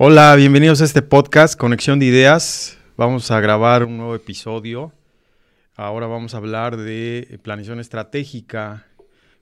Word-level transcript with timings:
Hola, 0.00 0.36
bienvenidos 0.36 0.80
a 0.80 0.84
este 0.84 1.02
podcast, 1.02 1.58
Conexión 1.58 1.98
de 1.98 2.06
Ideas. 2.06 2.78
Vamos 2.96 3.32
a 3.32 3.40
grabar 3.40 3.82
un 3.82 3.96
nuevo 3.96 4.14
episodio. 4.14 4.92
Ahora 5.74 6.06
vamos 6.06 6.34
a 6.34 6.36
hablar 6.36 6.76
de 6.76 7.40
planeación 7.42 7.80
estratégica, 7.80 8.86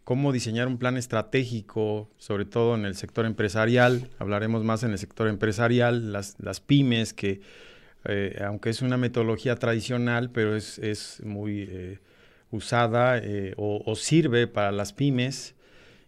cómo 0.02 0.32
diseñar 0.32 0.66
un 0.66 0.78
plan 0.78 0.96
estratégico, 0.96 2.08
sobre 2.16 2.46
todo 2.46 2.74
en 2.74 2.86
el 2.86 2.94
sector 2.94 3.26
empresarial. 3.26 4.08
Hablaremos 4.18 4.64
más 4.64 4.82
en 4.82 4.92
el 4.92 4.98
sector 4.98 5.28
empresarial, 5.28 6.10
las, 6.10 6.60
pymes, 6.64 7.12
que 7.12 7.42
eh, 8.06 8.42
aunque 8.42 8.70
es 8.70 8.80
una 8.80 8.96
metodología 8.96 9.56
tradicional, 9.56 10.30
pero 10.30 10.56
es, 10.56 11.20
muy 11.22 11.68
eh, 11.68 11.98
usada 12.50 13.18
eh, 13.18 13.52
o 13.58 13.94
sirve 13.94 14.46
para 14.46 14.72
las 14.72 14.94
pymes 14.94 15.54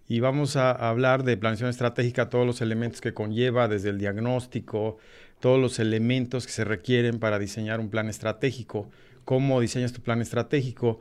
y 0.09 0.21
vamos 0.21 0.57
a 0.57 0.71
hablar 0.71 1.23
de 1.23 1.37
planeación 1.37 1.69
estratégica, 1.69 2.31
todos 2.31 2.47
los 2.47 2.63
elementos 2.63 3.03
que 3.03 3.13
conlleva, 3.13 3.69
desde 3.69 3.91
el 3.91 3.99
diagnóstico, 3.99 4.97
todos 5.39 5.61
los 5.61 5.79
elementos 5.79 6.47
que 6.47 6.53
se 6.53 6.65
requieren 6.65 7.19
para 7.19 7.39
diseñar 7.39 7.79
un 7.79 7.91
plan 7.91 8.09
estratégico, 8.09 8.89
cómo 9.27 9.61
diseñas 9.61 9.93
tu 9.93 10.01
plan 10.01 10.23
estratégico. 10.23 10.99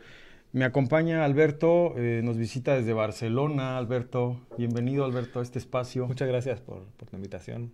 Me 0.51 0.65
acompaña 0.65 1.23
Alberto, 1.23 1.93
eh, 1.97 2.21
nos 2.21 2.37
visita 2.37 2.75
desde 2.75 2.91
Barcelona. 2.91 3.77
Alberto, 3.77 4.41
bienvenido 4.57 5.05
Alberto 5.05 5.39
a 5.39 5.43
este 5.43 5.57
espacio. 5.57 6.05
Muchas 6.05 6.27
gracias 6.27 6.59
por, 6.59 6.83
por 6.97 7.11
la 7.13 7.17
invitación. 7.17 7.71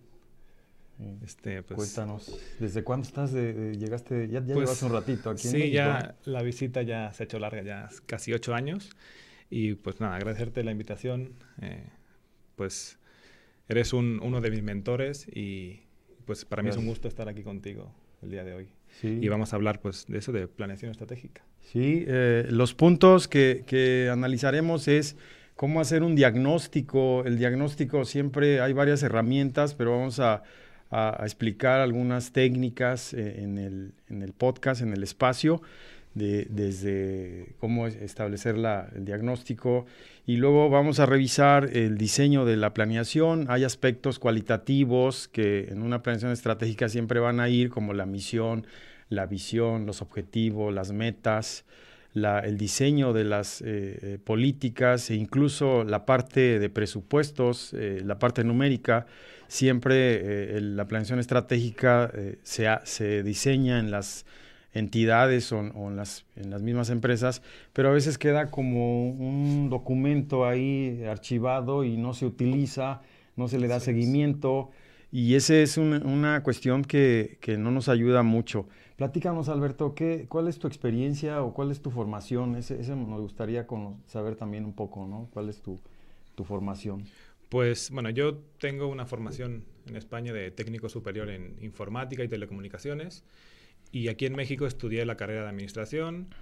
Este, 1.24 1.64
pues, 1.64 1.76
Cuéntanos, 1.76 2.38
¿desde 2.60 2.84
cuándo 2.84 3.08
estás? 3.08 3.32
llegaste, 3.32 4.28
ya, 4.28 4.34
ya 4.34 4.54
pues, 4.54 4.58
llevas 4.58 4.82
un 4.84 4.92
ratito 4.92 5.30
aquí. 5.30 5.48
Sí, 5.48 5.70
ya 5.72 6.14
la 6.24 6.42
visita 6.42 6.82
ya 6.82 7.12
se 7.12 7.24
ha 7.24 7.24
hecho 7.24 7.40
larga, 7.40 7.62
ya 7.62 7.88
casi 8.06 8.32
ocho 8.32 8.54
años. 8.54 8.90
Y 9.54 9.76
pues 9.76 10.00
nada, 10.00 10.16
agradecerte 10.16 10.64
la 10.64 10.72
invitación. 10.72 11.30
Eh, 11.62 11.84
pues 12.56 12.98
eres 13.68 13.92
uno 13.92 14.40
de 14.40 14.50
mis 14.50 14.64
mentores 14.64 15.28
y 15.32 15.82
pues 16.24 16.44
para 16.44 16.64
mí 16.64 16.70
es 16.70 16.76
un 16.76 16.86
gusto 16.86 17.06
estar 17.06 17.28
aquí 17.28 17.44
contigo 17.44 17.94
el 18.20 18.32
día 18.32 18.42
de 18.42 18.52
hoy. 18.52 18.68
Y 19.04 19.28
vamos 19.28 19.52
a 19.52 19.56
hablar 19.56 19.80
pues 19.80 20.06
de 20.08 20.18
eso, 20.18 20.32
de 20.32 20.48
planeación 20.48 20.90
estratégica. 20.90 21.42
Sí, 21.60 22.04
eh, 22.08 22.48
los 22.50 22.74
puntos 22.74 23.28
que, 23.28 23.62
que, 23.64 24.08
analizaremos 24.10 24.88
es 24.88 25.16
cómo 25.54 25.80
hacer 25.80 26.02
un 26.02 26.16
diagnóstico. 26.16 27.24
El 27.24 27.38
diagnóstico 27.38 28.04
siempre 28.04 28.60
hay 28.60 28.72
varias 28.72 29.04
herramientas, 29.04 29.74
pero 29.74 29.92
vamos 29.92 30.18
a, 30.18 30.42
a, 30.90 31.20
explicar 31.22 31.80
algunas 31.80 32.32
técnicas 32.32 33.14
eh, 33.14 33.42
en 33.42 33.58
el, 33.58 33.94
en 34.08 34.22
el 34.22 34.32
podcast, 34.32 34.82
en 34.82 34.92
el 34.92 35.04
espacio 35.04 35.62
desde 36.14 37.54
cómo 37.58 37.86
establecer 37.88 38.56
el 38.94 39.04
diagnóstico 39.04 39.84
y 40.26 40.36
luego 40.36 40.70
vamos 40.70 41.00
a 41.00 41.06
revisar 41.06 41.76
el 41.76 41.98
diseño 41.98 42.44
de 42.44 42.56
la 42.56 42.72
planeación. 42.72 43.46
Hay 43.48 43.64
aspectos 43.64 44.18
cualitativos 44.18 45.28
que 45.28 45.68
en 45.70 45.82
una 45.82 46.02
planeación 46.02 46.32
estratégica 46.32 46.88
siempre 46.88 47.20
van 47.20 47.40
a 47.40 47.48
ir 47.48 47.68
como 47.68 47.94
la 47.94 48.06
misión, 48.06 48.66
la 49.08 49.26
visión, 49.26 49.86
los 49.86 50.02
objetivos, 50.02 50.72
las 50.72 50.92
metas, 50.92 51.64
el 52.14 52.56
diseño 52.56 53.12
de 53.12 53.24
las 53.24 53.60
eh, 53.60 53.64
eh, 53.66 54.18
políticas 54.22 55.10
e 55.10 55.16
incluso 55.16 55.82
la 55.82 56.06
parte 56.06 56.58
de 56.60 56.70
presupuestos, 56.70 57.74
eh, 57.74 58.02
la 58.04 58.18
parte 58.18 58.44
numérica. 58.44 59.06
Siempre 59.48 60.60
la 60.60 60.86
planeación 60.88 61.18
estratégica 61.20 62.10
se, 62.42 62.66
se 62.84 63.22
diseña 63.22 63.78
en 63.78 63.90
las 63.90 64.24
entidades 64.74 65.50
o, 65.52 65.60
en, 65.60 65.96
las, 65.96 66.26
en, 66.36 66.50
las, 66.50 66.62
mismas 66.62 66.90
empresas, 66.90 67.42
pero 67.72 67.88
a 67.88 67.92
veces 67.92 68.18
queda 68.18 68.50
como 68.50 69.08
un 69.08 69.70
documento 69.70 70.44
ahí 70.44 71.02
archivado 71.04 71.84
y 71.84 71.96
no 71.96 72.12
se 72.12 72.26
utiliza, 72.26 73.00
no 73.36 73.48
se 73.48 73.58
le 73.58 73.68
da 73.68 73.80
seguimiento 73.80 74.70
y 75.14 75.36
esa 75.36 75.54
es 75.54 75.76
una 75.76 76.42
cuestión 76.42 76.82
que, 76.82 77.38
que, 77.40 77.56
no 77.56 77.70
nos 77.70 77.88
ayuda 77.88 78.24
mucho. 78.24 78.66
Platícanos, 78.96 79.48
Alberto, 79.48 79.94
¿qué, 79.94 80.26
¿cuál 80.28 80.48
es 80.48 80.58
tu 80.58 80.66
experiencia 80.66 81.40
o 81.44 81.54
cuál 81.54 81.70
es 81.70 81.80
tu 81.80 81.92
formación? 81.92 82.56
Ese, 82.56 82.80
ese 82.80 82.96
nos 82.96 83.20
gustaría 83.20 83.64
saber 84.06 84.34
también 84.34 84.64
un 84.64 84.72
poco, 84.72 85.06
¿no? 85.06 85.28
¿Cuál 85.32 85.50
es 85.50 85.62
tu, 85.62 85.78
tu 86.34 86.42
formación? 86.42 87.04
Pues 87.48 87.92
bueno, 87.92 88.10
yo 88.10 88.38
tengo 88.58 88.88
una 88.88 89.06
formación 89.06 89.62
en 89.86 89.94
España 89.94 90.32
de 90.32 90.50
técnico 90.50 90.88
superior 90.88 91.30
en 91.30 91.58
informática 91.60 92.24
y 92.24 92.28
telecomunicaciones. 92.28 93.22
Y 93.94 94.08
aquí 94.08 94.26
en 94.26 94.34
México 94.34 94.66
estudié 94.66 95.06
la 95.06 95.16
carrera 95.16 95.42
de 95.42 95.50
administración. 95.50 96.34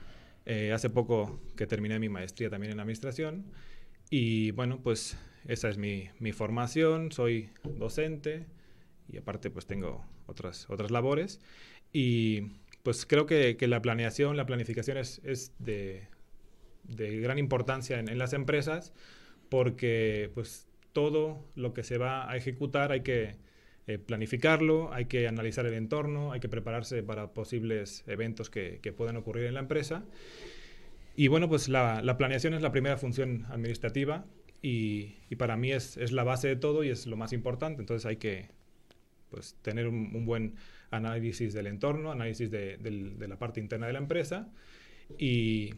Eh, 0.47 0.73
hace 0.73 0.89
poco 0.89 1.39
que 1.55 1.67
terminé 1.67 1.99
mi 1.99 2.09
maestría 2.09 2.49
también 2.49 2.73
en 2.73 2.81
administración. 2.81 3.45
Y 4.09 4.53
bueno, 4.53 4.81
pues 4.83 5.19
esa 5.47 5.69
es 5.69 5.77
mi, 5.77 6.09
mi 6.19 6.33
formación. 6.33 7.13
Soy 7.13 7.51
docente 7.63 8.47
y 9.07 9.19
aparte 9.19 9.51
pues 9.51 9.67
tengo 9.67 10.03
otras, 10.25 10.65
otras 10.71 10.91
labores. 10.91 11.43
Y 11.93 12.53
pues 12.83 13.05
creo 13.05 13.27
que, 13.27 13.59
que 13.59 13.69
la 13.69 13.83
planeación, 13.83 14.39
la 14.39 14.47
planificación 14.47 14.97
es, 14.97 15.21
es 15.23 15.53
de, 15.59 16.09
de, 16.85 17.21
gran 17.21 17.39
importancia 17.39 17.99
en, 17.99 18.09
en, 18.09 18.17
las 18.17 18.33
empresas 18.33 18.95
porque 19.51 20.31
pues 20.33 20.69
todo 20.95 21.45
lo 21.55 21.75
que 21.75 21.83
se 21.83 21.99
va 21.99 22.31
a 22.31 22.35
ejecutar 22.35 22.93
hay 22.93 23.03
que 23.03 23.37
eh, 23.87 23.99
planificarlo, 23.99 24.93
hay 24.93 25.07
que 25.07 25.27
analizar 25.27 25.67
el 25.67 25.75
entorno, 25.75 26.33
hay 26.33 26.41
que 26.41 26.49
prepararse 26.49 27.03
para 27.03 27.33
posibles 27.33 28.05
eventos 28.07 28.49
que, 28.49 28.79
que 28.81 28.93
puedan 28.93 29.17
ocurrir 29.17 29.47
en 29.47 29.55
la 29.55 29.61
empresa. 29.61 30.05
Y 31.17 31.29
bueno, 31.29 31.49
pues 31.49 31.69
la, 31.69 32.01
la 32.03 32.17
planeación 32.17 32.55
es 32.55 32.63
la 32.63 32.73
primera 32.73 32.97
función 32.97 33.45
administrativa 33.51 34.25
y, 34.63 35.17
y 35.29 35.37
para 35.37 35.57
mí 35.57 35.73
es, 35.73 35.97
es, 35.97 36.13
la 36.13 36.25
base 36.25 36.49
de 36.49 36.57
todo 36.57 36.85
y 36.85 36.91
es 36.91 37.07
lo 37.07 37.17
más 37.17 37.33
importante. 37.33 37.83
Entonces 37.83 38.07
hay 38.07 38.17
que 38.17 38.49
pues, 39.31 39.57
tener 39.63 39.89
un, 39.89 40.25
buen 40.25 40.55
análisis 40.91 41.53
del 41.53 41.67
entorno, 41.67 42.13
análisis 42.13 42.51
de, 42.51 42.77
de, 42.79 43.29
la 43.29 43.39
parte 43.39 43.61
interna 43.61 43.87
de 43.87 43.95
la 43.95 43.99
empresa 43.99 44.49
y, 45.19 45.75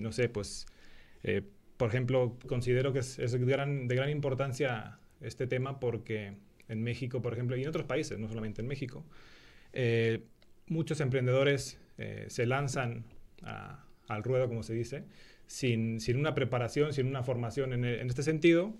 no 0.00 0.12
sé, 0.12 0.28
pues, 0.28 0.66
eh, 1.22 1.42
por 1.76 1.88
ejemplo, 1.88 2.38
considero 2.48 2.92
que 2.92 3.00
es, 3.00 3.18
es 3.18 3.34
gran, 3.34 3.86
de 3.88 3.94
gran 3.96 4.10
importancia 4.10 4.98
este 5.20 5.46
tema 5.46 5.78
porque 5.78 6.34
en 6.68 6.82
México, 6.82 7.22
por 7.22 7.32
ejemplo, 7.32 7.56
y 7.56 7.62
en 7.62 7.68
otros 7.68 7.86
países, 7.86 8.18
no 8.18 8.28
solamente 8.28 8.62
en 8.62 8.68
México, 8.68 9.04
eh, 9.72 10.22
muchos 10.66 11.00
emprendedores 11.00 11.78
eh, 11.98 12.26
se 12.28 12.46
lanzan 12.46 13.04
al 14.06 14.24
ruedo, 14.24 14.48
como 14.48 14.62
se 14.62 14.72
dice, 14.72 15.04
sin, 15.46 16.00
sin, 16.00 16.16
una 16.16 16.34
preparación, 16.34 16.94
sin 16.94 17.06
una 17.06 17.22
formación 17.22 17.72
en, 17.74 17.84
en 17.84 18.08
este 18.08 18.22
sentido. 18.22 18.74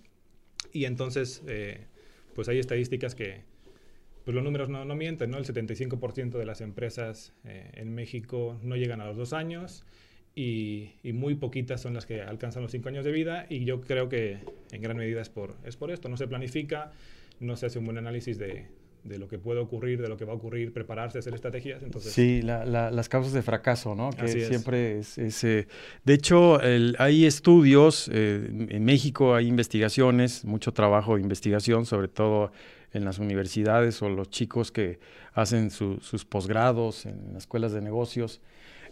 Y 0.72 0.86
entonces, 0.86 1.42
eh, 1.46 1.86
pues 2.34 2.48
hay 2.48 2.58
estadísticas 2.58 3.14
que, 3.14 3.42
pues 4.24 4.34
los 4.34 4.42
números 4.42 4.70
no, 4.70 4.86
no 4.86 4.94
mienten, 4.96 5.30
¿no? 5.30 5.36
El 5.36 5.44
75% 5.44 6.38
de 6.38 6.46
las 6.46 6.62
empresas 6.62 7.34
en 7.44 7.94
México 7.94 8.58
no 8.62 8.76
llegan 8.76 9.02
a 9.02 9.06
los 9.06 9.18
dos 9.18 9.34
años 9.34 9.84
y, 10.34 10.92
y, 11.02 11.12
muy 11.12 11.34
poquitas 11.34 11.82
son 11.82 11.92
las 11.92 12.06
que 12.06 12.22
alcanzan 12.22 12.62
los 12.62 12.72
cinco 12.72 12.88
años 12.88 13.04
de 13.04 13.12
vida 13.12 13.46
y 13.50 13.64
yo 13.64 13.82
creo 13.82 14.08
que 14.08 14.38
en 14.72 14.82
gran 14.82 14.96
medida 14.96 15.20
es 15.20 15.28
por, 15.28 15.56
es 15.64 15.76
por 15.76 15.90
esto, 15.90 16.08
no 16.08 16.16
se 16.16 16.26
planifica, 16.26 16.90
no 17.40 17.56
se 17.56 17.66
hace 17.66 17.78
un 17.78 17.84
buen 17.86 17.98
análisis 17.98 18.38
de, 18.38 18.68
de 19.04 19.18
lo 19.18 19.28
que 19.28 19.38
puede 19.38 19.60
ocurrir, 19.60 20.00
de 20.00 20.08
lo 20.08 20.16
que 20.16 20.24
va 20.24 20.32
a 20.32 20.36
ocurrir, 20.36 20.72
prepararse, 20.72 21.18
hacer 21.18 21.34
estrategias. 21.34 21.82
Entonces... 21.82 22.12
Sí, 22.12 22.40
las 22.42 23.08
causas 23.08 23.32
de 23.32 23.42
fracaso, 23.42 23.94
¿no? 23.94 24.10
Que 24.10 24.28
siempre 24.28 24.98
es... 25.00 25.44
Eh, 25.44 25.66
de 26.04 26.14
hecho, 26.14 26.58
hay 26.98 27.26
estudios, 27.26 28.10
eh, 28.12 28.48
en 28.70 28.84
México 28.84 29.34
hay 29.34 29.46
investigaciones, 29.46 30.44
mucho 30.44 30.72
trabajo 30.72 31.16
de 31.16 31.22
investigación, 31.22 31.84
sobre 31.84 32.08
todo 32.08 32.50
en 32.92 33.04
las 33.04 33.18
universidades 33.18 34.00
o 34.02 34.08
los 34.08 34.30
chicos 34.30 34.72
que 34.72 35.00
hacen 35.32 35.70
sus 35.70 36.24
posgrados 36.24 37.06
en 37.06 37.34
las 37.34 37.42
escuelas 37.42 37.72
de 37.72 37.82
negocios. 37.82 38.40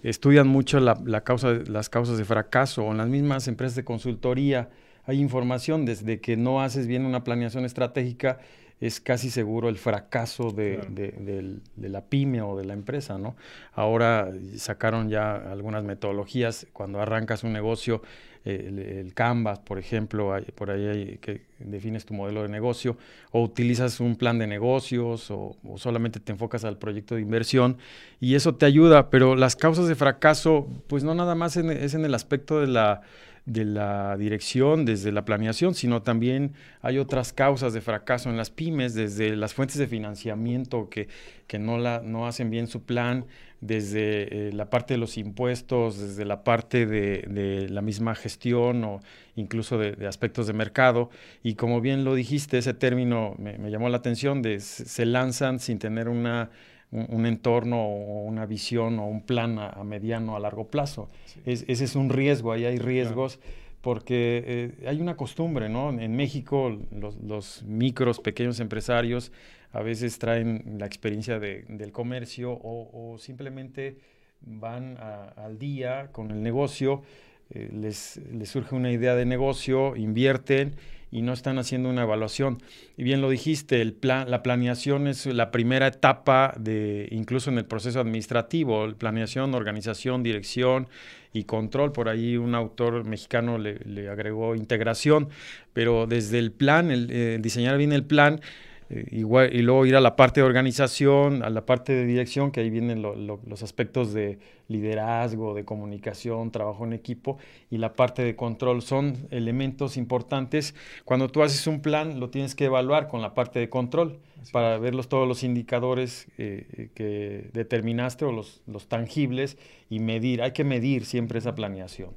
Estudian 0.03 0.49
mucho 0.49 0.81
la, 0.81 1.01
la 1.07 1.23
causa, 1.23 1.53
las 1.69 1.89
causas 1.89 2.19
de 2.19 2.25
fracaso 2.25 2.85
o 2.85 2.91
en 2.91 2.99
las 2.99 3.09
mismas 3.09 3.47
empresas 3.47 3.77
de 3.77 3.85
consultoría 3.85 4.69
hay 5.05 5.21
información 5.21 5.85
desde 5.85 6.21
que 6.21 6.37
no 6.37 6.63
haces 6.63 6.87
bien 6.87 7.07
una 7.07 7.25
planeación 7.25 7.65
estratégica, 7.65 8.39
es 8.81 9.01
casi 9.01 9.31
seguro 9.31 9.69
el 9.69 9.79
fracaso 9.79 10.51
de, 10.51 11.61
la 11.77 12.01
pyme 12.01 12.43
o 12.43 12.57
de 12.57 12.65
la 12.65 12.73
empresa, 12.73 13.17
¿no? 13.17 13.37
Ahora 13.75 14.33
sacaron 14.57 15.09
ya 15.09 15.37
algunas 15.37 15.85
metodologías, 15.85 16.67
cuando 16.73 17.01
arrancas 17.01 17.45
un 17.45 17.53
negocio, 17.53 18.03
el, 18.45 19.13
Canvas, 19.15 19.61
por 19.61 19.79
ejemplo, 19.79 20.35
por 20.57 20.73
ahí 20.73 20.87
hay, 20.89 21.19
que 21.19 21.43
defines 21.61 22.05
tu 22.05 22.15
modelo 22.15 22.43
de 22.43 22.49
negocio, 22.49 22.97
o 23.31 23.41
utilizas 23.41 24.01
un 24.01 24.17
plan 24.17 24.39
de 24.41 24.49
negocios, 24.49 25.31
o, 25.31 25.57
solamente 25.77 26.19
te 26.19 26.33
enfocas 26.33 26.65
al 26.65 26.77
proyecto 26.77 27.15
de 27.15 27.21
inversión, 27.21 27.79
y 28.19 28.35
eso 28.35 28.57
te 28.57 28.67
ayuda, 28.67 29.11
pero 29.11 29.37
las 29.37 29.55
causas 29.55 29.87
de 29.87 29.95
fracaso, 29.95 30.67
pues 30.89 31.05
no 31.05 31.15
nada 31.15 31.37
más 31.37 31.57
es 31.57 31.95
en 31.95 32.05
el 32.05 32.15
aspecto 32.15 32.61
de 32.61 32.67
la 32.67 33.03
de 33.45 33.65
la 33.65 34.17
dirección, 34.17 34.85
desde 34.85 35.11
la 35.11 35.25
planeación, 35.25 35.75
sino 35.75 36.03
también 36.03 36.53
hay 36.81 36.99
otras 36.99 37.33
causas 37.33 37.73
de 37.73 37.81
fracaso 37.81 38.31
en 38.31 38.37
las 38.37 38.51
pymes, 38.51 38.95
desde 38.95 39.35
las 39.35 39.53
fuentes 39.53 39.79
de 39.79 39.89
financiamiento 39.89 40.89
que, 40.89 41.09
que 41.49 41.59
no, 41.59 41.79
la, 41.79 42.03
no 42.05 42.27
hacen 42.27 42.51
bien 42.51 42.69
su 42.69 42.85
plan, 42.85 43.27
desde 43.61 44.49
eh, 44.49 44.53
la 44.53 44.71
parte 44.71 44.95
de 44.95 44.99
los 44.99 45.17
impuestos, 45.17 45.99
desde 45.99 46.25
la 46.25 46.45
parte 46.45 46.85
de, 46.85 47.25
de 47.29 47.69
la 47.69 47.81
misma 47.81 48.15
gestión 48.15 48.83
o 48.85 49.01
incluso 49.37 49.79
de, 49.79 50.07
aspectos 50.07 50.47
de 50.47 50.53
mercado. 50.53 51.11
Y 51.43 51.55
como 51.55 51.81
bien 51.81 52.05
lo 52.05 52.15
dijiste, 52.15 52.59
ese 52.59 52.75
término 52.75 53.35
me, 53.39 53.59
me 53.59 53.71
llamó 53.71 53.89
la 53.89 53.99
atención, 53.99 54.43
de 54.43 54.61
se 54.61 55.07
lanzan 55.07 55.61
sin 55.61 55.79
tener 55.79 56.09
una 56.09 56.51
un, 56.93 57.27
entorno 57.27 57.83
o 57.83 58.23
una 58.25 58.47
visión 58.47 58.99
o 58.99 59.07
un 59.07 59.23
plan 59.23 59.59
a, 59.59 59.83
mediano, 59.83 60.37
a 60.37 60.41
largo 60.41 60.69
plazo. 60.69 61.09
Es, 61.45 61.65
ese 61.67 61.85
es 61.85 61.97
un 61.97 62.11
riesgo, 62.11 62.53
ahí 62.53 62.65
hay 62.65 62.79
riesgos. 62.79 63.41
Porque 63.81 64.45
eh, 64.47 64.87
hay 64.87 65.01
una 65.01 65.17
costumbre, 65.17 65.69
¿no? 65.69 65.91
En 65.91 66.15
México 66.15 66.79
los, 66.93 67.65
micros, 67.65 68.21
pequeños 68.21 68.61
empresarios 68.61 69.33
a 69.73 69.83
veces 69.83 70.21
traen 70.21 70.77
la 70.79 70.87
experiencia 70.87 71.41
del 71.41 71.91
comercio 71.91 72.53
o, 72.53 73.17
simplemente 73.19 73.97
van 74.41 74.99
al 74.99 75.59
día 75.59 76.11
con 76.13 76.31
el 76.31 76.43
negocio, 76.43 77.03
eh, 77.51 77.71
les, 77.73 78.21
les 78.33 78.49
surge 78.49 78.77
una 78.77 78.93
idea 78.93 79.17
de 79.17 79.25
negocio, 79.25 79.97
invierten 79.97 80.77
y 81.13 81.21
no 81.21 81.35
están 81.35 81.59
haciendo 81.59 81.91
una 81.91 82.03
evaluación. 82.03 82.63
Y 82.97 83.05
bien 83.05 83.21
lo 83.21 83.29
dijiste, 83.29 83.83
el 83.83 83.93
plan, 83.93 84.31
la 84.31 84.43
planeación 84.43 85.07
es 85.07 85.27
la 85.27 85.51
primera 85.51 85.87
etapa 85.87 86.55
de, 86.59 87.07
incluso 87.11 87.51
en 87.51 87.59
el 87.59 87.67
proceso 87.67 88.01
administrativo, 88.01 88.89
planeación, 88.95 89.55
organización, 89.55 90.23
dirección 90.23 90.89
y 91.35 91.45
control. 91.45 91.93
Por 91.93 92.09
ahí 92.09 92.39
un 92.39 92.55
autor 92.55 93.05
mexicano 93.05 93.59
le, 93.59 94.09
agregó 94.09 94.57
integración, 94.57 95.29
pero 95.75 96.07
desde 96.07 96.39
el 96.39 96.51
plan, 96.51 96.91
el, 96.91 97.09
eh, 97.11 97.39
diseñar 97.41 97.77
bien 97.77 97.93
el 97.93 98.05
plan, 98.05 98.41
eh, 98.89 99.07
igual, 99.11 99.55
y 99.55 99.61
luego 99.61 99.85
ir 99.85 99.97
a 99.97 100.01
la 100.01 100.17
parte 100.17 100.41
de 100.41 100.47
organización, 100.47 101.43
a 101.43 101.51
la 101.51 101.67
parte 101.67 101.93
de 101.93 102.07
dirección, 102.07 102.51
que 102.51 102.61
ahí 102.61 102.71
vienen 102.71 103.03
los 103.03 103.63
aspectos 103.63 104.15
de 104.15 104.39
liderazgo, 104.73 105.55
de 105.55 105.65
comunicación, 105.65 106.51
trabajo 106.51 106.85
en 106.85 106.93
equipo, 106.93 107.39
y 107.71 107.79
la 107.79 107.95
parte 107.95 108.23
de 108.23 108.35
control 108.35 108.83
son 108.83 109.29
elementos 109.31 109.97
importantes. 109.97 110.75
Cuando 111.05 111.29
tú 111.29 111.43
haces 111.43 111.67
un 111.67 111.81
plan, 111.81 112.19
lo 112.19 112.31
tienes 112.31 112.55
que 112.55 112.65
evaluar 112.65 113.09
con 113.09 113.23
la 113.23 113.35
parte 113.35 113.59
de 113.59 113.69
control 113.69 114.19
para 114.51 114.79
ver 114.79 114.95
todos 115.07 115.29
los 115.29 115.45
indicadores 115.45 116.27
eh, 116.39 116.91
que 116.95 117.51
determinaste 117.53 118.25
o 118.25 118.33
los, 118.33 118.63
los 118.67 118.89
tangibles 118.89 119.57
y 119.89 120.01
medir. 120.01 120.43
Hay 120.43 120.53
que 120.53 120.65
medir 120.65 121.05
siempre 121.05 121.39
esa 121.39 121.55
planeación. 121.55 122.11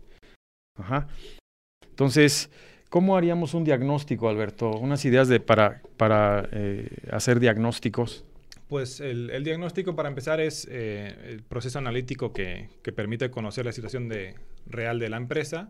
Ajá. 0.77 1.07
Entonces, 1.89 2.49
¿Cómo 2.95 3.17
haríamos 3.17 3.53
un 3.53 3.65
diagnóstico, 3.65 4.29
Alberto? 4.29 4.71
Unas 4.71 5.03
ideas 5.03 5.27
de, 5.27 5.41
para, 5.41 5.81
para 5.97 6.47
eh, 6.53 6.87
hacer 7.11 7.41
diagnósticos. 7.41 8.23
Pues 8.67 8.99
el, 8.99 9.43
diagnóstico, 9.43 9.95
para 9.95 10.09
empezar, 10.09 10.39
es 10.39 10.67
eh, 10.71 11.15
el 11.27 11.43
proceso 11.43 11.77
analítico 11.77 12.33
que, 12.33 12.69
permite 12.95 13.29
conocer 13.29 13.65
la 13.65 13.71
situación 13.71 14.11
real 14.65 14.99
de 14.99 15.09
la 15.09 15.17
empresa. 15.17 15.69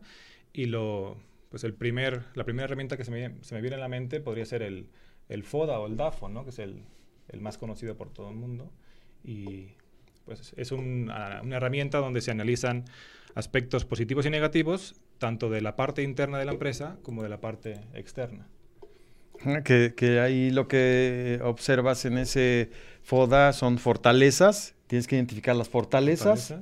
Y 0.53 0.65
lo, 0.65 1.17
pues 1.49 1.63
el 1.65 1.73
primer, 1.73 2.23
la 2.35 2.45
primera 2.45 2.65
herramienta 2.65 2.95
que 2.95 3.03
se 3.03 3.11
me, 3.11 3.35
se 3.41 3.55
me 3.55 3.61
viene 3.61 3.75
a 3.75 3.79
la 3.79 3.89
mente 3.89 4.21
podría 4.21 4.45
ser 4.45 4.61
el, 4.61 4.87
FODA 5.43 5.79
o 5.79 5.87
el 5.87 5.97
DAFO, 5.97 6.29
¿no? 6.29 6.43
que 6.45 6.51
es 6.51 6.59
el, 6.59 6.83
el, 7.27 7.41
más 7.41 7.57
conocido 7.57 7.97
por 7.97 8.11
todo 8.11 8.29
el 8.29 8.35
mundo. 8.35 8.71
Y 9.23 9.67
pues 10.23 10.53
es 10.55 10.71
una 10.71 11.41
herramienta 11.51 11.97
donde 11.97 12.21
se 12.21 12.31
analizan 12.31 12.85
aspectos 13.35 13.85
positivos 13.85 14.25
y 14.25 14.29
negativos 14.29 14.95
tanto 15.17 15.49
de 15.49 15.61
la 15.61 15.75
parte 15.75 16.03
interna 16.03 16.37
de 16.37 16.45
la 16.45 16.53
empresa 16.53 16.97
como 17.03 17.23
de 17.23 17.29
la 17.29 17.41
parte 17.41 17.81
externa. 17.93 18.47
Que, 19.63 19.93
que 19.95 20.19
ahí 20.19 20.51
lo 20.51 20.67
que 20.67 21.39
observas 21.43 22.05
en 22.05 22.17
ese 22.17 22.69
FODA 23.03 23.53
son 23.53 23.77
fortalezas, 23.77 24.73
tienes 24.87 25.07
que 25.07 25.15
identificar 25.15 25.55
las 25.55 25.69
fortalezas, 25.69 26.55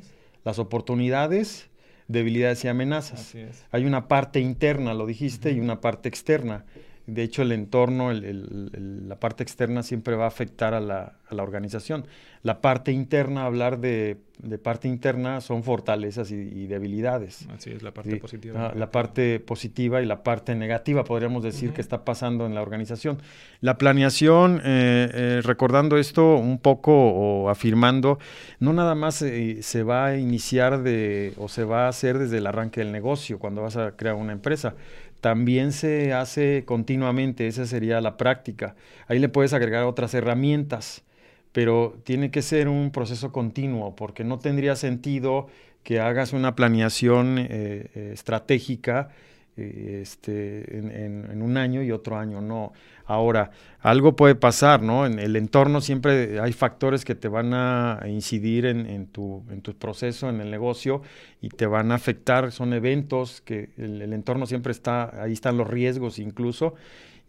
las 0.43 0.59
oportunidades, 0.59 1.69
debilidades 2.07 2.63
y 2.65 2.67
amenazas. 2.67 3.33
Hay 3.71 3.85
una 3.85 4.07
parte 4.07 4.39
interna, 4.39 4.93
lo 4.93 5.05
dijiste, 5.05 5.51
y 5.51 5.59
una 5.59 5.81
parte 5.81 6.09
externa. 6.09 6.65
De 7.05 7.21
hecho, 7.21 7.41
el 7.41 7.51
entorno, 7.51 8.13
la 8.13 9.19
parte 9.19 9.43
externa 9.43 9.83
siempre 9.83 10.15
va 10.15 10.23
a 10.23 10.27
afectar 10.27 10.73
a 10.73 10.79
la, 10.79 11.13
organización. 11.31 12.05
La 12.43 12.61
parte 12.61 12.91
interna, 12.91 13.45
hablar 13.45 13.79
de, 13.79 14.17
parte 14.61 14.87
interna, 14.87 15.41
son 15.41 15.63
fortalezas 15.63 16.31
y, 16.31 16.67
debilidades. 16.67 17.45
Así 17.49 17.71
es, 17.71 17.83
la 17.83 17.91
parte 17.91 18.15
positiva. 18.17 18.71
La 18.75 18.91
parte 18.91 19.41
positiva 19.41 20.01
y 20.01 20.05
la 20.05 20.23
parte 20.23 20.55
negativa, 20.55 21.03
podríamos 21.03 21.43
decir, 21.43 21.73
que 21.73 21.81
está 21.81 22.05
pasando 22.05 22.45
en 22.45 22.55
la 22.55 22.61
organización. 22.61 23.17
La 23.59 23.77
planeación, 23.77 24.61
eh, 24.63 25.09
eh, 25.13 25.41
recordando 25.43 25.97
esto 25.97 26.37
un 26.37 26.57
poco 26.59 26.93
o 26.93 27.49
afirmando, 27.49 28.19
no 28.59 28.71
nada 28.71 28.95
más 28.95 29.21
eh, 29.23 29.61
se 29.61 29.83
va 29.83 30.05
a 30.05 30.17
iniciar 30.17 30.83
de, 30.83 31.33
o 31.37 31.49
se 31.49 31.65
va 31.65 31.85
a 31.85 31.89
hacer 31.89 32.17
desde 32.17 32.37
el 32.37 32.47
arranque 32.47 32.79
del 32.79 32.93
negocio, 32.93 33.39
cuando 33.39 33.61
vas 33.61 33.75
a 33.75 33.97
crear 33.97 34.15
una 34.15 34.31
empresa 34.31 34.75
también 35.23 35.71
se 35.71 36.11
hace 36.11 36.65
continuamente, 36.65 37.47
esa 37.47 37.65
sería 37.65 38.01
la 38.01 38.17
práctica. 38.17 38.75
Ahí 39.07 39.19
le 39.19 39.29
puedes 39.29 39.53
agregar 39.53 39.85
otras 39.85 40.13
herramientas, 40.13 41.05
pero 41.53 41.97
tiene 42.03 42.29
que 42.29 42.41
ser 42.41 42.67
un 42.67 42.91
proceso 42.91 43.31
continuo, 43.31 43.95
porque 43.95 44.25
no 44.25 44.39
tendría 44.39 44.75
sentido 44.75 45.47
que 45.83 46.01
hagas 46.01 46.33
una 46.33 46.55
planeación 46.55 47.37
eh, 47.39 47.47
eh, 47.49 48.09
estratégica 48.11 49.11
este, 49.55 50.77
en, 50.77 51.41
un 51.41 51.57
año 51.57 51.83
y 51.83 51.91
otro 51.91 52.17
año 52.17 52.41
no. 52.41 52.73
Ahora, 53.05 53.51
algo 53.79 54.15
puede 54.15 54.35
pasar, 54.35 54.81
¿no? 54.81 55.05
En 55.05 55.19
el 55.19 55.35
entorno 55.35 55.81
siempre 55.81 56.39
hay 56.39 56.53
factores 56.53 57.03
que 57.05 57.15
te 57.15 57.27
van 57.27 57.53
a 57.53 57.99
incidir 58.07 58.65
en, 58.65 59.07
tu, 59.07 59.43
en 59.49 59.61
tu, 59.61 59.75
proceso, 59.75 60.29
en 60.29 60.39
el 60.41 60.49
negocio, 60.49 61.01
y 61.41 61.49
te 61.49 61.65
van 61.65 61.91
a 61.91 61.95
afectar. 61.95 62.51
Son 62.51 62.73
eventos 62.73 63.41
que 63.41 63.71
el 63.77 64.13
entorno 64.13 64.45
siempre 64.45 64.71
está, 64.71 65.21
ahí 65.21 65.33
están 65.33 65.57
los 65.57 65.67
riesgos 65.67 66.19
incluso, 66.19 66.75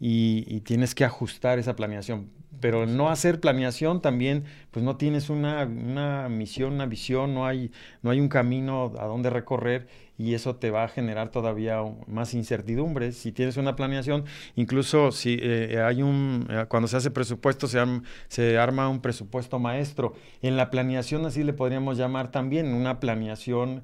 y, 0.01 0.61
tienes 0.61 0.95
que 0.95 1.05
ajustar 1.05 1.59
esa 1.59 1.77
planeación. 1.77 2.29
Pero 2.61 2.87
no 2.87 3.11
hacer 3.11 3.41
planeación 3.41 4.01
también, 4.01 4.45
pues 4.71 4.85
no 4.85 4.97
tienes 4.97 5.31
una, 5.31 5.67
misión, 6.29 6.75
una 6.75 6.87
visión, 6.87 7.35
no 7.35 7.47
hay, 7.47 7.71
no 8.03 8.11
hay 8.11 8.21
un 8.21 8.29
camino 8.29 8.93
a 8.99 9.07
dónde 9.07 9.31
recorrer 9.31 9.87
y 10.17 10.35
eso 10.35 10.57
te 10.57 10.71
va 10.71 10.85
a 10.85 10.89
generar 10.89 11.31
todavía 11.31 11.81
más 12.07 12.35
incertidumbre. 12.35 13.13
Si 13.13 13.33
tienes 13.33 13.57
una 13.57 13.77
planeación, 13.77 14.25
incluso 14.55 15.11
si 15.13 15.39
eh, 15.41 15.83
hay 15.85 16.03
un, 16.03 16.47
eh, 16.51 16.67
cuando 16.69 16.89
se 16.89 16.97
hace 16.97 17.11
presupuesto, 17.11 17.67
se, 17.67 17.83
se 18.29 18.59
arma 18.59 18.89
un 18.89 19.01
presupuesto 19.01 19.59
maestro. 19.59 20.15
En 20.43 20.57
la 20.57 20.71
planeación 20.71 21.27
así 21.27 21.43
le 21.43 21.53
podríamos 21.53 21.99
llamar 21.99 22.31
también 22.31 22.73
una 22.75 23.01
planeación 23.01 23.83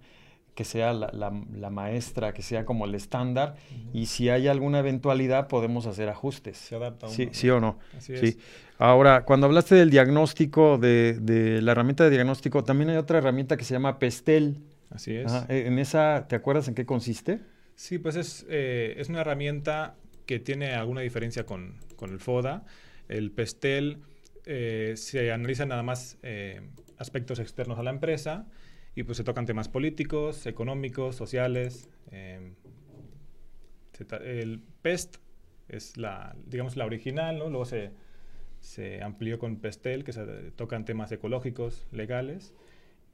que 0.54 0.64
sea 0.64 0.92
la, 0.92 1.70
maestra, 1.70 2.34
que 2.34 2.42
sea 2.42 2.66
como 2.66 2.84
el 2.84 2.94
estándar, 2.94 3.54
y 3.94 4.06
si 4.06 4.28
hay 4.28 4.46
alguna 4.46 4.80
eventualidad 4.80 5.48
podemos 5.48 5.86
hacer 5.86 6.10
ajustes. 6.10 6.58
Se 6.58 6.74
adapta 6.74 7.08
sí, 7.08 7.30
sí 7.32 7.48
o 7.48 7.60
no. 7.60 7.78
sí. 7.98 8.36
Ahora, 8.82 9.26
cuando 9.26 9.46
hablaste 9.46 9.74
del 9.74 9.90
diagnóstico, 9.90 10.78
de, 10.78 11.60
la 11.62 11.72
herramienta 11.72 12.04
de 12.04 12.08
diagnóstico, 12.08 12.64
también 12.64 12.88
hay 12.88 12.96
otra 12.96 13.18
herramienta 13.18 13.58
que 13.58 13.64
se 13.64 13.74
llama 13.74 13.98
Pestel. 13.98 14.56
Así 14.88 15.14
es. 15.14 15.30
En 15.50 15.78
esa, 15.78 16.26
¿te 16.28 16.34
acuerdas 16.34 16.66
en 16.66 16.74
qué 16.74 16.86
consiste? 16.86 17.40
Sí, 17.74 17.98
pues 17.98 18.16
es, 18.16 18.46
eh, 18.48 18.94
es 18.96 19.10
una 19.10 19.20
herramienta 19.20 19.96
que 20.24 20.38
tiene 20.38 20.72
alguna 20.72 21.02
diferencia 21.02 21.44
con, 21.44 21.78
el 22.00 22.20
FODA. 22.20 22.64
El 23.06 23.32
Pestel 23.32 23.98
eh, 24.46 24.94
se 24.96 25.30
analiza 25.30 25.66
nada 25.66 25.82
más 25.82 26.16
eh, 26.22 26.62
aspectos 26.96 27.38
externos 27.38 27.78
a 27.78 27.82
la 27.82 27.90
empresa 27.90 28.46
y 28.94 29.02
pues 29.02 29.18
se 29.18 29.24
tocan 29.24 29.44
temas 29.44 29.68
políticos, 29.68 30.46
económicos, 30.46 31.16
sociales. 31.16 31.90
Em, 32.12 32.54
el 34.24 34.62
PEST 34.80 35.16
es 35.68 35.98
la, 35.98 36.34
digamos, 36.46 36.78
la 36.78 36.86
original, 36.86 37.36
¿no? 37.36 37.50
Luego 37.50 37.66
se, 37.66 37.90
se 38.60 39.02
amplió 39.02 39.38
con 39.38 39.56
PESTEL, 39.56 40.04
que 40.04 40.12
se 40.12 40.24
tocan 40.56 40.84
temas 40.84 41.10
ecológicos, 41.12 41.86
legales, 41.92 42.54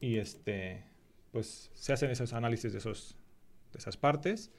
y 0.00 0.16
este, 0.16 0.84
pues 1.32 1.70
se 1.74 1.92
hacen 1.92 2.10
esos 2.10 2.32
análisis 2.32 2.72
de, 2.72 2.78
esos, 2.78 3.16
de 3.72 3.78
esas 3.78 3.96
partes. 3.96 4.50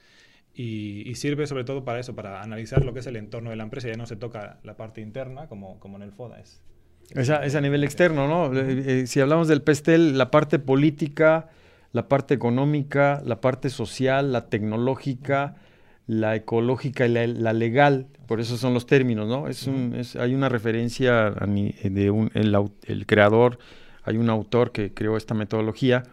Y, 0.60 1.14
sirve 1.14 1.46
sobre 1.46 1.66
todo 1.66 1.86
para 1.86 2.00
eso, 2.00 2.16
para 2.16 2.42
analizar 2.42 2.84
lo 2.84 2.92
que 2.92 3.02
es 3.02 3.08
el 3.08 3.16
entorno 3.16 3.52
de 3.52 3.56
la 3.58 3.64
empresa. 3.64 3.90
Ya 3.90 3.96
no 3.96 4.08
se 4.08 4.16
toca 4.16 4.60
la 4.64 4.76
parte 4.76 5.02
interna 5.02 5.48
como, 5.48 5.80
como 5.80 5.98
en 5.98 6.04
el 6.04 6.12
FODA. 6.12 6.40
Es, 6.40 6.62
es 7.16 7.30
a, 7.30 7.62
nivel 7.62 7.84
externo, 7.84 8.28
¿no? 8.28 8.58
Eh, 8.60 9.02
eh, 9.02 9.08
si 9.08 9.20
hablamos 9.20 9.48
del 9.48 9.62
PESTEL, 9.62 10.18
la 10.18 10.32
parte 10.32 10.58
política, 10.58 11.50
la 11.92 12.08
parte 12.08 12.34
económica, 12.34 13.22
la 13.24 13.40
parte 13.40 13.70
social, 13.70 14.32
la 14.32 14.50
tecnológica, 14.50 15.58
la 16.08 16.36
ecológica 16.36 17.06
y 17.06 17.10
la, 17.10 17.54
legal, 17.54 18.08
por 18.28 18.40
eso 18.40 18.58
son 18.58 18.74
los 18.74 18.86
términos, 18.86 19.28
¿no? 19.28 19.48
Es 19.50 19.68
hay 20.16 20.34
una 20.34 20.50
referencia 20.50 21.32
de 21.32 22.10
un, 22.10 22.32
el, 22.34 23.06
creador, 23.06 23.60
hay 24.04 24.18
un 24.18 24.30
autor 24.30 24.72
que 24.72 24.94
creó 24.94 25.18
esta 25.18 25.34
metodología, 25.34 26.04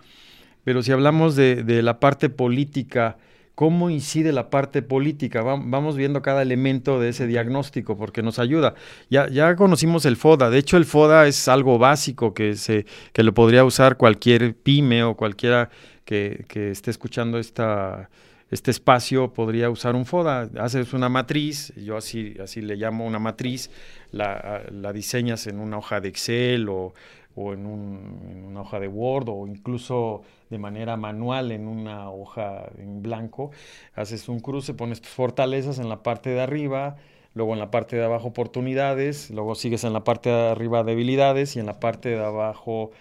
pero 0.65 0.83
si 0.83 0.91
hablamos 0.91 1.37
de, 1.37 1.63
de 1.63 1.83
la 1.83 2.01
parte 2.01 2.29
política, 2.29 3.19
cómo 3.55 3.89
incide 3.89 4.33
la 4.33 4.51
parte 4.51 4.83
política. 4.83 5.43
Vamos 5.43 5.97
viendo 5.97 6.23
cada 6.23 6.43
elemento 6.43 6.99
de 6.99 7.11
ese 7.11 7.27
diagnóstico 7.27 7.97
porque 7.97 8.23
nos 8.23 8.39
ayuda. 8.39 8.75
Ya, 9.11 9.29
ya 9.29 9.55
conocimos 9.55 10.07
el 10.07 10.17
FODA. 10.17 10.51
De 10.51 10.59
hecho, 10.59 10.77
el 10.77 10.85
FODA 10.85 11.29
es 11.29 11.47
algo 11.47 11.79
básico 11.79 12.35
que, 12.35 12.57
se, 12.57 12.87
que 13.13 13.23
lo 13.23 13.33
podría 13.33 13.65
usar 13.65 13.97
cualquier 13.97 14.57
pyme 14.57 15.05
o 15.05 15.17
cualquiera 15.17 15.71
que, 16.05 16.47
que 16.49 16.71
esté 16.71 16.91
escuchando 16.91 17.39
esta, 17.39 18.11
este 18.55 18.71
espacio 18.71 19.33
podría 19.33 19.69
usar 19.69 19.97
un 19.97 20.07
FODA. 20.07 20.49
Haces 20.61 20.93
una 20.93 21.09
matriz, 21.09 21.75
yo 21.75 21.97
así, 21.97 22.37
así 22.41 22.61
le 22.61 22.77
llamo 22.77 23.05
una 23.05 23.19
matriz, 23.19 23.69
la, 24.13 24.63
la 24.71 24.93
diseñas 24.93 25.49
en 25.49 25.59
una 25.59 25.79
hoja 25.79 26.01
de 26.01 26.09
Excel 26.09 26.69
o, 26.69 26.95
o 27.35 27.53
en, 27.53 27.67
un, 27.67 28.47
una 28.47 28.61
hoja 28.61 28.79
de 28.79 28.87
Word 28.87 29.29
o 29.29 29.49
incluso 29.49 30.23
de 30.51 30.59
manera 30.59 30.97
manual 30.97 31.51
en 31.51 31.67
una 31.67 32.11
hoja 32.11 32.71
en 32.79 33.03
blanco. 33.03 33.51
Haces 33.97 34.29
un 34.29 34.39
cruce, 34.39 34.73
pones 34.73 35.01
tus 35.01 35.11
fortalezas 35.11 35.81
en 35.81 35.89
la 35.89 36.05
parte 36.05 36.31
de 36.31 36.41
arriba, 36.41 36.95
luego 37.35 37.55
en 37.55 37.59
la 37.59 37.73
parte 37.73 37.97
de 37.97 38.05
abajo 38.05 38.29
oportunidades, 38.29 39.33
luego 39.33 39.57
sigues 39.57 39.83
en 39.83 39.93
la 39.93 40.05
parte 40.05 40.31
de 40.31 40.51
arriba 40.51 40.85
debilidades 40.85 41.57
y 41.57 41.59
en 41.59 41.67
la 41.67 41.81
parte 41.81 42.11
de 42.11 42.25
abajo 42.25 42.93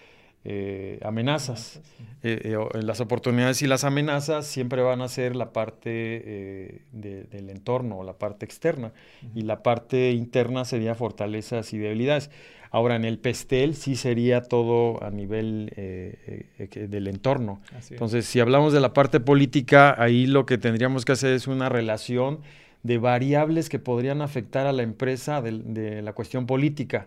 eh, 0.44 0.98
amenazas. 1.02 1.80
Eh, 2.22 2.54
eh, 2.54 2.82
las 2.82 3.00
oportunidades 3.00 3.62
y 3.62 3.66
las 3.66 3.84
amenazas 3.84 4.46
siempre 4.46 4.82
van 4.82 5.02
a 5.02 5.08
ser 5.08 5.36
la 5.36 5.52
parte 5.52 6.84
del 6.92 7.50
entorno, 7.50 8.02
la 8.02 8.18
parte 8.18 8.46
externa, 8.46 8.92
y 9.34 9.42
la 9.42 9.62
parte 9.62 10.12
interna 10.12 10.64
sería 10.64 10.94
fortalezas 10.94 11.72
y 11.72 11.78
debilidades. 11.78 12.30
Ahora, 12.74 12.96
en 12.96 13.04
el 13.04 13.20
PESTEL 13.20 13.76
sí 13.76 13.94
sería 13.94 14.42
todo 14.42 15.00
a 15.04 15.10
nivel 15.10 15.72
eh, 15.76 16.48
eh, 16.58 16.88
del 16.88 17.06
entorno. 17.06 17.60
Entonces, 17.88 18.26
si 18.26 18.40
hablamos 18.40 18.72
de 18.72 18.80
la 18.80 18.92
parte 18.92 19.20
política, 19.20 19.94
ahí 19.96 20.26
lo 20.26 20.44
que 20.44 20.58
tendríamos 20.58 21.04
que 21.04 21.12
hacer 21.12 21.34
es 21.34 21.46
una 21.46 21.68
relación 21.68 22.40
de 22.82 22.98
variables 22.98 23.68
que 23.68 23.78
podrían 23.78 24.22
afectar 24.22 24.66
a 24.66 24.72
la 24.72 24.82
empresa 24.82 25.40
de, 25.40 26.02
la 26.02 26.14
cuestión 26.14 26.46
política. 26.46 27.06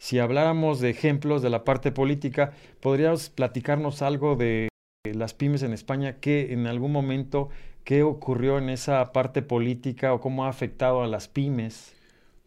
Si 0.00 0.18
habláramos 0.18 0.80
de 0.80 0.88
ejemplos 0.88 1.42
de 1.42 1.50
la 1.50 1.62
parte 1.62 1.92
política, 1.92 2.54
¿podrías 2.80 3.28
platicarnos 3.28 4.00
algo 4.00 4.34
de 4.34 4.70
las 5.04 5.34
pymes 5.34 5.62
en 5.62 5.74
España? 5.74 6.16
¿Qué 6.20 6.54
en 6.54 6.66
algún 6.66 6.90
momento, 6.90 7.50
qué 7.84 8.02
ocurrió 8.02 8.56
en 8.56 8.70
esa 8.70 9.12
parte 9.12 9.42
política 9.42 10.14
o 10.14 10.20
cómo 10.22 10.46
ha 10.46 10.48
afectado 10.48 11.02
a 11.02 11.06
las 11.06 11.28
pymes? 11.28 11.94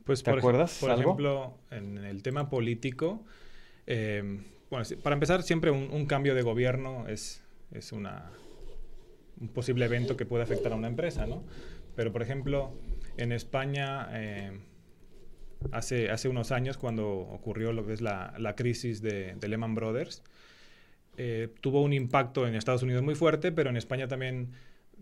Pues 0.04 0.24
¿Te 0.24 0.32
por, 0.32 0.40
acuerdas? 0.40 0.80
Por 0.82 0.90
ejemplo, 0.90 1.54
en 1.70 2.00
el 2.00 2.24
tema 2.24 2.50
político, 2.50 3.24
em, 3.86 4.46
bueno, 4.72 4.84
para 5.04 5.14
empezar, 5.14 5.44
siempre 5.44 5.70
un, 5.70 6.06
cambio 6.08 6.34
de 6.34 6.42
gobierno 6.42 7.08
es, 7.08 7.44
es 7.72 7.92
una, 7.92 8.32
un 9.40 9.50
posible 9.50 9.86
evento 9.86 10.18
que 10.18 10.26
puede 10.26 10.42
afectar 10.44 10.74
a 10.74 10.76
una 10.76 10.88
empresa, 10.88 11.28
¿no? 11.28 11.44
Pero, 11.96 12.12
por 12.12 12.24
ejemplo, 12.24 12.72
en 13.18 13.32
España, 13.32 14.10
em, 14.20 14.73
hace, 15.72 16.10
hace 16.10 16.30
unos 16.30 16.52
años, 16.52 16.78
cuando 16.78 17.10
ocurrió 17.10 17.74
lo 17.74 17.86
que 17.86 17.94
es 17.94 18.02
la, 18.02 18.34
la 18.38 18.56
crisis 18.56 19.02
de, 19.02 19.36
Lehman 19.42 19.76
Brothers, 19.76 20.24
eh, 21.18 21.50
tuvo 21.62 21.82
un 21.82 21.94
impacto 21.94 22.48
en 22.48 22.56
Estados 22.56 22.84
Unidos 22.84 23.04
muy 23.04 23.16
fuerte, 23.16 23.52
pero 23.52 23.70
en 23.70 23.78
España 23.78 24.08
también 24.08 24.50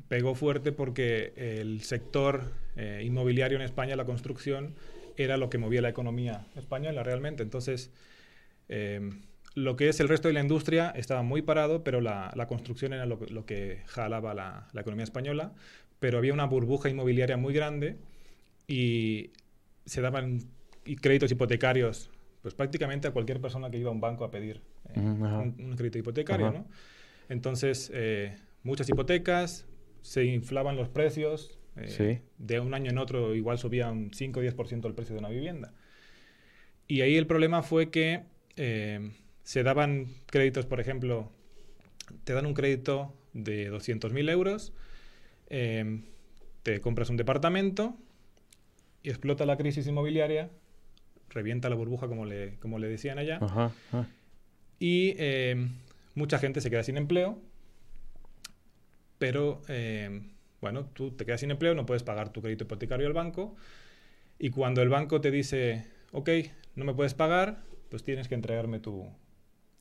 pegó 0.08 0.36
fuerte 0.36 0.72
porque 0.72 1.34
el 1.36 1.82
sector 1.82 2.52
eh, 2.76 3.02
inmobiliario 3.06 3.58
en 3.58 3.64
España, 3.64 3.96
la 3.96 4.06
construcción, 4.06 4.76
era 5.18 5.38
lo 5.38 5.50
que 5.50 5.58
movía 5.58 5.82
la 5.82 5.90
economía 5.90 6.46
española 6.56 7.04
realmente. 7.04 7.44
Entonces, 7.44 7.92
em, 8.70 9.22
lo 9.54 9.76
que 9.76 9.90
es 9.90 10.00
el 10.00 10.08
resto 10.08 10.28
de 10.28 10.34
la 10.34 10.42
industria 10.42 10.92
estaba 10.96 11.24
muy 11.24 11.42
parado, 11.42 11.84
pero 11.84 12.02
la, 12.02 12.32
construcción 12.48 12.94
era 12.94 13.06
lo, 13.06 13.46
que 13.46 13.82
jalaba 13.88 14.34
la, 14.34 14.68
economía 14.80 15.04
española. 15.04 15.54
Pero 16.00 16.18
había 16.18 16.34
una 16.34 16.46
burbuja 16.46 16.90
inmobiliaria 16.90 17.38
muy 17.38 17.54
grande 17.54 17.98
y 18.68 19.32
se 19.86 20.02
daban 20.02 20.40
créditos 21.02 21.32
hipotecarios 21.32 22.10
pues 22.42 22.56
prácticamente 22.56 23.08
a 23.08 23.12
cualquier 23.12 23.40
persona 23.40 23.70
que 23.70 23.78
iba 23.78 23.90
a 23.90 23.94
un 23.94 24.02
banco 24.02 24.24
a 24.24 24.32
pedir 24.32 24.62
eh, 24.96 25.00
un, 25.00 25.76
crédito 25.78 26.00
hipotecario. 26.00 26.52
¿no? 26.52 26.68
Entonces, 27.30 27.92
eh, 27.94 28.36
muchas 28.64 28.90
hipotecas, 28.90 29.68
se 30.02 30.26
inflaban 30.26 30.76
los 30.76 30.90
precios, 30.90 31.60
eh, 31.78 32.22
de 32.38 32.60
un 32.60 32.74
año 32.74 32.90
en 32.90 32.98
otro 32.98 33.34
igual 33.36 33.58
subía 33.58 33.90
un 33.92 34.12
5 34.14 34.40
o 34.40 34.44
10% 34.44 34.86
el 34.88 34.94
precio 34.94 35.14
de 35.14 35.20
una 35.20 35.30
vivienda. 35.30 35.74
Y 36.88 37.02
ahí 37.02 37.16
el 37.16 37.28
problema 37.28 37.64
fue 37.64 37.90
que 37.90 38.24
se 39.44 39.64
daban 39.64 40.08
créditos, 40.26 40.66
por 40.66 40.80
ejemplo, 40.80 41.32
te 42.26 42.34
dan 42.34 42.46
un 42.46 42.54
crédito 42.54 43.14
de 43.34 43.72
200.000 43.72 44.30
euros, 44.30 44.74
te 45.48 46.82
compras 46.82 47.10
un 47.10 47.18
departamento 47.18 47.98
y 49.04 49.10
explota 49.10 49.46
la 49.46 49.58
crisis 49.58 49.88
inmobiliaria, 49.88 50.50
revienta 51.30 51.70
la 51.70 51.76
burbuja 51.76 52.08
como 52.08 52.26
le, 52.26 52.58
como 52.60 52.80
le 52.80 52.88
decían 52.88 53.18
allá, 53.18 53.40
y 54.80 55.16
mucha 56.16 56.40
gente 56.40 56.62
se 56.62 56.70
queda 56.70 56.84
sin 56.84 56.98
empleo, 56.98 57.40
pero 59.18 59.62
bueno, 60.60 60.86
tú 60.94 61.12
te 61.12 61.26
quedas 61.26 61.40
sin 61.40 61.52
empleo, 61.52 61.74
no 61.74 61.86
puedes 61.86 62.04
pagar 62.04 62.30
tu 62.30 62.42
crédito 62.42 62.66
hipotecario 62.66 63.08
al 63.08 63.14
banco 63.14 63.56
y 64.40 64.50
cuando 64.50 64.82
el 64.82 64.90
banco 64.90 65.22
te 65.22 65.32
dice, 65.32 65.86
ok, 66.12 66.30
no 66.76 66.86
me 66.86 66.94
puedes 66.94 67.14
pagar, 67.14 67.64
pues 67.90 68.04
tienes 68.04 68.28
que 68.28 68.36
entregarme 68.36 68.80
tu, 68.80 69.08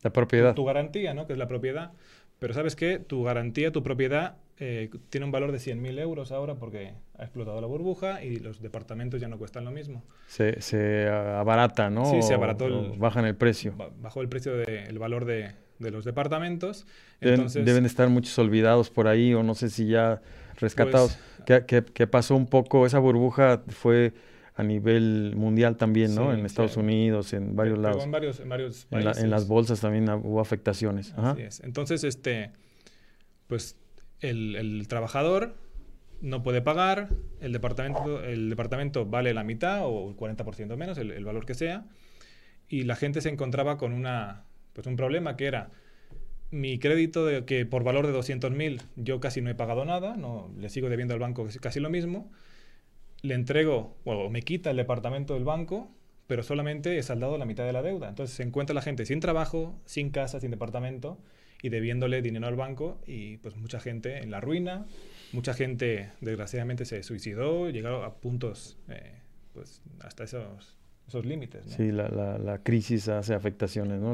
la 0.02 0.12
propiedad. 0.12 0.54
Tu, 0.54 0.64
garantía, 0.64 1.14
¿no? 1.14 1.26
Que 1.26 1.34
es 1.34 1.38
la 1.38 1.48
propiedad. 1.48 1.92
Pero 2.38 2.54
¿sabes 2.54 2.76
qué? 2.76 2.98
Tu 2.98 3.22
garantía, 3.22 3.72
tu 3.72 3.82
propiedad 3.82 4.36
eh, 4.62 4.90
tiene 5.08 5.24
un 5.24 5.32
valor 5.32 5.52
de 5.52 5.58
100.000 5.58 5.98
euros 6.00 6.32
ahora 6.32 6.56
porque 6.56 6.92
ha 7.16 7.22
explotado 7.22 7.58
la 7.62 7.66
burbuja 7.66 8.22
y 8.22 8.36
los 8.36 8.60
departamentos 8.60 9.18
ya 9.18 9.26
no 9.26 9.38
cuestan 9.38 9.64
lo 9.64 9.70
mismo. 9.70 10.04
Se, 10.26 10.60
se 10.60 11.08
abarata, 11.08 11.88
¿no? 11.88 12.04
Sí, 12.04 12.20
se 12.20 12.34
abarató. 12.34 12.66
el, 12.66 12.98
bajan 12.98 13.24
el 13.24 13.34
precio. 13.34 13.74
Bajó 14.02 14.20
el 14.20 14.28
precio, 14.28 14.54
de, 14.54 14.84
el 14.84 14.98
valor 14.98 15.24
de, 15.24 15.52
de 15.78 15.90
los 15.90 16.04
departamentos. 16.04 16.86
Deben, 17.22 17.48
deben 17.64 17.86
estar 17.86 18.10
muchos 18.10 18.38
olvidados 18.38 18.90
por 18.90 19.08
ahí 19.08 19.32
o 19.32 19.42
no 19.42 19.54
sé 19.54 19.70
si 19.70 19.86
ya 19.86 20.20
rescatados. 20.58 21.18
Pues, 21.46 21.64
¿Qué, 21.64 22.06
pasó 22.06 22.36
un 22.36 22.46
poco? 22.46 22.84
Esa 22.84 22.98
burbuja 22.98 23.62
fue 23.68 24.12
a 24.56 24.62
nivel 24.62 25.36
mundial 25.36 25.78
también, 25.78 26.14
¿no? 26.14 26.34
en 26.34 26.44
Estados 26.44 26.76
Unidos, 26.76 27.32
en 27.32 27.56
varios 27.56 27.78
lados. 27.78 28.04
En 28.04 28.10
varios, 28.10 28.40
en 28.40 28.48
varios 28.50 28.86
En, 28.90 29.30
las 29.30 29.48
bolsas 29.48 29.80
también 29.80 30.06
hubo 30.10 30.38
afectaciones. 30.38 31.14
Así 31.16 31.40
es. 31.40 31.60
Entonces, 31.60 32.04
este, 32.04 32.50
pues 33.46 33.79
el, 34.20 34.86
trabajador 34.88 35.54
no 36.20 36.42
puede 36.42 36.62
pagar, 36.62 37.08
el 37.40 37.52
departamento, 37.52 38.22
el 38.22 38.50
departamento 38.50 39.06
vale 39.06 39.32
la 39.34 39.44
mitad 39.44 39.86
o 39.86 40.10
el 40.10 40.16
40% 40.16 40.76
menos, 40.76 40.98
el, 40.98 41.24
valor 41.24 41.46
que 41.46 41.54
sea, 41.54 41.86
y 42.68 42.84
la 42.84 42.96
gente 42.96 43.20
se 43.20 43.30
encontraba 43.30 43.78
con 43.78 43.92
una, 43.92 44.44
pues 44.72 44.86
un 44.86 44.96
problema 44.96 45.36
que 45.36 45.46
era 45.46 45.70
mi 46.50 46.78
crédito 46.78 47.24
de 47.24 47.44
que 47.44 47.64
por 47.64 47.84
valor 47.84 48.06
de 48.06 48.12
200.000 48.12 48.82
yo 48.96 49.20
casi 49.20 49.40
no 49.40 49.50
he 49.50 49.54
pagado 49.54 49.84
nada, 49.84 50.16
no 50.16 50.50
le 50.58 50.68
sigo 50.68 50.88
debiendo 50.88 51.14
al 51.14 51.20
banco 51.20 51.46
casi 51.60 51.80
lo 51.80 51.90
mismo, 51.90 52.30
le 53.22 53.34
entrego 53.34 53.96
o 54.04 54.30
me 54.30 54.42
quita 54.42 54.70
el 54.70 54.76
departamento 54.76 55.34
del 55.34 55.44
banco, 55.44 55.90
pero 56.30 56.44
solamente 56.44 56.96
he 56.96 57.02
saldado 57.02 57.36
la 57.38 57.44
mitad 57.44 57.64
de 57.64 57.72
la 57.72 57.82
deuda. 57.82 58.08
Entonces 58.08 58.36
se 58.36 58.44
encuentra 58.44 58.72
la 58.72 58.82
gente 58.82 59.04
sin 59.04 59.18
trabajo, 59.18 59.76
sin 59.84 60.10
casa, 60.10 60.38
sin 60.38 60.52
departamento 60.52 61.18
y 61.60 61.70
debiéndole 61.70 62.22
dinero 62.22 62.46
al 62.46 62.54
banco 62.54 63.00
y 63.04 63.38
pues 63.38 63.56
mucha 63.56 63.80
gente 63.80 64.18
en 64.18 64.30
la 64.30 64.40
ruina, 64.40 64.86
mucha 65.32 65.54
gente 65.54 66.12
desgraciadamente 66.20 66.84
se 66.84 67.02
suicidó, 67.02 67.68
llegaron 67.68 68.04
a 68.04 68.14
puntos 68.14 68.78
eh, 68.88 69.14
pues 69.54 69.82
hasta 70.04 70.22
esos 70.22 70.76
esos 71.08 71.26
límites. 71.26 71.64
Sí, 71.76 71.90
la, 71.90 72.08
la, 72.08 72.58
crisis 72.58 73.08
hace 73.08 73.34
afectaciones, 73.34 74.00
¿no? 74.00 74.12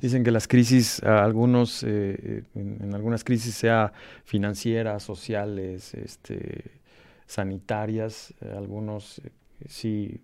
Dicen 0.00 0.24
que 0.24 0.32
las 0.32 0.48
crisis, 0.48 1.00
algunos, 1.04 1.84
eh, 1.84 2.42
en, 2.56 2.92
algunas 2.92 3.22
crisis, 3.22 3.54
sea 3.54 3.92
financieras, 4.24 5.04
sociales, 5.04 5.94
este, 5.94 6.80
sanitarias, 7.28 8.34
eh, 8.40 8.52
algunos 8.56 9.20
eh, 9.20 9.30
sí 9.68 10.20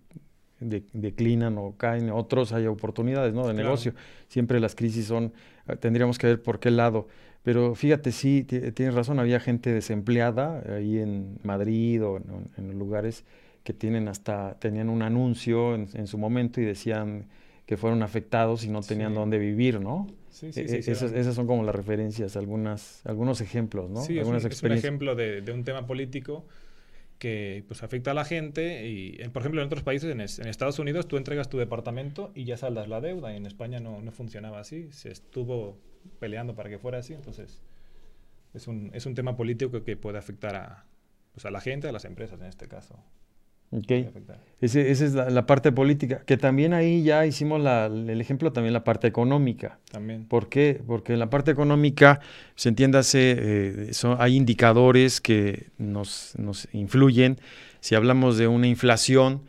declinan 0.61 1.57
o 1.57 1.75
caen, 1.77 2.09
otros 2.11 2.53
hay 2.53 2.67
oportunidades, 2.67 3.33
¿no? 3.33 3.47
De 3.47 3.53
negocio. 3.53 3.93
Siempre 4.27 4.59
las 4.59 4.75
crisis 4.75 5.07
son, 5.07 5.33
ah, 5.67 5.75
tendríamos 5.75 6.17
que 6.17 6.27
ver 6.27 6.41
por 6.41 6.59
qué 6.59 6.71
lado. 6.71 7.07
Pero 7.43 7.73
fíjate, 7.75 8.11
sí, 8.11 8.43
tienes 8.43 8.93
razón, 8.93 9.19
había 9.19 9.39
gente 9.39 9.73
desempleada 9.73 10.63
ahí 10.75 10.99
en 10.99 11.39
Madrid 11.43 12.03
o 12.03 12.17
en, 12.17 12.23
en 12.57 12.77
lugares 12.77 13.25
que 13.63 13.73
tienen 13.73 14.07
hasta, 14.07 14.57
tenían 14.59 14.89
un 14.89 15.01
anuncio 15.01 15.75
en, 15.75 16.07
su 16.07 16.17
momento 16.17 16.61
y 16.61 16.65
decían 16.65 17.25
que 17.65 17.77
fueron 17.77 18.03
afectados 18.03 18.63
y 18.63 18.69
no 18.69 18.81
tenían 18.81 19.13
dónde 19.13 19.37
vivir, 19.37 19.79
¿no? 19.79 20.07
Sí, 20.29 20.51
sí, 20.51 20.61
e, 20.61 20.81
sí, 20.81 20.91
esas, 20.91 21.35
son 21.35 21.45
como 21.45 21.63
las 21.63 21.75
referencias, 21.75 22.35
algunas, 22.35 23.05
algunos 23.05 23.41
ejemplos, 23.41 23.89
¿no? 23.89 24.01
Sí, 24.01 24.17
Algunas 24.17 24.43
es, 24.45 24.63
un, 24.63 24.71
ejemplo 24.71 25.15
de, 25.15 25.43
un 25.53 25.63
tema 25.63 25.85
político 25.85 26.45
que 27.21 27.63
pues 27.67 27.83
afecta 27.83 28.09
a 28.09 28.13
la 28.15 28.25
gente 28.25 28.89
y, 28.89 29.15
por 29.29 29.43
ejemplo, 29.43 29.61
en 29.61 29.67
otros 29.67 29.83
países, 29.83 30.09
en, 30.09 30.47
Estados 30.47 30.79
Unidos, 30.79 31.07
tú 31.07 31.17
entregas 31.17 31.49
tu 31.49 31.59
departamento 31.59 32.31
y 32.33 32.45
ya 32.45 32.57
saldas 32.57 32.87
la 32.87 32.99
deuda. 32.99 33.31
Y 33.31 33.37
en 33.37 33.45
España 33.45 33.79
no, 33.79 34.01
no 34.01 34.11
funcionaba 34.11 34.59
así, 34.59 34.91
se 34.91 35.11
estuvo 35.11 35.77
peleando 36.17 36.55
para 36.55 36.71
que 36.71 36.79
fuera 36.79 36.97
así, 36.97 37.13
entonces 37.13 37.61
es 38.55 38.67
un, 38.67 38.89
es 38.95 39.05
un 39.05 39.13
tema 39.13 39.37
político 39.37 39.83
que 39.83 39.95
puede 39.95 40.17
afectar 40.17 40.55
a, 40.55 40.87
pues 41.31 41.45
a 41.45 41.51
la 41.51 41.61
gente, 41.61 41.87
a 41.87 41.91
las 41.91 42.05
empresas 42.05 42.41
en 42.41 42.47
este 42.47 42.67
caso. 42.67 42.97
Okay. 43.73 44.09
esa 44.59 44.79
es 44.81 45.13
la, 45.13 45.45
parte 45.45 45.71
política, 45.71 46.23
que 46.25 46.35
también 46.35 46.73
ahí 46.73 47.03
ya 47.03 47.25
hicimos 47.25 47.61
el 47.65 48.19
ejemplo, 48.19 48.51
también 48.51 48.73
la 48.73 48.83
parte 48.83 49.07
económica. 49.07 49.79
También. 49.89 50.25
¿Por 50.25 50.49
qué? 50.49 50.81
Porque 50.85 51.13
en 51.13 51.19
la 51.19 51.29
parte 51.29 51.51
económica, 51.51 52.19
se 52.55 52.67
entiéndase, 52.67 53.35
eh, 53.39 53.91
hay 54.19 54.35
indicadores 54.35 55.21
que 55.21 55.67
nos, 55.77 56.33
nos 56.37 56.67
influyen. 56.73 57.39
Si 57.79 57.95
hablamos 57.95 58.37
de 58.37 58.47
una 58.47 58.67
inflación, 58.67 59.41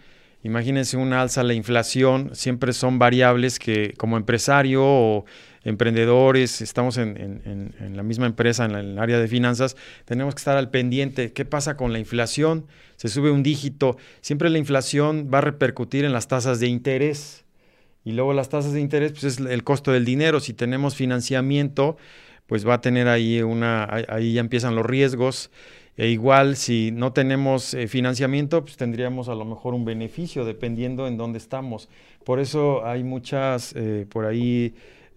imagínense 0.45 0.97
una 0.97 1.21
alza 1.21 1.43
la 1.43 1.55
inflación, 1.55 2.31
siempre 2.35 2.73
son 2.73 3.01
variables 3.01 3.59
que 3.59 3.95
como 3.99 4.17
empresario 4.17 4.83
o 4.85 5.25
emprendedores, 5.65 6.61
estamos 6.61 6.99
en, 6.99 7.75
la 7.95 8.03
misma 8.03 8.27
empresa, 8.27 8.65
en, 8.65 8.73
el 8.73 8.99
área 8.99 9.19
de 9.19 9.29
finanzas, 9.29 9.77
tenemos 10.05 10.35
que 10.35 10.41
estar 10.41 10.57
al 10.57 10.71
pendiente. 10.71 11.33
¿Qué 11.33 11.45
pasa 11.45 11.77
con 11.77 11.93
la 11.93 11.99
inflación? 11.99 12.67
Se 12.97 13.09
sube 13.09 13.31
un 13.31 13.43
dígito. 13.43 13.97
Siempre 14.21 14.51
la 14.51 14.59
inflación 14.59 15.31
va 15.33 15.39
a 15.39 15.43
repercutir 15.43 16.05
en 16.05 16.13
las 16.13 16.29
tasas 16.29 16.61
de 16.61 16.69
interés. 16.69 17.45
Y 18.05 18.13
luego 18.13 18.33
las 18.33 18.49
tasas 18.49 18.73
de 18.73 18.81
interés, 18.81 19.13
pues 19.13 19.25
es 19.25 19.39
el 19.39 19.63
costo 19.65 19.93
del 19.93 20.05
dinero. 20.05 20.41
Si 20.41 20.53
tenemos 20.53 20.97
financiamiento, 20.97 21.97
pues 22.47 22.67
va 22.67 22.75
a 22.75 22.81
tener 22.81 23.09
ahí 23.09 23.41
una, 23.43 23.89
ahí 24.09 24.35
ya 24.35 24.41
empiezan 24.41 24.75
los 24.75 24.85
riesgos. 24.85 25.51
E 25.97 26.09
igual, 26.09 26.57
si 26.57 26.91
no 26.91 27.13
tenemos 27.13 27.75
eh, 27.75 27.87
financiamiento, 27.87 28.65
pues 28.65 28.77
tendríamos 28.77 29.29
a 29.29 29.35
lo 29.35 29.45
mejor 29.45 29.75
un 29.75 29.85
beneficio, 29.85 30.45
dependiendo 30.45 31.07
en 31.07 31.19
dónde 31.19 31.39
estamos. 31.39 31.89
Por 32.25 32.41
eso 32.41 32.85
hay 32.87 33.05
muchas, 33.05 33.75
eh, 33.77 34.07
por 34.09 34.25
ahí, 34.25 34.75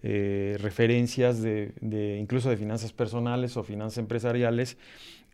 eh, 0.08 0.56
referencias 0.60 1.42
de, 1.42 1.72
incluso 2.20 2.48
de 2.48 2.56
finanzas 2.56 2.92
personales 2.92 3.56
o 3.56 3.64
finanzas 3.64 3.98
empresariales, 3.98 4.78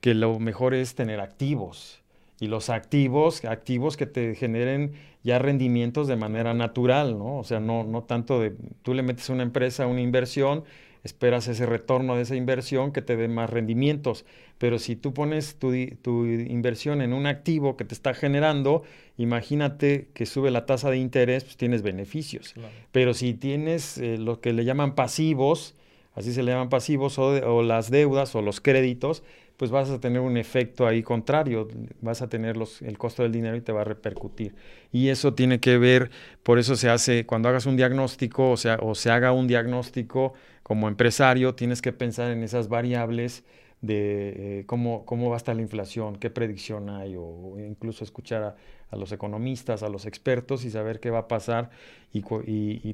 que 0.00 0.14
lo 0.14 0.38
mejor 0.38 0.72
es 0.72 0.94
tener 0.94 1.20
activos. 1.20 2.00
Y 2.40 2.46
los 2.46 2.70
activos, 2.70 3.44
activos 3.44 3.98
que 3.98 4.06
te 4.06 4.34
generen 4.34 4.94
ya 5.22 5.38
rendimientos 5.38 6.08
de 6.08 6.16
manera 6.16 6.54
natural, 6.54 7.18
¿no? 7.18 7.36
O 7.36 7.44
sea, 7.44 7.60
no, 7.60 7.84
no 7.84 8.04
tanto 8.04 8.40
de, 8.40 8.56
tú 8.80 8.94
le 8.94 9.02
metes 9.02 9.28
una 9.28 9.42
empresa 9.42 9.86
una 9.86 10.00
inversión 10.00 10.64
esperas 11.04 11.48
ese 11.48 11.66
retorno 11.66 12.16
de 12.16 12.22
esa 12.22 12.36
inversión 12.36 12.92
que 12.92 13.02
te 13.02 13.16
dé 13.16 13.28
más 13.28 13.50
rendimientos. 13.50 14.24
Pero 14.58 14.78
si 14.78 14.94
tú 14.94 15.12
pones 15.12 15.56
tu, 15.56 15.74
inversión 15.74 17.02
en 17.02 17.12
un 17.12 17.26
activo 17.26 17.76
que 17.76 17.84
te 17.84 17.94
está 17.94 18.14
generando, 18.14 18.84
imagínate 19.16 20.08
que 20.14 20.26
sube 20.26 20.50
la 20.50 20.66
tasa 20.66 20.90
de 20.90 20.98
interés, 20.98 21.44
pues 21.44 21.56
tienes 21.56 21.82
beneficios. 21.82 22.54
Pero 22.92 23.14
si 23.14 23.34
tienes 23.34 23.98
eh, 23.98 24.18
lo 24.18 24.40
que 24.40 24.52
le 24.52 24.64
llaman 24.64 24.94
pasivos, 24.94 25.74
así 26.14 26.32
se 26.32 26.42
le 26.42 26.52
llaman 26.52 26.68
pasivos, 26.68 27.18
o, 27.18 27.62
las 27.62 27.90
deudas 27.90 28.34
o 28.36 28.42
los 28.42 28.60
créditos, 28.60 29.24
pues 29.56 29.70
vas 29.70 29.90
a 29.90 30.00
tener 30.00 30.20
un 30.20 30.36
efecto 30.36 30.86
ahí 30.86 31.02
contrario, 31.02 31.68
vas 32.00 32.22
a 32.22 32.28
tener 32.28 32.56
los, 32.56 32.82
el 32.82 32.98
costo 32.98 33.22
del 33.22 33.32
dinero 33.32 33.56
y 33.56 33.60
te 33.60 33.72
va 33.72 33.82
a 33.82 33.84
repercutir. 33.84 34.54
Y 34.92 35.08
eso 35.08 35.34
tiene 35.34 35.60
que 35.60 35.78
ver, 35.78 36.10
por 36.42 36.58
eso 36.58 36.74
se 36.76 36.88
hace, 36.88 37.26
cuando 37.26 37.48
hagas 37.48 37.66
un 37.66 37.76
diagnóstico, 37.76 38.50
o 38.50 38.56
sea, 38.56 38.78
o 38.80 38.94
se 38.94 39.10
haga 39.10 39.32
un 39.32 39.46
diagnóstico 39.46 40.34
como 40.62 40.88
empresario, 40.88 41.54
tienes 41.54 41.82
que 41.82 41.92
pensar 41.92 42.30
en 42.30 42.42
esas 42.42 42.68
variables 42.68 43.44
de 43.80 44.60
eh, 44.60 44.66
cómo, 44.66 45.04
cómo 45.04 45.28
va 45.28 45.36
a 45.36 45.38
estar 45.38 45.56
la 45.56 45.62
inflación, 45.62 46.16
qué 46.16 46.30
predicción 46.30 46.88
hay, 46.88 47.16
o, 47.16 47.58
incluso 47.58 48.04
escuchar 48.04 48.42
a, 48.42 48.56
los 48.96 49.12
economistas, 49.12 49.82
a 49.82 49.88
los 49.88 50.06
expertos 50.06 50.64
y 50.64 50.70
saber 50.70 51.00
qué 51.00 51.10
va 51.10 51.20
a 51.20 51.28
pasar 51.28 51.70
y, 52.12 52.22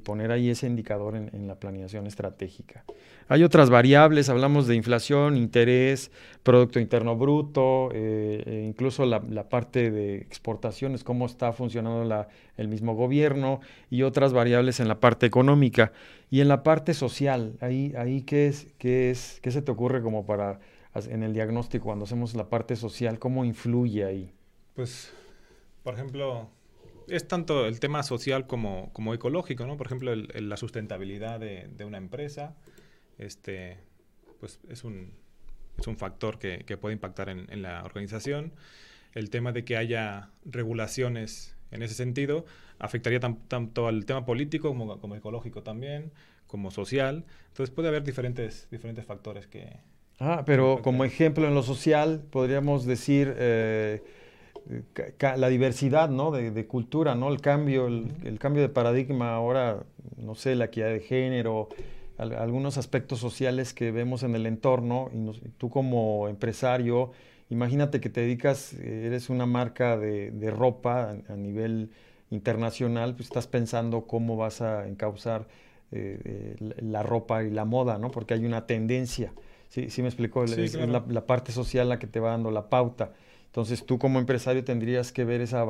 poner 0.01 0.31
ahí 0.31 0.51
ese 0.51 0.67
indicador 0.67 1.17
en, 1.17 1.49
la 1.49 1.57
planeación 1.57 2.07
estratégica. 2.07 2.85
Hay 3.29 3.43
otras 3.43 3.69
variables, 3.69 4.29
hablamos 4.29 4.67
de 4.67 4.77
inflación, 4.77 5.37
interés, 5.37 6.11
Producto 6.43 6.81
Interno 6.81 7.17
Bruto, 7.17 7.91
eh, 7.93 8.43
e 8.47 8.65
incluso 8.67 9.05
la, 9.05 9.21
parte 9.49 9.91
de 9.91 10.17
exportaciones, 10.17 11.05
cómo 11.05 11.27
está 11.27 11.53
funcionando 11.53 12.27
el 12.57 12.69
mismo 12.69 12.95
gobierno 12.95 13.61
y 13.91 14.03
otras 14.03 14.33
variables 14.33 14.81
en 14.81 14.89
la 14.89 15.01
parte 15.01 15.27
económica. 15.27 15.93
Y 16.31 16.41
en 16.41 16.49
la 16.49 16.63
parte 16.63 16.95
social, 16.95 17.55
ahí, 17.61 17.93
ahí 17.97 18.23
¿qué, 18.23 18.47
es, 18.47 18.69
qué, 18.79 19.11
es, 19.11 19.41
¿qué 19.43 19.51
se 19.51 19.63
te 19.63 19.73
ocurre 19.73 20.03
como 20.03 20.25
para 20.25 20.61
en 21.07 21.23
el 21.23 21.33
diagnóstico, 21.33 21.85
cuando 21.85 22.05
hacemos 22.05 22.35
la 22.35 22.49
parte 22.49 22.77
social, 22.77 23.19
¿cómo 23.19 23.45
influye 23.45 24.05
ahí? 24.05 24.33
Pues, 24.75 25.13
por 25.89 25.95
ejemplo, 25.95 26.51
es 27.09 27.27
tanto 27.27 27.65
el 27.65 27.81
tema 27.81 28.03
social 28.03 28.47
como, 28.47 28.93
como 28.93 29.15
ecológico, 29.15 29.67
¿no? 29.67 29.79
Por 29.79 29.87
ejemplo, 29.87 30.15
la 30.15 30.59
sustentabilidad 30.59 31.41
de, 31.41 31.67
de, 31.75 31.85
una 31.87 31.97
empresa, 31.97 32.55
este, 33.17 33.79
pues 34.39 34.61
es 34.69 34.85
un, 34.85 35.15
es 35.79 35.87
un 35.87 35.97
factor 35.97 36.39
que, 36.39 36.65
que 36.67 36.77
puede 36.77 36.93
impactar 36.93 37.31
en, 37.31 37.51
en, 37.51 37.63
la 37.63 37.85
organización. 37.85 38.53
El 39.15 39.31
tema 39.31 39.53
de 39.53 39.65
que 39.65 39.79
haya 39.79 40.29
regulaciones 40.45 41.57
en 41.71 41.83
ese 41.83 41.95
sentido 41.95 42.45
afectaría 42.79 43.19
tanto 43.19 43.89
al 43.89 44.05
tema 44.05 44.27
político 44.27 44.69
como, 44.69 45.01
como 45.01 45.17
ecológico 45.17 45.63
también, 45.63 46.13
como 46.47 46.71
social. 46.71 47.25
Entonces 47.47 47.75
puede 47.75 47.89
haber 47.89 48.03
diferentes, 48.03 48.69
diferentes 48.71 49.07
factores 49.07 49.47
que, 49.47 49.81
Ah, 50.21 50.43
pero 50.45 50.81
como 50.83 51.05
ejemplo 51.05 51.47
en 51.47 51.55
lo 51.55 51.63
social, 51.63 52.25
podríamos 52.31 52.85
decir 52.85 53.35
eh, 53.39 54.03
la 55.21 55.49
diversidad 55.49 56.11
¿no? 56.11 56.31
de, 56.31 56.67
cultura, 56.67 57.15
¿no? 57.15 57.31
el, 57.31 57.41
cambio, 57.41 57.87
el, 57.87 58.39
cambio 58.39 58.63
de 58.63 58.69
paradigma 58.69 59.35
ahora, 59.35 59.85
no 60.17 60.35
sé, 60.35 60.55
la 60.55 60.67
equidad 60.67 60.89
de 60.89 61.01
género, 61.01 61.69
algunos 62.19 62.77
aspectos 62.77 63.19
sociales 63.19 63.73
que 63.73 63.93
vemos 63.93 64.23
en 64.23 64.35
el 64.35 64.47
entorno, 64.47 65.11
y 65.13 65.49
tú 65.57 65.71
como 65.71 66.29
empresario, 66.29 67.13
imagínate 67.49 68.01
que 68.01 68.11
te 68.11 68.21
dedicas, 68.21 68.75
eres 68.75 69.31
una 69.31 69.47
marca 69.47 69.97
de, 69.97 70.51
ropa 70.51 71.17
a, 71.29 71.37
nivel 71.37 71.91
internacional, 72.31 73.15
pues 73.15 73.29
estás 73.29 73.47
pensando 73.47 74.07
cómo 74.07 74.37
vas 74.37 74.61
a 74.61 74.87
encauzar 74.87 75.47
eh, 75.93 76.21
eh, 76.25 76.75
la 76.83 77.03
ropa 77.03 77.43
y 77.43 77.51
la 77.51 77.65
moda, 77.65 77.99
¿no? 77.99 78.11
porque 78.11 78.35
hay 78.35 78.45
una 78.45 78.67
tendencia. 78.67 79.33
Sí, 79.69 79.91
sí 79.91 80.03
me 80.03 80.09
explicó, 80.09 80.45
es, 80.45 80.75
la, 80.75 81.27
parte 81.27 81.53
social 81.53 81.89
la 81.89 81.99
que 81.99 82.07
te 82.07 82.21
va 82.21 82.31
dando 82.31 82.51
la 82.51 82.69
pauta. 82.69 83.13
Entonces 83.59 83.85
tú 83.85 83.99
como 83.99 84.21
empresario 84.21 84.63
tendrías 84.63 85.11
que 85.11 85.25
ver 85.25 85.41
esa 85.41 85.67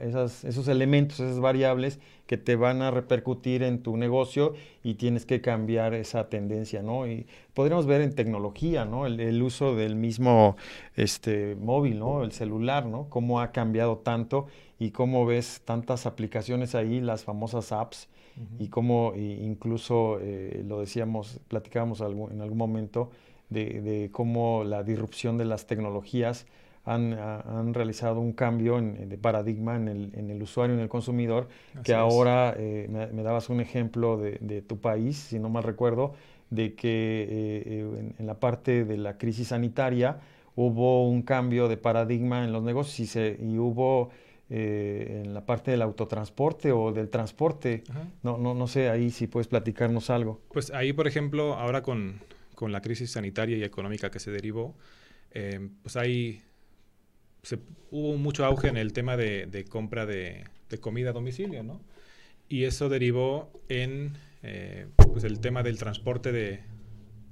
esas, 0.00 0.44
esos 0.44 0.68
elementos, 0.68 1.18
esas 1.18 1.40
variables 1.40 1.98
que 2.28 2.36
te 2.36 2.54
van 2.54 2.82
a 2.82 2.92
repercutir 2.92 3.64
en 3.64 3.82
tu 3.82 3.96
negocio 3.96 4.54
y 4.84 4.94
tienes 4.94 5.26
que 5.26 5.40
cambiar 5.40 5.92
esa 5.92 6.28
tendencia, 6.28 6.84
¿no? 6.84 7.08
Y 7.08 7.26
podríamos 7.52 7.86
ver 7.86 8.00
en 8.00 8.14
tecnología, 8.14 8.84
¿no? 8.84 9.06
El, 9.06 9.42
uso 9.42 9.74
del 9.74 9.96
mismo 9.96 10.56
este, 10.94 11.56
móvil, 11.56 11.98
¿no? 11.98 12.22
El 12.22 12.30
celular, 12.30 12.86
¿no? 12.86 13.08
Cómo 13.10 13.40
ha 13.40 13.50
cambiado 13.50 13.98
tanto 13.98 14.46
y 14.78 14.92
cómo 14.92 15.26
ves 15.26 15.62
tantas 15.64 16.06
aplicaciones 16.06 16.76
ahí, 16.76 17.00
las 17.00 17.24
famosas 17.24 17.72
apps, 17.72 18.08
y 18.60 18.68
cómo 18.68 19.14
incluso, 19.16 20.20
eh, 20.20 20.62
lo 20.64 20.78
decíamos, 20.78 21.40
platicábamos 21.48 22.02
en 22.02 22.40
algún 22.40 22.56
momento, 22.56 23.10
de, 23.50 24.10
cómo 24.12 24.64
la 24.64 24.82
disrupción 24.82 25.38
de 25.38 25.44
las 25.44 25.66
tecnologías 25.66 26.46
han, 26.84 27.12
han 27.12 27.74
realizado 27.74 28.20
un 28.20 28.32
cambio 28.32 28.80
de 28.80 29.18
paradigma 29.18 29.76
en 29.76 29.88
el, 29.88 30.12
en 30.14 30.30
el, 30.30 30.42
usuario, 30.42 30.74
en 30.74 30.80
el 30.80 30.88
consumidor, 30.88 31.48
que 31.84 31.94
ahora 31.94 32.54
eh, 32.56 32.88
me, 32.90 33.22
dabas 33.22 33.48
un 33.50 33.60
ejemplo 33.60 34.16
de, 34.16 34.38
de, 34.40 34.62
tu 34.62 34.80
país, 34.80 35.16
si 35.16 35.38
no 35.38 35.48
mal 35.48 35.62
recuerdo, 35.62 36.14
de 36.50 36.74
que 36.74 36.88
eh, 36.88 37.62
eh, 37.66 38.12
en, 38.18 38.26
la 38.26 38.40
parte 38.40 38.84
de 38.84 38.96
la 38.96 39.16
crisis 39.16 39.48
sanitaria 39.48 40.20
hubo 40.56 41.08
un 41.08 41.22
cambio 41.22 41.68
de 41.68 41.76
paradigma 41.76 42.44
en 42.44 42.52
los 42.52 42.62
negocios 42.62 43.00
y, 43.00 43.06
se, 43.06 43.38
y 43.40 43.58
hubo 43.58 44.10
en 44.54 45.32
la 45.32 45.46
parte 45.46 45.70
del 45.70 45.80
autotransporte 45.80 46.72
o 46.72 46.92
del 46.92 47.08
transporte. 47.08 47.84
No, 48.22 48.36
no, 48.36 48.52
no 48.52 48.66
sé, 48.66 48.90
ahí 48.90 49.10
si 49.10 49.26
puedes 49.26 49.48
platicarnos 49.48 50.10
algo. 50.10 50.42
Pues 50.52 50.70
ahí, 50.72 50.92
por 50.92 51.08
ejemplo, 51.08 51.54
ahora 51.54 51.82
con, 51.82 52.20
con 52.54 52.70
la 52.70 52.82
crisis 52.82 53.12
sanitaria 53.12 53.56
y 53.56 53.64
económica 53.64 54.10
que 54.10 54.20
se 54.20 54.30
derivó, 54.30 54.74
eh, 55.32 55.68
pues 55.82 55.96
hay, 55.96 56.42
hubo 57.90 58.16
mucho 58.16 58.44
auge 58.44 58.68
en 58.68 58.76
el 58.76 58.92
tema 58.92 59.16
de, 59.16 59.66
compra 59.68 60.06
de, 60.06 60.44
comida 60.80 61.10
a 61.10 61.12
domicilio, 61.12 61.62
¿no? 61.62 61.80
Y 62.48 62.64
eso 62.64 62.88
derivó 62.88 63.52
en 63.68 64.16
eh, 64.42 64.86
pues 64.96 65.24
el 65.24 65.40
tema 65.40 65.62
del 65.62 65.78
transporte 65.78 66.32
de, 66.32 66.60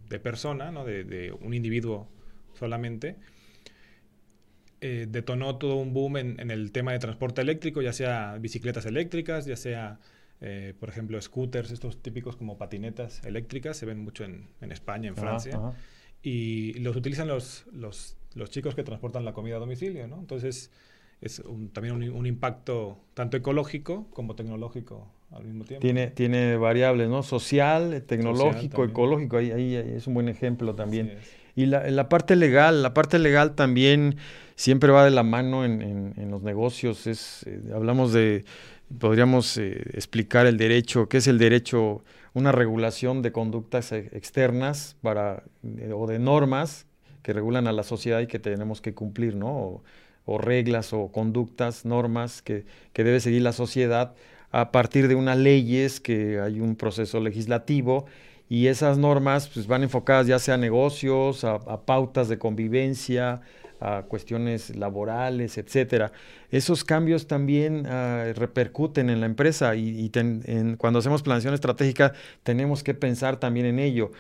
de 0.09 0.21
persona, 0.21 0.71
¿no? 0.71 0.85
De, 0.85 1.33
un 1.41 1.55
individuo 1.55 2.09
solamente. 2.55 3.17
Eh, 4.83 5.07
detonó 5.09 5.57
todo 5.59 5.77
un 5.77 5.93
boom 5.93 6.17
en, 6.17 6.41
en, 6.41 6.51
el 6.51 6.73
tema 6.73 6.93
de 6.93 6.99
transporte 6.99 7.43
eléctrico, 7.43 7.83
ya 7.83 7.93
sea 7.93 8.39
bicicletas 8.39 8.87
eléctricas, 8.87 9.45
ya 9.45 9.57
sea 9.57 10.01
eh, 10.43 10.73
por 10.81 10.89
ejemplo, 10.89 11.21
scooters, 11.21 11.71
estos 11.71 12.03
típicos 12.03 12.37
como 12.37 12.57
patinetas 12.57 13.23
eléctricas, 13.25 13.77
se 13.77 13.85
ven 13.85 13.99
mucho 13.99 14.25
en, 14.25 14.49
España, 14.73 15.09
en 15.09 15.17
Francia, 15.17 15.61
y 16.23 16.75
los 16.81 16.97
utilizan 16.97 17.29
los, 17.29 17.67
los, 17.73 18.17
los, 18.35 18.51
chicos 18.51 18.75
que 18.75 18.83
transportan 18.83 19.25
la 19.25 19.33
comida 19.33 19.57
a 19.57 19.59
domicilio, 19.59 20.07
¿no? 20.09 20.19
Entonces, 20.19 20.71
es 21.21 21.43
también 21.73 22.13
un, 22.13 22.27
impacto 22.27 22.99
tanto 23.15 23.37
ecológico 23.37 24.07
como 24.13 24.35
tecnológico 24.35 25.09
al 25.31 25.45
mismo 25.45 25.65
tiempo. 25.65 25.83
Tiene, 25.83 26.09
tiene 26.09 26.57
variables, 26.57 27.09
¿no? 27.09 27.23
Social, 27.23 28.03
tecnológico, 28.07 28.85
ecológico, 28.85 29.37
ahí, 29.37 29.51
ahí, 29.51 29.75
es 29.75 30.07
un 30.07 30.15
buen 30.15 30.29
ejemplo 30.29 30.75
también. 30.75 31.19
Y 31.57 31.67
la, 31.67 31.91
la, 31.91 32.09
parte 32.09 32.37
legal, 32.37 32.83
la 32.83 32.95
parte 32.95 33.19
legal 33.19 33.55
también 33.55 34.17
siempre 34.55 34.93
va 34.93 35.05
de 35.05 35.11
la 35.11 35.23
mano 35.23 35.65
en, 35.65 35.83
en, 36.17 36.31
los 36.31 36.43
negocios. 36.43 37.07
Es, 37.07 37.45
eh, 37.47 37.61
hablamos 37.75 38.13
de, 38.13 38.45
podríamos 38.99 39.57
eh, 39.57 39.83
explicar 39.95 40.47
el 40.47 40.57
derecho, 40.57 41.09
qué 41.09 41.19
es 41.19 41.27
el 41.27 41.39
derecho, 41.39 42.05
una 42.35 42.53
regulación 42.53 43.23
de 43.23 43.33
conductas 43.33 43.93
e, 43.93 44.11
externas 44.13 44.97
para, 45.03 45.45
eh, 45.65 45.93
o 45.95 46.07
de 46.07 46.19
normas 46.19 46.87
que 47.23 47.33
regulan 47.33 47.67
a 47.67 47.73
la 47.73 47.83
sociedad 47.83 48.21
y 48.21 48.27
que 48.27 48.39
tenemos 48.39 48.81
que 48.81 48.95
cumplir, 48.95 49.37
¿no? 49.37 49.83
O, 50.27 50.39
reglas 50.39 50.93
o 50.93 51.09
conductas, 51.09 51.85
normas 51.85 52.41
que, 52.41 52.65
que, 52.93 53.03
debe 53.03 53.19
seguir 53.19 53.43
la 53.43 53.53
sociedad 53.53 54.15
a 54.53 54.71
partir 54.71 55.09
de 55.09 55.17
unas 55.17 55.37
leyes, 55.37 55.99
que 55.99 56.39
hay 56.39 56.61
un 56.61 56.77
proceso 56.77 57.19
legislativo 57.19 58.07
y 58.51 58.67
esas 58.67 58.99
normas 58.99 59.49
pues, 59.49 59.69
van 59.69 59.85
enfocadas 59.85 60.27
ya 60.27 60.41
sea 60.41 60.55
a 60.55 60.59
negocios, 60.59 61.45
a, 61.45 61.59
pautas 61.87 62.29
de 62.29 62.39
convivencia, 62.39 63.41
a 63.81 64.03
cuestiones 64.03 64.77
laborales, 64.77 65.59
etcétera. 65.59 66.13
Esos 66.51 66.85
cambios 66.85 67.27
también 67.27 67.87
uh, 67.87 68.33
repercuten 68.35 69.09
en 69.11 69.21
la 69.21 69.27
empresa 69.27 69.75
y, 69.75 69.89
y 69.89 70.11
en, 70.19 70.77
cuando 70.77 70.99
hacemos 70.99 71.23
planeación 71.23 71.55
estratégica 71.55 72.13
tenemos 72.43 72.83
que 72.83 72.95
pensar 72.95 73.39
también 73.39 73.67
en 73.67 73.79
ello. 73.79 74.11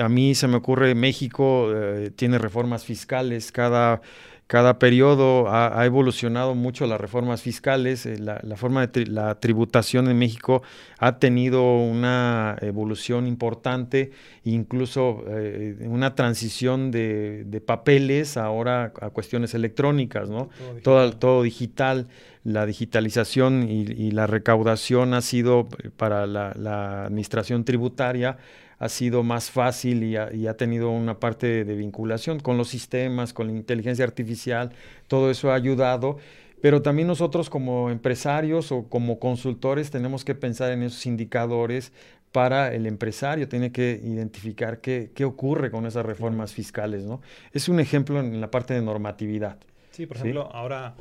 A 0.00 0.08
mí 0.08 0.34
se 0.34 0.48
me 0.48 0.56
ocurre 0.56 0.94
México 0.94 1.68
uh, 1.68 2.10
tiene 2.10 2.38
reformas 2.38 2.84
fiscales 2.84 3.52
cada 3.52 4.00
cada 4.46 4.78
periodo 4.78 5.48
ha, 5.48 5.84
evolucionado 5.86 6.54
mucho 6.54 6.86
las 6.86 7.00
reformas 7.00 7.40
fiscales, 7.40 8.04
eh, 8.04 8.18
la, 8.18 8.56
forma 8.56 8.86
de 8.86 9.06
la 9.06 9.36
tributación 9.40 10.08
en 10.10 10.18
México 10.18 10.62
ha 10.98 11.18
tenido 11.18 11.78
una 11.78 12.56
evolución 12.60 13.26
importante, 13.26 14.10
incluso 14.44 15.24
eh, 15.28 15.76
una 15.88 16.14
transición 16.14 16.90
de, 16.90 17.62
papeles 17.64 18.36
ahora 18.36 18.92
a 19.00 19.10
cuestiones 19.10 19.54
electrónicas, 19.54 20.28
¿no? 20.28 20.50
Todo 20.82 21.04
digital. 21.04 21.18
Todo, 21.18 21.42
digital. 21.42 22.06
La 22.44 22.66
digitalización 22.66 23.66
y, 23.70 24.10
la 24.10 24.26
recaudación 24.26 25.14
ha 25.14 25.22
sido 25.22 25.66
para 25.96 26.26
la 26.26 27.06
administración 27.06 27.64
tributaria 27.64 28.36
ha 28.84 28.90
sido 28.90 29.22
más 29.22 29.50
fácil 29.50 30.04
y 30.04 30.46
ha, 30.46 30.56
tenido 30.58 30.90
una 30.90 31.18
parte 31.18 31.64
de, 31.64 31.74
vinculación 31.74 32.38
con 32.38 32.58
los 32.58 32.68
sistemas, 32.68 33.32
con 33.32 33.46
la 33.46 33.54
inteligencia 33.54 34.04
artificial, 34.04 34.72
todo 35.08 35.30
eso 35.30 35.50
ha 35.50 35.54
ayudado. 35.54 36.18
Pero 36.60 36.82
también 36.82 37.08
nosotros 37.08 37.48
como 37.48 37.88
empresarios 37.88 38.72
o 38.72 38.86
como 38.90 39.18
consultores 39.18 39.90
tenemos 39.90 40.22
que 40.22 40.34
pensar 40.34 40.70
en 40.70 40.82
esos 40.82 41.06
indicadores 41.06 41.92
para 42.30 42.74
el 42.74 42.84
empresario, 42.86 43.48
tiene 43.48 43.72
que 43.72 43.98
identificar 44.04 44.82
qué, 44.82 45.12
qué 45.14 45.24
ocurre 45.24 45.70
con 45.70 45.86
esas 45.86 46.04
reformas 46.04 46.52
fiscales. 46.52 47.04
¿no? 47.04 47.22
Es 47.54 47.70
un 47.70 47.80
ejemplo 47.80 48.20
en 48.20 48.38
la 48.38 48.50
parte 48.50 48.74
de 48.74 48.82
normatividad. 48.82 49.56
Sí, 49.92 50.04
por 50.04 50.18
ejemplo, 50.18 50.50
ahora 50.52 50.94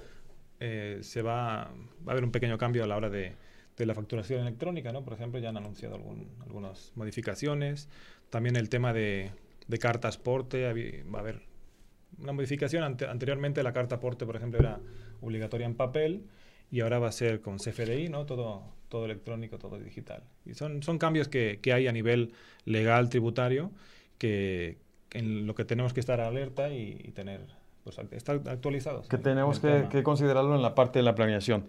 eh, 0.62 1.00
se 1.02 1.22
va, 1.22 1.70
va 2.08 2.08
a 2.08 2.12
haber 2.12 2.24
un 2.24 2.32
pequeño 2.32 2.58
cambio 2.58 2.86
a 2.86 2.88
la 2.88 2.96
hora 2.96 3.10
de, 3.10 3.34
de 3.78 3.86
la 3.86 3.96
facturación 3.96 4.42
electrónica, 4.42 4.92
¿no? 4.92 5.04
Por 5.04 5.14
ejemplo, 5.14 5.40
ya 5.40 5.50
han 5.50 5.58
anunciado 5.58 5.96
algunas 6.42 6.92
modificaciones. 6.96 7.90
También 8.30 8.56
el 8.56 8.70
tema 8.70 8.94
de, 8.94 9.32
de 9.68 9.80
cartas 9.80 10.18
porte, 10.18 10.64
va 11.04 11.18
a 11.18 11.22
haber 11.22 11.42
una 12.20 12.34
modificación. 12.34 12.84
anteriormente 12.84 13.64
la 13.64 13.74
carta 13.74 14.00
porte, 14.00 14.26
por 14.26 14.36
ejemplo, 14.36 14.60
era 14.60 14.80
obligatoria 15.22 15.66
en 15.66 15.76
papel 15.76 16.26
y 16.72 16.82
ahora 16.82 17.00
va 17.00 17.08
a 17.10 17.12
ser 17.12 17.42
con 17.42 17.58
CFDI, 17.58 18.10
¿no? 18.10 18.26
Todo, 18.26 18.64
todo 18.90 19.06
electrónico, 19.06 19.58
todo 19.58 19.80
digital. 19.80 20.24
Y 20.46 20.54
son, 20.54 20.84
son 20.84 20.98
cambios 20.98 21.28
que, 21.28 21.60
que 21.62 21.74
hay 21.74 21.88
a 21.88 21.92
nivel 21.92 22.34
legal, 22.66 23.10
tributario, 23.10 23.72
que 24.18 24.78
en 25.12 25.46
lo 25.48 25.56
que 25.56 25.66
tenemos 25.66 25.94
que 25.94 26.00
estar 26.00 26.20
alerta 26.20 26.74
y 26.74 26.96
tener 27.14 27.42
pues, 27.84 27.98
está 28.12 28.34
actualizados. 28.34 29.08
Que 29.08 29.18
tenemos 29.18 29.60
que, 29.60 30.04
considerarlo 30.04 30.56
en 30.56 30.62
la 30.62 30.76
parte 30.76 31.00
de 31.00 31.04
la 31.04 31.16
planeación. 31.16 31.66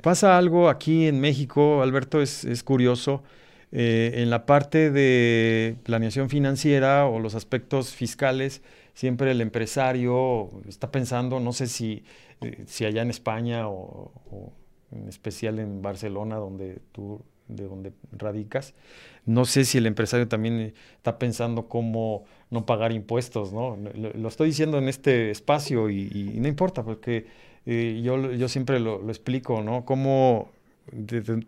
Pasa 0.00 0.36
algo 0.36 0.68
aquí 0.68 1.06
en 1.06 1.20
México, 1.20 1.82
Alberto, 1.82 2.20
es, 2.20 2.44
es 2.44 2.62
curioso. 2.62 3.22
Eh, 3.70 4.20
en 4.22 4.28
la 4.28 4.44
parte 4.44 4.90
de 4.90 5.76
planeación 5.82 6.28
financiera 6.28 7.06
o 7.06 7.20
los 7.20 7.34
aspectos 7.34 7.94
fiscales, 7.94 8.60
siempre 8.92 9.30
el 9.30 9.40
empresario 9.40 10.50
está 10.68 10.90
pensando, 10.90 11.40
no 11.40 11.52
sé 11.52 11.68
si, 11.68 12.04
eh, 12.42 12.64
si 12.66 12.84
allá 12.84 13.00
en 13.00 13.08
España 13.08 13.68
o, 13.68 14.12
o, 14.30 14.52
en 14.90 15.08
especial 15.08 15.58
en 15.58 15.80
Barcelona, 15.80 16.36
donde 16.36 16.80
tú 16.92 17.22
de 17.48 17.64
donde 17.64 17.92
radicas. 18.12 18.74
No 19.24 19.44
sé 19.44 19.64
si 19.64 19.78
el 19.78 19.86
empresario 19.86 20.28
también 20.28 20.74
está 20.96 21.18
pensando 21.18 21.68
cómo 21.68 22.24
no 22.50 22.66
pagar 22.66 22.92
impuestos, 22.92 23.52
¿no? 23.52 23.78
Lo, 23.94 24.28
estoy 24.28 24.48
diciendo 24.48 24.78
en 24.78 24.88
este 24.88 25.30
espacio 25.30 25.90
y, 25.90 26.34
no 26.36 26.48
importa, 26.48 26.82
porque 26.82 27.26
eh, 27.66 28.00
yo, 28.04 28.32
yo 28.32 28.48
siempre 28.48 28.80
lo, 28.80 29.08
explico, 29.08 29.62
¿no? 29.62 29.84
Cómo 29.84 30.50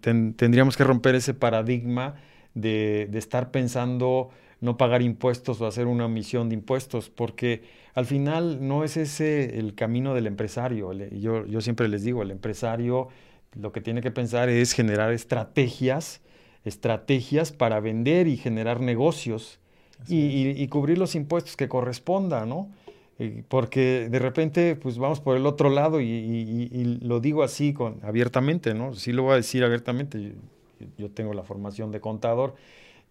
tendríamos 0.00 0.76
que 0.76 0.84
romper 0.84 1.16
ese 1.16 1.34
paradigma 1.34 2.14
de, 2.54 3.08
de, 3.10 3.18
estar 3.18 3.50
pensando 3.50 4.30
no 4.60 4.76
pagar 4.76 5.02
impuestos 5.02 5.60
o 5.60 5.66
hacer 5.66 5.86
una 5.86 6.06
omisión 6.06 6.48
de 6.48 6.54
impuestos, 6.54 7.10
porque 7.10 7.62
al 7.94 8.06
final 8.06 8.66
no 8.66 8.84
es 8.84 8.96
ese 8.96 9.58
el 9.58 9.74
camino 9.74 10.14
del 10.14 10.26
empresario. 10.26 10.92
Yo, 10.92 11.44
yo 11.46 11.60
siempre 11.60 11.88
les 11.88 12.02
digo, 12.02 12.22
el 12.22 12.30
empresario 12.30 13.08
lo 13.54 13.72
que 13.72 13.80
tiene 13.80 14.00
que 14.00 14.10
pensar 14.10 14.48
es 14.48 14.72
generar 14.72 15.12
estrategias, 15.12 16.20
estrategias 16.64 17.52
para 17.52 17.80
vender 17.80 18.26
y 18.26 18.36
generar 18.36 18.80
negocios 18.80 19.58
y, 20.08 20.66
cubrir 20.68 20.98
los 20.98 21.14
impuestos 21.14 21.56
que 21.56 21.68
correspondan, 21.68 22.48
¿no? 22.48 22.68
porque 23.48 24.08
de 24.10 24.18
repente 24.18 24.74
pues 24.74 24.98
vamos 24.98 25.20
por 25.20 25.36
el 25.36 25.46
otro 25.46 25.70
lado 25.70 26.00
y, 26.00 26.98
lo 27.02 27.20
digo 27.20 27.42
así 27.42 27.72
con, 27.72 28.00
abiertamente, 28.02 28.74
¿no? 28.74 28.94
Sí 28.94 29.12
lo 29.12 29.22
voy 29.22 29.34
a 29.34 29.36
decir 29.36 29.62
abiertamente, 29.62 30.34
yo, 30.98 31.10
tengo 31.10 31.32
la 31.32 31.44
formación 31.44 31.92
de 31.92 32.00
contador 32.00 32.56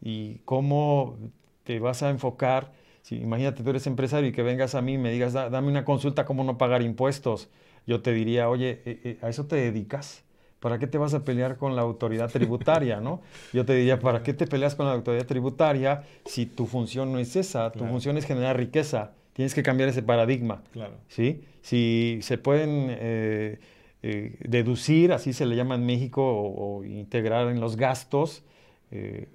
y 0.02 0.40
cómo 0.46 1.18
te 1.64 1.80
vas 1.80 2.04
a 2.04 2.10
enfocar, 2.10 2.74
si, 3.02 3.16
imagínate 3.16 3.64
tú 3.64 3.70
eres 3.70 3.88
empresario 3.88 4.30
y 4.30 4.34
que 4.34 4.44
vengas 4.44 4.76
a 4.76 4.82
mí 4.82 4.94
y 4.94 4.98
me 4.98 5.12
digas, 5.12 5.34
dame 5.34 5.68
una 5.70 5.86
consulta 5.86 6.26
cómo 6.26 6.44
no 6.44 6.58
pagar 6.58 6.82
impuestos, 6.82 7.50
yo 7.88 8.02
te 8.02 8.14
diría, 8.14 8.50
oye, 8.50 8.82
eh, 8.86 9.00
eh, 9.04 9.18
¿a 9.22 9.30
eso 9.30 9.46
te 9.46 9.56
dedicas? 9.56 10.24
¿Para 10.64 10.80
qué 10.80 10.88
te 10.88 10.98
vas 10.98 11.14
a 11.14 11.26
pelear 11.26 11.58
con 11.58 11.76
la 11.76 11.82
autoridad 11.82 12.32
tributaria, 12.32 13.02
no? 13.02 13.20
Yo 13.52 13.66
te 13.66 13.76
diría, 13.76 14.00
¿para 14.00 14.24
qué 14.24 14.34
te 14.34 14.48
peleas 14.48 14.76
con 14.76 14.86
la 14.86 14.94
autoridad 14.94 15.26
tributaria 15.26 16.04
si 16.24 16.46
tu 16.46 16.68
función 16.68 17.12
no 17.12 17.20
es 17.20 17.36
esa? 17.36 17.74
Tu 17.74 17.86
función 17.86 18.18
es 18.18 18.24
generar 18.24 18.56
riqueza. 18.56 19.12
Tienes 19.34 19.54
que 19.54 19.62
cambiar 19.62 19.90
ese 19.90 20.04
paradigma. 20.04 20.64
Claro. 20.72 20.94
¿sí? 21.10 21.44
Si 21.64 22.20
se 22.22 22.38
pueden 22.38 22.88
eh, 22.92 23.60
eh, 24.04 24.38
deducir, 24.40 25.12
así 25.12 25.34
se 25.34 25.46
le 25.46 25.58
llama 25.58 25.76
en 25.76 25.86
México, 25.86 26.24
o, 26.24 26.86
integrar 26.86 27.50
en 27.50 27.60
los 27.60 27.76
gastos, 27.76 28.46
eh, 28.92 29.28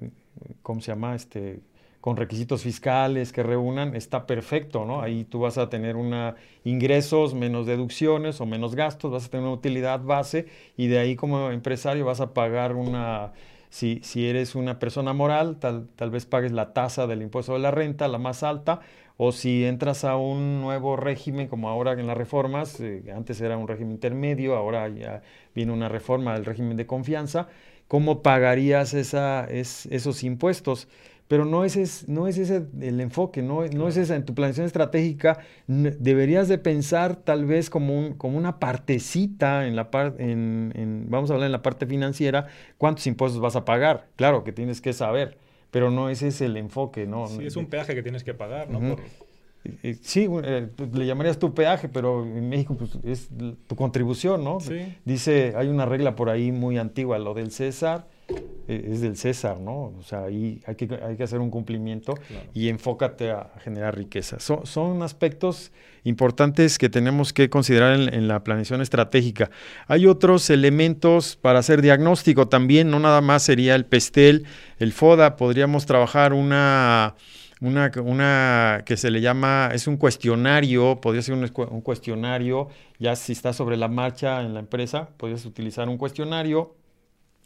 ¿cómo 0.62 0.81
se 0.81 0.93
llama? 0.93 1.14
Este, 1.14 1.61
con 2.01 2.17
requisitos 2.17 2.63
fiscales 2.63 3.33
que 3.33 3.43
reúnan, 3.43 3.97
está 3.97 4.27
perfecto, 4.27 4.85
¿no? 4.85 5.03
Ahí 5.03 5.25
tú 5.25 5.41
vas 5.41 5.59
a 5.59 5.69
tener 5.69 5.97
una 5.97 6.37
ingresos 6.65 7.35
menos 7.35 7.67
deducciones 7.67 8.41
o 8.41 8.47
menos 8.47 8.75
gastos, 8.75 9.11
vas 9.11 9.27
a 9.27 9.31
tener 9.31 9.47
una 9.47 9.55
utilidad 9.55 10.01
base 10.01 10.47
y 10.77 10.87
de 10.87 10.99
ahí 10.99 11.17
como 11.17 11.51
empresario 11.51 12.05
vas 12.05 12.21
a 12.21 12.35
pagar 12.35 12.77
una, 12.77 13.33
si, 13.71 14.01
si 14.03 14.29
eres 14.29 14.55
una 14.55 14.79
persona 14.79 15.13
moral, 15.13 15.57
tal, 15.59 15.89
tal 15.97 16.11
vez 16.11 16.27
pagues 16.27 16.53
la 16.53 16.73
tasa 16.73 17.07
del 17.07 17.23
impuesto 17.23 17.55
de 17.55 17.59
la 17.61 17.71
renta, 17.71 18.09
la 18.09 18.19
más 18.19 18.43
alta, 18.43 18.81
o 19.17 19.33
si 19.33 19.65
entras 19.65 20.05
a 20.05 20.17
un 20.17 20.61
nuevo 20.61 20.97
régimen, 20.97 21.49
como 21.49 21.69
ahora 21.69 21.93
en 21.93 22.07
las 22.07 22.17
reformas, 22.17 22.81
eh, 22.81 23.03
antes 23.15 23.41
era 23.41 23.57
un 23.59 23.67
régimen 23.67 23.93
intermedio, 23.95 24.55
ahora 24.57 24.89
ya 24.89 25.23
viene 25.55 25.73
una 25.73 25.89
reforma 25.89 26.35
del 26.35 26.45
régimen 26.45 26.77
de 26.77 26.87
confianza, 26.87 27.49
¿cómo 27.89 28.23
pagarías 28.23 28.95
esa, 28.95 29.45
es, 29.47 29.87
esos 29.87 30.23
impuestos? 30.23 30.87
Pero 31.29 31.45
no 31.45 31.64
es, 31.64 31.77
es, 31.77 32.09
no 32.09 32.27
es 32.27 32.38
ese 32.38 32.67
el 32.81 33.01
enfoque, 33.01 33.43
no, 33.43 33.67
no 33.67 33.87
es 33.87 33.99
esa 33.99 34.17
en 34.17 34.25
tu 34.25 34.35
planeación 34.35 34.67
estratégica, 34.67 35.38
deberías 35.67 36.49
de 36.49 36.57
pensar 36.57 37.17
tal 37.17 37.45
vez 37.45 37.69
como, 37.69 37.97
un, 37.97 38.14
como 38.14 38.38
una 38.38 38.59
partecita 38.59 39.67
en 39.67 39.77
la 39.77 39.91
parte, 39.91 40.23
en, 40.33 41.07
vamos 41.09 41.31
a 41.31 41.35
hablar 41.35 41.47
en 41.47 41.53
la 41.53 41.62
parte 41.62 41.87
financiera, 41.87 42.47
cuántos 42.79 43.07
impuestos 43.07 43.41
vas 43.41 43.57
a 43.57 43.67
pagar, 43.67 44.09
claro 44.17 44.43
que 44.43 44.53
tienes 44.53 44.81
que 44.81 44.95
saber, 44.95 45.37
pero 45.71 45.91
no 45.91 46.09
ese 46.09 46.29
es 46.29 46.41
el 46.41 46.57
enfoque, 46.57 47.07
¿no? 47.07 47.27
Sí, 47.27 47.45
es 47.45 47.57
un 47.57 47.67
peaje 47.67 47.95
que 47.95 48.03
tienes 48.03 48.25
que 48.25 48.33
pagar, 48.33 48.71
¿no? 48.71 48.97
Sí, 50.01 50.27
eh, 50.45 50.69
pues, 50.75 50.95
le 50.95 51.05
llamarías 51.05 51.38
tu 51.38 51.53
peaje, 51.53 51.91
pero 51.91 52.25
en 52.25 52.49
México 52.49 52.75
pues, 52.75 52.99
es 53.05 53.29
tu 53.67 53.77
contribución, 53.77 54.43
¿no? 54.43 54.61
Sí. 54.61 54.97
Dice, 55.05 55.53
hay 55.57 55.69
una 55.69 55.85
regla 55.85 56.17
por 56.17 56.31
ahí 56.31 56.53
muy 56.53 56.79
antigua, 56.79 57.19
lo 57.19 57.35
del 57.35 57.51
César, 57.51 58.07
es 58.69 59.01
del 59.01 59.17
César, 59.17 59.59
¿no? 59.59 59.95
O 59.99 60.03
sea, 60.03 60.25
ahí 60.25 60.61
hay 60.67 60.75
que, 60.75 60.88
hay 61.03 61.17
que 61.17 61.23
hacer 61.23 61.41
un 61.41 61.51
cumplimiento 61.51 62.14
y 62.53 62.69
enfócate 62.69 63.31
a, 63.31 63.51
generar 63.64 63.97
riqueza. 63.97 64.38
son 64.38 65.03
aspectos 65.03 65.73
importantes 66.05 66.79
que 66.79 66.88
tenemos 66.88 67.33
que 67.33 67.49
considerar 67.49 67.99
en, 67.99 68.29
la 68.29 68.45
planeación 68.45 68.83
estratégica. 68.83 69.51
Hay 69.87 70.07
otros 70.07 70.51
elementos 70.51 71.37
para 71.37 71.61
hacer 71.61 71.81
diagnóstico 71.81 72.49
también, 72.49 72.91
no 72.91 72.99
nada 73.01 73.21
más 73.21 73.43
sería 73.43 73.75
el 73.75 73.87
PESTEL, 73.87 74.45
el 74.79 74.93
FODA, 74.93 75.37
podríamos 75.37 75.87
trabajar 75.87 76.33
una... 76.33 77.14
Una, 77.61 77.91
una, 78.05 78.83
que 78.87 78.97
se 78.97 79.11
le 79.11 79.21
llama, 79.21 79.71
es 79.75 79.88
un 79.88 79.97
cuestionario, 79.97 81.01
podría 81.01 81.23
ser 81.23 81.35
un, 81.35 81.43
un, 81.43 81.81
cuestionario, 81.81 82.69
ya 83.01 83.17
si 83.17 83.33
está 83.33 83.53
sobre 83.53 83.77
la 83.77 83.88
marcha 83.88 84.43
en 84.43 84.55
la 84.55 84.61
empresa, 84.61 85.09
podrías 85.17 85.45
utilizar 85.45 85.88
un 85.88 85.99
cuestionario. 85.99 86.77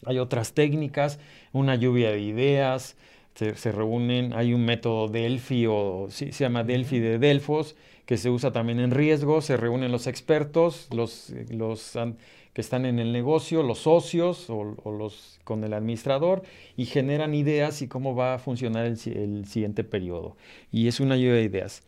Hay 0.04 0.18
otras 0.18 0.52
técnicas, 0.52 1.18
una 1.52 1.74
lluvia 1.76 2.10
de 2.10 2.20
ideas, 2.20 2.96
se, 3.34 3.72
reúnen, 3.72 4.34
hay 4.34 4.52
un 4.52 4.64
método 4.64 5.08
Delphi 5.08 5.66
o 5.66 6.08
sí, 6.10 6.32
se 6.32 6.44
llama 6.44 6.64
Delphi 6.64 6.98
de 6.98 7.18
Delfos, 7.18 7.76
que 8.04 8.16
se 8.16 8.30
usa 8.30 8.52
también 8.52 8.78
en 8.80 8.90
riesgo, 8.90 9.40
se 9.40 9.56
reúnen 9.56 9.90
los 9.90 10.06
expertos, 10.06 10.88
los, 10.92 11.32
los 11.50 11.96
que 12.52 12.60
están 12.60 12.84
en 12.84 12.98
el 12.98 13.12
negocio, 13.12 13.62
los 13.62 13.78
socios 13.78 14.50
o, 14.50 14.76
los 14.84 15.40
con 15.44 15.64
el 15.64 15.72
administrador 15.72 16.42
y 16.76 16.84
generan 16.84 17.34
ideas 17.34 17.80
y 17.82 17.88
cómo 17.88 18.14
va 18.14 18.34
a 18.34 18.38
funcionar 18.38 18.84
el, 18.86 18.96
siguiente 19.46 19.84
periodo. 19.84 20.36
Y 20.70 20.88
es 20.88 21.00
una 21.00 21.16
lluvia 21.16 21.34
de 21.34 21.44
ideas. 21.44 21.82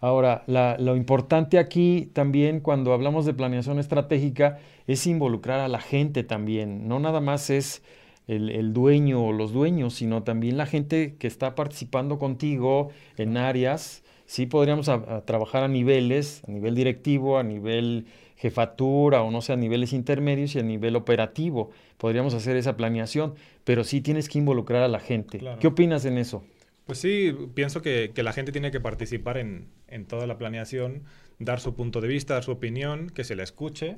Ahora, 0.00 0.44
lo 0.46 0.96
importante 0.96 1.58
aquí 1.58 2.10
también 2.12 2.60
cuando 2.60 2.92
hablamos 2.92 3.24
de 3.26 3.34
planeación 3.34 3.78
estratégica 3.78 4.58
es 4.86 5.06
involucrar 5.06 5.60
a 5.60 5.68
la 5.68 5.80
gente 5.80 6.24
también. 6.24 6.88
No 6.88 7.00
nada 7.00 7.20
más 7.20 7.50
es 7.50 7.82
el, 8.26 8.50
el, 8.50 8.72
dueño 8.72 9.24
o 9.24 9.32
los 9.32 9.52
dueños, 9.52 9.94
sino 9.94 10.22
también 10.22 10.56
la 10.56 10.66
gente 10.66 11.16
que 11.18 11.26
está 11.26 11.54
participando 11.54 12.18
contigo 12.18 12.90
en 13.16 13.36
áreas 13.36 14.04
sí 14.26 14.46
podríamos 14.46 14.90
trabajar 15.24 15.64
a 15.64 15.68
niveles, 15.68 16.42
a 16.46 16.50
nivel 16.50 16.74
directivo, 16.74 17.38
a 17.38 17.42
nivel 17.42 18.06
jefatura 18.36 19.22
o 19.22 19.30
no 19.30 19.40
sé, 19.40 19.52
a 19.52 19.56
niveles 19.56 19.92
intermedios 19.92 20.54
y 20.54 20.58
a 20.58 20.62
nivel 20.62 20.96
operativo. 20.96 21.70
Podríamos 21.98 22.34
hacer 22.34 22.56
esa 22.56 22.76
planeación, 22.76 23.34
pero 23.64 23.84
sí 23.84 24.00
tienes 24.00 24.28
que 24.28 24.38
involucrar 24.38 24.82
a 24.82 24.88
la 24.88 25.00
gente. 25.00 25.40
¿Qué 25.60 25.66
opinas 25.66 26.04
en 26.04 26.18
eso? 26.18 26.42
Pues 26.86 26.98
sí, 26.98 27.34
pienso 27.54 27.80
que, 27.80 28.12
la 28.16 28.32
gente 28.32 28.52
tiene 28.52 28.70
que 28.70 28.80
participar 28.80 29.38
en, 29.38 29.68
en, 29.88 30.04
toda 30.04 30.26
la 30.26 30.36
planeación, 30.36 31.04
dar 31.38 31.60
su 31.60 31.74
punto 31.74 32.00
de 32.00 32.08
vista, 32.08 32.34
dar 32.34 32.44
su 32.44 32.50
opinión, 32.50 33.08
que 33.08 33.24
se 33.24 33.36
la 33.36 33.42
escuche 33.42 33.96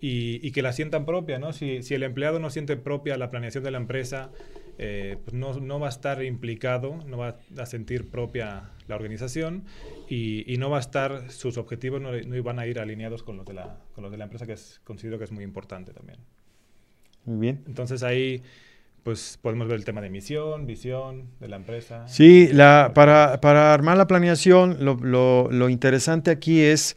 y, 0.00 0.50
que 0.52 0.62
la 0.62 0.72
sientan 0.72 1.04
propia, 1.06 1.38
¿no? 1.38 1.52
Si, 1.52 1.82
si, 1.82 1.94
el 1.94 2.02
empleado 2.02 2.38
no 2.38 2.50
siente 2.50 2.76
propia 2.76 3.16
la 3.16 3.30
planeación 3.30 3.64
de 3.64 3.70
la 3.70 3.78
empresa, 3.78 4.30
eh, 4.78 5.18
pues 5.24 5.34
no, 5.34 5.58
no, 5.60 5.78
va 5.78 5.86
a 5.86 5.90
estar 5.90 6.22
implicado, 6.22 6.98
no 7.06 7.18
va 7.18 7.38
a 7.56 7.66
sentir 7.66 8.08
propia 8.08 8.70
la 8.88 8.96
organización 8.96 9.64
y, 10.08 10.50
y 10.52 10.56
no 10.56 10.70
va 10.70 10.78
a 10.78 10.80
estar, 10.80 11.30
sus 11.30 11.58
objetivos 11.58 12.00
no, 12.00 12.12
no, 12.12 12.42
van 12.42 12.58
a 12.58 12.66
ir 12.66 12.78
alineados 12.78 13.22
con 13.22 13.36
los, 13.36 13.46
de 13.46 13.54
la, 13.54 13.78
con 13.94 14.02
los 14.02 14.10
de 14.10 14.16
la 14.16 14.24
empresa, 14.24 14.46
que 14.46 14.54
es, 14.54 14.80
considero 14.84 15.18
que 15.18 15.24
es 15.24 15.32
muy 15.32 15.44
importante 15.44 15.92
también. 15.92 16.18
Muy 17.26 17.38
bien. 17.38 17.62
Entonces 17.66 18.02
ahí 18.02 18.42
pues 19.02 19.38
podemos 19.40 19.68
ver 19.68 19.76
el 19.76 19.84
tema 19.84 20.00
de 20.00 20.10
misión, 20.10 20.66
visión 20.66 21.26
de 21.40 21.48
la 21.48 21.56
empresa. 21.56 22.06
Sí, 22.08 22.48
la, 22.52 22.92
para, 22.94 23.40
para 23.40 23.72
armar 23.72 23.96
la 23.96 24.06
planeación, 24.06 24.78
lo, 24.80 24.94
lo, 24.94 25.50
lo 25.50 25.68
interesante 25.68 26.30
aquí 26.30 26.60
es 26.60 26.96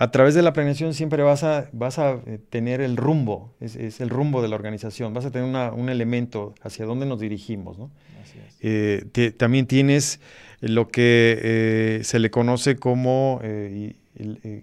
a 0.00 0.10
través 0.10 0.34
de 0.34 0.40
la 0.40 0.54
planeación 0.54 0.94
siempre 0.94 1.22
vas 1.22 1.44
a, 1.44 1.68
vas 1.72 1.98
a 1.98 2.22
eh, 2.26 2.38
tener 2.48 2.80
el 2.80 2.96
rumbo, 2.96 3.52
es, 3.60 4.00
el 4.00 4.08
rumbo 4.08 4.40
de 4.40 4.48
la 4.48 4.56
organización, 4.56 5.12
vas 5.12 5.26
a 5.26 5.30
tener 5.30 5.72
un 5.74 5.90
elemento 5.90 6.54
hacia 6.62 6.86
dónde 6.86 7.04
nos 7.04 7.20
dirigimos. 7.20 7.78
¿no? 7.78 7.90
Eh, 8.60 9.34
también 9.36 9.66
tienes 9.66 10.18
lo 10.60 10.88
que 10.88 11.38
eh, 11.42 12.00
se 12.02 12.18
le 12.18 12.30
conoce 12.30 12.76
como, 12.76 13.42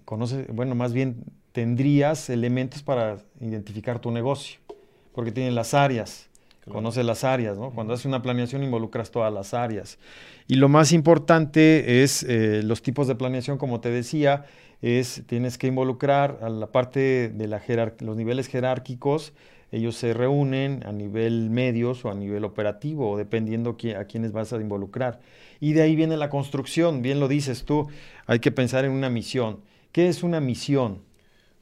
conoce, 0.04 0.44
bueno, 0.52 0.74
más 0.74 0.92
bien 0.92 1.22
tendrías 1.52 2.30
elementos 2.30 2.82
para 2.82 3.18
identificar 3.40 4.00
tu 4.00 4.10
negocio, 4.10 4.58
porque 5.14 5.30
tienes 5.30 5.54
las 5.54 5.72
áreas, 5.72 6.27
conoces 6.68 7.04
las 7.04 7.24
áreas, 7.24 7.56
¿no? 7.58 7.70
Cuando 7.70 7.94
haces 7.94 8.06
una 8.06 8.22
planeación 8.22 8.62
involucras 8.62 9.10
todas 9.10 9.32
las 9.32 9.54
áreas. 9.54 9.98
Y 10.46 10.56
lo 10.56 10.68
más 10.68 10.92
importante 10.92 12.02
es 12.02 12.26
los 12.28 12.82
tipos 12.82 13.08
de 13.08 13.14
planeación, 13.14 13.58
como 13.58 13.80
te 13.80 13.90
decía, 13.90 14.44
es 14.80 15.22
tienes 15.26 15.58
que 15.58 15.66
involucrar 15.66 16.38
a 16.40 16.48
la 16.48 16.68
parte 16.68 17.28
de 17.28 17.48
la 17.48 17.60
los 18.00 18.16
niveles 18.16 18.46
jerárquicos, 18.46 19.32
ellos 19.70 19.96
se 19.96 20.14
reúnen 20.14 20.82
a 20.86 20.92
nivel 20.92 21.50
medios 21.50 22.04
o 22.04 22.10
a 22.10 22.14
nivel 22.14 22.44
operativo, 22.44 23.18
dependiendo 23.18 23.76
a 23.98 24.04
quiénes 24.04 24.32
vas 24.32 24.52
a 24.52 24.56
involucrar. 24.56 25.20
Y 25.60 25.74
de 25.74 25.82
ahí 25.82 25.94
viene 25.96 26.16
la 26.16 26.30
construcción, 26.30 27.02
bien 27.02 27.20
lo 27.20 27.28
dices 27.28 27.64
tú, 27.64 27.88
hay 28.26 28.38
que 28.38 28.50
pensar 28.50 28.84
en 28.86 28.92
una 28.92 29.10
misión. 29.10 29.60
¿Qué 29.92 30.08
es 30.08 30.22
una 30.22 30.40
misión? 30.40 31.02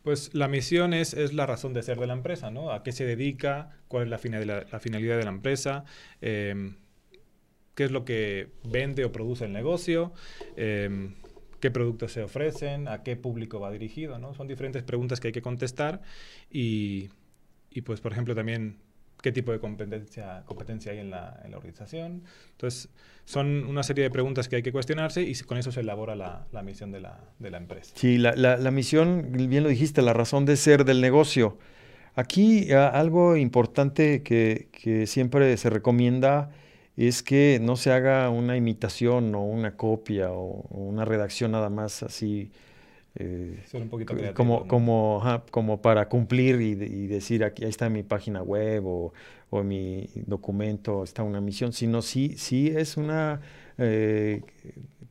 Pues 0.06 0.32
la 0.34 0.46
misión 0.46 0.94
es, 0.94 1.14
es 1.14 1.34
la 1.34 1.46
razón 1.46 1.72
de 1.72 1.82
ser 1.82 1.98
de 1.98 2.06
la 2.06 2.12
empresa, 2.12 2.48
¿no? 2.48 2.70
¿A 2.70 2.84
qué 2.84 2.92
se 2.92 3.04
dedica? 3.04 3.76
¿Cuál 3.88 4.04
es 4.04 4.08
la, 4.08 4.18
finalidad 4.18 5.18
de 5.18 5.24
la 5.24 5.30
empresa? 5.30 5.84
Em, 6.20 6.76
¿Qué 7.74 7.86
es 7.86 7.90
lo 7.90 8.04
que 8.04 8.50
vende 8.62 9.04
o 9.04 9.10
produce 9.10 9.46
el 9.46 9.52
negocio? 9.52 10.12
Em, 10.56 11.16
qué 11.58 11.72
productos 11.72 12.12
se 12.12 12.22
ofrecen, 12.22 12.86
a 12.86 13.02
qué 13.02 13.16
público 13.16 13.58
va 13.58 13.72
dirigido, 13.72 14.20
¿no? 14.20 14.32
Son 14.32 14.46
diferentes 14.46 14.84
preguntas 14.84 15.18
que 15.18 15.26
hay 15.26 15.32
que 15.32 15.42
contestar 15.42 16.02
y, 16.52 17.08
y 17.72 17.80
pues, 17.80 18.00
por 18.00 18.12
ejemplo, 18.12 18.36
también 18.36 18.78
qué 19.26 19.32
tipo 19.32 19.50
de 19.50 19.58
competencia, 19.58 20.44
competencia 20.46 20.92
hay 20.92 21.00
en 21.00 21.10
la, 21.10 21.40
en 21.44 21.50
la, 21.50 21.56
organización. 21.56 22.22
Entonces, 22.52 22.88
son 23.24 23.66
una 23.66 23.82
serie 23.82 24.04
de 24.04 24.10
preguntas 24.10 24.48
que 24.48 24.54
hay 24.54 24.62
que 24.62 24.70
cuestionarse 24.70 25.20
y 25.20 25.34
con 25.40 25.58
eso 25.58 25.72
se 25.72 25.80
elabora 25.80 26.14
la, 26.14 26.46
la 26.52 26.62
misión 26.62 26.92
de 26.92 27.00
la, 27.00 27.18
de 27.40 27.50
la, 27.50 27.58
empresa. 27.58 27.92
Sí, 27.96 28.18
la, 28.18 28.70
misión, 28.70 29.32
bien 29.32 29.64
lo 29.64 29.68
dijiste, 29.68 30.00
la 30.00 30.12
razón 30.12 30.44
de 30.44 30.56
ser 30.56 30.84
del 30.84 31.00
negocio. 31.00 31.58
Aquí 32.14 32.70
algo 32.70 33.36
importante 33.36 34.22
que, 34.22 34.68
que 34.70 35.08
siempre 35.08 35.56
se 35.56 35.70
recomienda 35.70 36.50
es 36.96 37.24
que 37.24 37.58
no 37.60 37.74
se 37.74 37.90
haga 37.90 38.30
una 38.30 38.56
imitación 38.56 39.34
o 39.34 39.42
una 39.42 39.76
copia 39.76 40.30
o, 40.30 40.68
una 40.70 41.04
redacción 41.04 41.50
nada 41.50 41.68
más 41.68 42.04
así. 42.04 42.52
Eh, 43.18 43.62
un 43.72 43.88
poquito 43.88 44.14
como, 44.34 44.68
como, 44.68 45.22
como 45.50 45.80
para 45.80 46.08
cumplir 46.08 46.60
y, 46.60 46.74
decir 47.06 47.44
aquí 47.44 47.64
ahí 47.64 47.70
está 47.70 47.88
mi 47.88 48.02
página 48.02 48.42
web 48.42 48.86
o, 48.86 49.12
o, 49.48 49.62
mi 49.62 50.10
documento, 50.26 51.02
está 51.02 51.22
una 51.22 51.40
misión, 51.40 51.72
sino 51.72 52.02
sí, 52.02 52.34
sí 52.36 52.68
es 52.68 52.98
una 52.98 53.40
eh, 53.78 54.42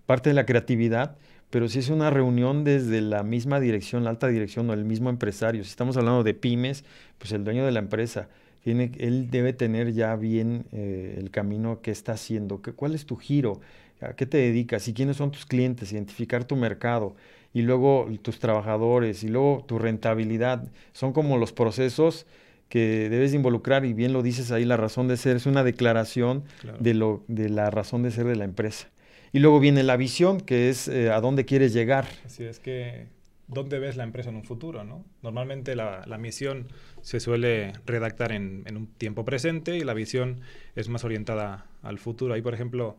parte 0.06 0.30
de 0.30 0.36
la 0.36 0.46
creatividad, 0.46 1.18
pero 1.50 1.68
sí 1.68 1.80
es 1.80 1.90
una 1.90 2.12
reunión 2.12 2.64
desde 2.64 3.02
la 3.02 3.24
misma 3.24 3.60
dirección, 3.60 4.04
la 4.04 4.12
alta 4.12 4.28
dirección 4.28 4.70
o 4.70 4.74
el 4.74 4.86
mismo 4.86 5.10
empresario. 5.10 5.64
Si 5.64 5.70
estamos 5.72 5.98
hablando 5.98 6.24
de 6.24 6.36
pymes, 6.36 6.86
pues 7.18 7.32
el 7.32 7.44
dueño 7.44 7.66
de 7.66 7.72
la 7.72 7.80
empresa 7.80 8.30
él 8.66 9.30
debe 9.30 9.54
tener 9.54 9.94
ya 9.94 10.16
bien 10.16 10.66
eh, 10.72 11.16
el 11.20 11.30
camino 11.30 11.82
que 11.82 11.92
está 11.92 12.14
haciendo, 12.14 12.62
cuál 12.76 12.96
es 12.96 13.06
tu 13.06 13.16
giro, 13.16 13.62
a 14.02 14.14
qué 14.14 14.26
te 14.26 14.38
dedicas 14.38 14.88
y 14.88 14.94
quiénes 14.94 15.18
son 15.18 15.32
tus 15.32 15.46
clientes, 15.46 15.92
identificar 15.92 16.46
tu 16.46 16.56
mercado 16.56 17.16
y 17.56 17.62
luego 17.62 18.10
tus 18.22 18.38
trabajadores 18.40 19.24
y 19.24 19.30
luego 19.30 19.64
tu 19.66 19.80
rentabilidad. 19.80 20.68
Son 20.92 21.14
como 21.14 21.38
los 21.38 21.54
procesos 21.54 22.26
que 22.68 23.08
debes 23.10 23.34
involucrar 23.34 23.86
y 23.86 23.94
bien 23.94 24.12
lo 24.12 24.22
dices 24.24 24.52
ahí, 24.52 24.66
la 24.66 24.76
razón 24.76 25.08
de 25.08 25.16
ser 25.16 25.38
es 25.38 25.46
una 25.46 25.64
declaración 25.64 26.44
de, 26.82 26.94
lo, 26.94 27.24
de 27.30 27.48
la 27.48 27.72
razón 27.72 28.04
de 28.04 28.12
ser 28.12 28.26
de 28.26 28.36
la 28.36 28.44
empresa. 28.44 28.90
Y 29.32 29.40
luego 29.40 29.62
viene 29.62 29.84
la 29.84 29.96
visión, 29.96 30.42
que 30.42 30.70
es 30.70 30.90
eh, 30.90 31.10
a 31.12 31.22
dónde 31.22 31.46
quieres 31.46 31.72
llegar. 31.72 32.06
Así 32.26 32.44
es 32.44 32.60
que 32.60 33.08
dónde 33.48 33.80
ves 33.80 33.96
la 33.96 34.04
empresa 34.04 34.32
en 34.32 34.36
un 34.36 34.44
futuro, 34.44 34.84
¿no? 34.84 35.06
Normalmente 35.22 35.78
la, 35.78 36.04
misión 36.20 36.68
se 37.04 37.22
suele 37.22 37.72
redactar 37.86 38.34
en, 38.34 38.66
un 38.76 38.88
tiempo 38.88 39.24
presente 39.24 39.78
y 39.78 39.86
la 39.86 39.94
visión 39.94 40.42
es 40.76 40.90
más 40.90 41.06
orientada 41.06 41.68
al 41.84 42.00
futuro. 42.00 42.34
Ahí, 42.34 42.42
por 42.42 42.54
ejemplo, 42.54 42.98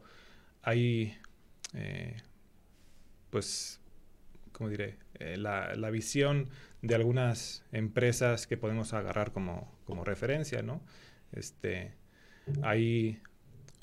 hay, 0.62 1.14
eh, 1.74 2.16
pues, 3.28 3.80
¿cómo 4.56 4.70
diré? 4.70 4.96
Eh, 5.18 5.36
la, 5.36 5.90
visión 5.90 6.48
de 6.80 6.94
algunas 6.94 7.62
empresas 7.72 8.46
que 8.46 8.56
podemos 8.56 8.94
agarrar 8.94 9.30
como, 9.30 9.70
referencia, 10.02 10.62
¿no? 10.62 10.80
Este, 11.32 11.92
hay 12.62 13.20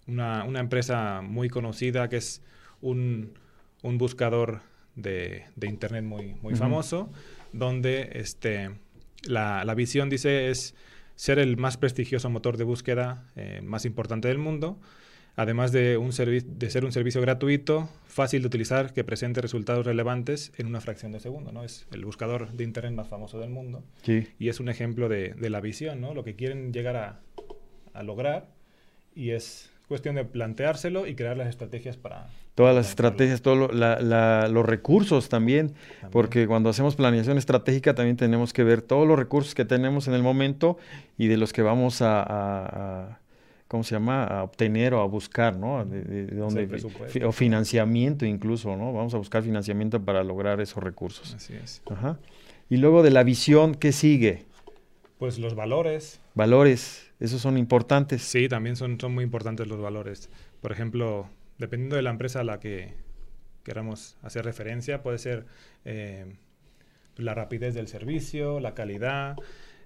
una, 0.07 0.59
empresa 0.59 1.21
muy 1.21 1.47
conocida 1.47 2.09
que 2.09 2.17
es 2.17 2.41
un, 2.81 3.37
un 3.83 3.99
buscador 3.99 4.61
de, 4.95 5.45
Internet 5.61 6.03
muy, 6.03 6.33
muy 6.41 6.55
famoso, 6.55 7.11
donde 7.51 8.09
este, 8.13 8.71
la, 9.25 9.71
visión, 9.75 10.09
dice, 10.09 10.49
es 10.49 10.73
ser 11.15 11.37
el 11.37 11.55
más 11.55 11.77
prestigioso 11.77 12.31
motor 12.31 12.57
de 12.57 12.63
búsqueda 12.63 13.29
eh, 13.35 13.61
más 13.63 13.85
importante 13.85 14.27
del 14.27 14.39
mundo, 14.39 14.79
además 15.35 15.71
de, 15.71 15.97
un 15.97 16.11
de 16.11 16.69
ser 16.69 16.85
un 16.85 16.91
servicio 16.91 17.21
gratuito, 17.21 17.89
fácil 18.05 18.41
de 18.41 18.47
utilizar, 18.47 18.93
que 18.93 19.03
presente 19.03 19.41
resultados 19.41 19.85
relevantes 19.85 20.51
en 20.57 20.67
una 20.67 20.81
fracción 20.81 21.11
de 21.11 21.19
segundo. 21.19 21.51
¿no? 21.51 21.63
Es 21.63 21.87
el 21.91 22.05
buscador 22.05 22.51
de 22.51 22.63
Internet 22.63 22.93
más 22.93 23.07
famoso 23.07 23.39
del 23.39 23.49
mundo. 23.49 23.83
Y 24.05 24.49
es 24.49 24.59
un 24.59 24.69
ejemplo 24.69 25.09
de, 25.09 25.35
la 25.49 25.61
visión, 25.61 26.01
¿no? 26.01 26.13
lo 26.13 26.23
que 26.23 26.35
quieren 26.35 26.71
llegar 26.73 26.95
a, 26.95 28.03
lograr 28.03 28.47
y 29.15 29.31
es 29.31 29.71
cuestión 29.87 30.15
de 30.15 30.25
planteárselo 30.25 31.05
y 31.05 31.15
crear 31.15 31.37
las 31.37 31.47
estrategias 31.47 31.97
para... 31.97 32.27
Todas 32.55 32.75
las 32.75 32.89
estrategias, 32.89 33.41
todos 33.41 33.73
los 33.73 34.65
recursos 34.65 35.27
también, 35.27 35.73
porque 36.11 36.45
cuando 36.45 36.69
hacemos 36.69 36.95
planeación 36.95 37.39
estratégica 37.39 37.95
también 37.95 38.15
tenemos 38.15 38.53
que 38.53 38.63
ver 38.63 38.83
todos 38.83 39.07
los 39.07 39.17
recursos 39.17 39.55
que 39.55 39.65
tenemos 39.65 40.07
en 40.07 40.13
el 40.13 40.21
momento 40.21 40.77
y 41.17 41.27
de 41.27 41.37
los 41.37 41.51
que 41.51 41.63
vamos 41.63 42.01
a, 42.01 43.19
¿cómo 43.73 43.83
se 43.83 43.95
llama? 43.95 44.23
A 44.25 44.43
obtener 44.43 44.93
o 44.93 45.01
a 45.01 45.05
buscar, 45.07 45.57
¿no? 45.57 45.83
De, 45.83 47.23
o 47.25 47.31
financiamiento 47.31 48.23
incluso, 48.23 48.77
¿no? 48.77 48.93
Vamos 48.93 49.15
a 49.15 49.17
buscar 49.17 49.41
financiamiento 49.41 49.99
para 49.99 50.23
lograr 50.23 50.61
esos 50.61 50.83
recursos. 50.83 51.33
Así 51.33 51.55
es. 51.55 51.81
Ajá. 51.89 52.19
Y 52.69 52.77
luego 52.77 53.01
de 53.01 53.09
la 53.09 53.23
visión, 53.23 53.73
¿qué 53.73 53.91
sigue? 53.91 54.45
Pues 55.17 55.39
los 55.39 55.55
valores. 55.55 56.21
Valores, 56.35 57.11
esos 57.19 57.41
son 57.41 57.57
importantes. 57.57 58.21
Sí, 58.21 58.47
también 58.47 58.75
son, 58.75 58.99
son 58.99 59.15
muy 59.15 59.23
importantes 59.23 59.65
los 59.65 59.81
valores. 59.81 60.29
Por 60.61 60.71
ejemplo, 60.71 61.27
dependiendo 61.57 61.95
de 61.95 62.03
la 62.03 62.11
empresa 62.11 62.41
a 62.41 62.43
la 62.43 62.59
que 62.59 62.93
queramos 63.63 64.17
hacer 64.21 64.45
referencia, 64.45 65.01
puede 65.01 65.17
ser 65.17 65.47
eh, 65.83 66.35
la 67.17 67.33
rapidez 67.33 67.73
del 67.73 67.87
servicio, 67.87 68.59
la 68.59 68.75
calidad, 68.75 69.35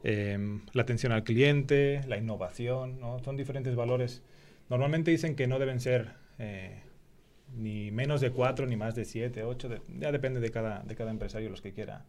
Em, 0.10 0.62
la 0.72 0.84
atención 0.84 1.12
al 1.12 1.26
cliente, 1.26 2.02
la 2.08 2.16
innovación, 2.16 2.98
¿no? 2.98 3.20
Son 3.20 3.36
diferentes 3.36 3.76
valores. 3.76 4.24
Normalmente 4.70 5.12
dicen 5.12 5.36
que 5.36 5.48
no 5.48 5.60
deben 5.60 5.82
ser 5.82 6.14
eh, 6.40 6.80
ni 7.58 7.92
menos 7.92 8.22
de 8.22 8.32
cuatro, 8.32 8.66
ni 8.68 8.78
más 8.78 8.96
de 8.96 9.04
siete, 9.04 9.44
ocho, 9.44 9.70
ya 10.00 10.14
depende 10.14 10.40
de 10.40 10.50
cada, 10.50 10.80
de 10.84 10.96
cada 10.96 11.12
empresario 11.12 11.50
los 11.50 11.62
que 11.62 11.74
quiera 11.74 12.06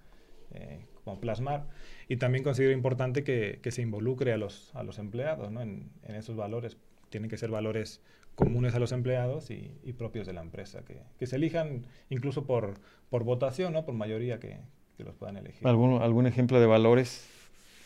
eh, 0.55 0.79
plasmar. 1.21 1.67
Y 2.07 2.19
también 2.19 2.45
considero 2.45 2.73
importante 2.73 3.25
que, 3.25 3.59
que, 3.61 3.73
se 3.73 3.83
involucre 3.83 4.33
a 4.33 4.37
los, 4.37 4.73
a 4.77 4.85
los 4.85 5.01
empleados 5.01 5.51
¿no? 5.51 5.61
en, 5.61 5.91
en, 6.05 6.15
esos 6.15 6.37
valores. 6.37 6.77
Tienen 7.11 7.29
que 7.29 7.37
ser 7.37 7.51
valores 7.51 8.01
comunes 8.37 8.77
a 8.77 8.79
los 8.79 8.93
empleados 8.93 9.51
y, 9.51 9.73
y 9.83 9.95
propios 9.95 10.25
de 10.25 10.35
la 10.35 10.43
empresa, 10.43 10.85
que, 10.85 11.03
que, 11.19 11.27
se 11.27 11.35
elijan 11.35 11.85
incluso 12.11 12.47
por, 12.47 12.75
por 13.11 13.25
votación, 13.25 13.73
¿no? 13.73 13.85
por 13.85 13.95
mayoría 13.95 14.39
que, 14.39 14.61
que 14.97 15.03
los 15.03 15.17
puedan 15.17 15.37
elegir. 15.37 15.67
¿Algún, 15.67 16.01
¿Algún 16.01 16.29
ejemplo 16.29 16.61
de 16.61 16.67
valores 16.67 17.29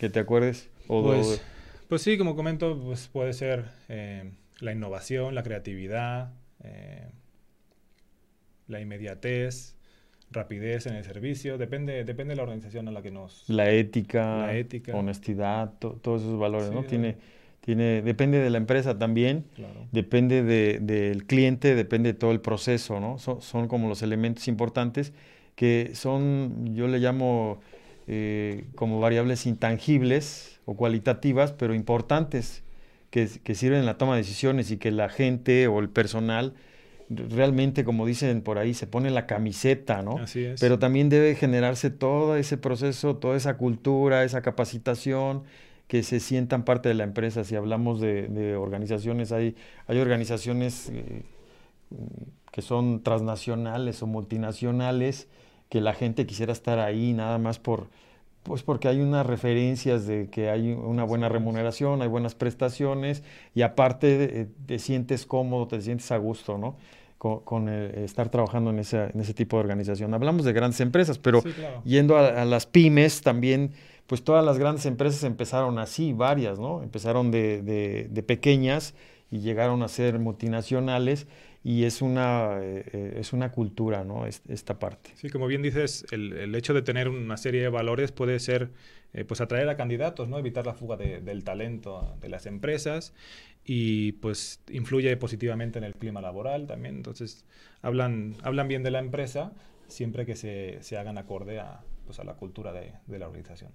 que 0.03 0.11
te 0.11 0.19
acuerdes? 0.19 0.69
pues, 0.89 1.41
pues, 1.89 2.03
sí, 2.03 2.19
como 2.19 2.35
comento, 2.35 2.77
pues 2.77 3.07
puede 3.07 3.33
ser 3.33 3.67
eh, 3.89 4.33
la 4.59 4.73
innovación, 4.73 5.37
la 5.37 5.45
creatividad, 5.45 6.33
eh, 6.65 7.09
la 8.67 8.81
inmediatez, 8.81 9.77
rapidez 10.33 10.87
en 10.87 10.97
el 10.97 11.05
servicio, 11.05 11.57
depende, 11.57 12.03
depende 12.03 12.33
de 12.33 12.37
la 12.39 12.43
organización 12.43 12.89
a 12.89 12.91
la 12.91 13.01
que 13.01 13.13
nos... 13.13 13.49
La 13.49 13.71
ética, 13.71 14.39
la 14.39 14.57
ética. 14.57 14.93
honestidad, 14.97 15.75
todos 15.79 16.23
esos 16.23 16.37
valores, 16.37 16.73
¿no? 16.73 16.83
Tiene, 16.83 17.19
tiene, 17.61 18.03
depende 18.03 18.41
de 18.41 18.51
la 18.51 18.59
empresa 18.59 18.99
también, 18.99 19.45
depende 19.93 20.43
del 20.43 21.27
cliente, 21.27 21.77
depende 21.77 22.13
de 22.13 22.19
todo 22.19 22.33
el 22.33 22.41
proceso, 22.41 22.99
¿no? 22.99 23.19
Son, 23.19 23.41
son, 23.41 23.69
como 23.69 23.89
los 23.89 24.03
elementos 24.03 24.49
importantes 24.49 25.13
que 25.55 25.93
son, 25.95 26.75
yo 26.75 26.89
le 26.89 26.99
llamo 26.99 27.61
eh, 28.09 28.65
como 28.75 29.01
variables 29.01 29.47
intangibles 29.47 30.61
o 30.65 30.75
cualitativas, 30.75 31.53
pero 31.53 31.75
importantes, 31.75 32.63
que, 33.11 33.27
sirven 33.55 33.81
en 33.81 33.87
la 33.87 33.99
toma 33.99 34.15
de 34.15 34.23
decisiones 34.23 34.71
y 34.71 34.79
que 34.79 34.91
la 34.91 35.09
gente 35.09 35.69
o 35.69 35.81
el 35.81 35.91
personal 35.91 36.55
realmente, 37.11 37.85
como 37.85 38.07
dicen 38.07 38.41
por 38.41 38.59
ahí, 38.59 38.73
se 38.73 38.87
pone 38.87 39.11
la 39.11 39.27
camiseta, 39.27 40.01
¿no? 40.03 40.17
Así 40.17 40.45
es. 40.45 40.61
Pero 40.61 40.79
también 40.79 41.11
debe 41.11 41.35
generarse 41.35 41.91
todo 41.91 42.37
ese 42.37 42.57
proceso, 42.57 43.17
toda 43.17 43.37
esa 43.37 43.59
cultura, 43.59 44.25
esa 44.25 44.41
capacitación, 44.41 45.43
que 45.89 46.03
se 46.03 46.21
sientan 46.21 46.65
parte 46.65 46.89
de 46.89 46.95
la 46.95 47.05
empresa. 47.05 47.45
Si 47.45 47.55
hablamos 47.55 48.01
de, 48.01 48.57
organizaciones, 48.57 49.31
hay, 49.31 49.57
hay 49.87 49.99
organizaciones 49.99 50.89
eh, 50.91 51.23
que 52.51 52.63
son 52.63 53.03
transnacionales 53.03 54.03
o 54.03 54.07
multinacionales 54.07 55.29
que 55.73 55.81
la 55.81 55.95
gente 55.95 56.27
quisiera 56.27 56.53
estar 56.53 56.79
ahí 56.79 57.15
nada 57.15 57.39
más 57.39 57.59
por, 57.59 57.87
pues 58.43 58.63
porque 58.63 58.89
hay 58.89 59.01
unas 59.01 59.25
referencias 59.25 60.07
de 60.07 60.29
que 60.29 60.51
hay 60.51 60.73
una 60.73 61.03
buena 61.03 61.31
remuneración, 61.31 62.03
hay 62.03 62.09
buenas 62.09 62.35
prestaciones 62.35 63.23
y 63.55 63.63
aparte 63.63 64.41
eh, 64.43 64.49
te 64.67 64.79
sientes 64.79 65.25
cómodo, 65.25 65.69
te 65.69 65.81
sientes 65.81 66.13
a 66.13 66.19
gusto, 66.19 66.59
¿no? 66.59 66.77
Con, 67.17 67.71
eh, 67.71 68.05
estar 68.05 68.29
trabajando 68.29 68.69
en 68.69 68.81
ese, 68.81 69.05
en 69.15 69.21
ese 69.21 69.33
tipo 69.33 69.57
de 69.57 69.63
organización. 69.63 70.13
Hablamos 70.13 70.45
de 70.45 70.53
grandes 70.53 70.81
empresas, 70.81 71.19
pero 71.19 71.43
yendo 71.85 72.19
a, 72.19 72.45
las 72.45 72.67
pymes 72.67 73.23
también, 73.23 73.73
pues 74.07 74.23
todas 74.25 74.45
las 74.45 74.59
grandes 74.59 74.85
empresas 74.85 75.25
empezaron 75.25 75.79
así, 75.79 76.13
varias, 76.13 76.59
¿no? 76.59 76.83
Empezaron 76.83 77.31
de, 77.31 77.63
de, 77.63 78.09
de 78.11 78.23
pequeñas 78.23 78.93
y 79.31 79.39
llegaron 79.39 79.83
a 79.83 79.89
ser 79.89 80.19
multinacionales 80.19 81.27
y 81.65 81.85
es 81.85 82.03
una, 82.03 82.59
eh, 82.61 82.85
eh, 82.93 83.15
es 83.19 83.33
una 83.33 83.53
cultura, 83.53 84.05
¿no? 84.05 84.27
esta 84.27 84.79
parte. 84.79 85.11
Sí, 85.15 85.29
como 85.31 85.47
bien 85.47 85.63
dices, 85.63 86.05
el, 86.11 86.33
el, 86.33 86.55
hecho 86.55 86.75
de 86.75 86.83
tener 86.83 87.09
una 87.09 87.37
serie 87.37 87.63
de 87.63 87.69
valores 87.69 88.11
puede 88.11 88.41
ser, 88.41 88.71
eh, 89.13 89.25
pues 89.25 89.41
atraer 89.41 89.69
a 89.69 89.77
candidatos, 89.77 90.29
¿no? 90.29 90.39
Evitar 90.39 90.67
la 90.67 90.75
fuga 90.75 90.97
del 90.97 91.45
talento 91.45 92.17
de 92.21 92.29
las 92.29 92.47
empresas 92.47 93.15
y 93.65 94.13
pues 94.13 94.61
influye 94.71 95.17
positivamente 95.17 95.79
en 95.79 95.85
el 95.85 95.95
clima 95.95 96.21
laboral 96.21 96.67
también. 96.67 96.97
Entonces, 96.97 97.45
hablan, 97.81 98.37
hablan 98.43 98.67
bien 98.67 98.83
de 98.83 98.91
la 98.91 98.99
empresa 98.99 99.53
siempre 99.87 100.27
que 100.27 100.35
se, 100.35 100.79
se 100.81 100.97
hagan 100.97 101.19
acorde 101.19 101.61
a, 101.61 101.83
pues, 102.13 102.21
a 102.21 102.25
la 102.25 102.35
cultura 102.35 102.75
de, 102.75 102.93
de 103.07 103.19
la 103.19 103.27
organización. 103.27 103.71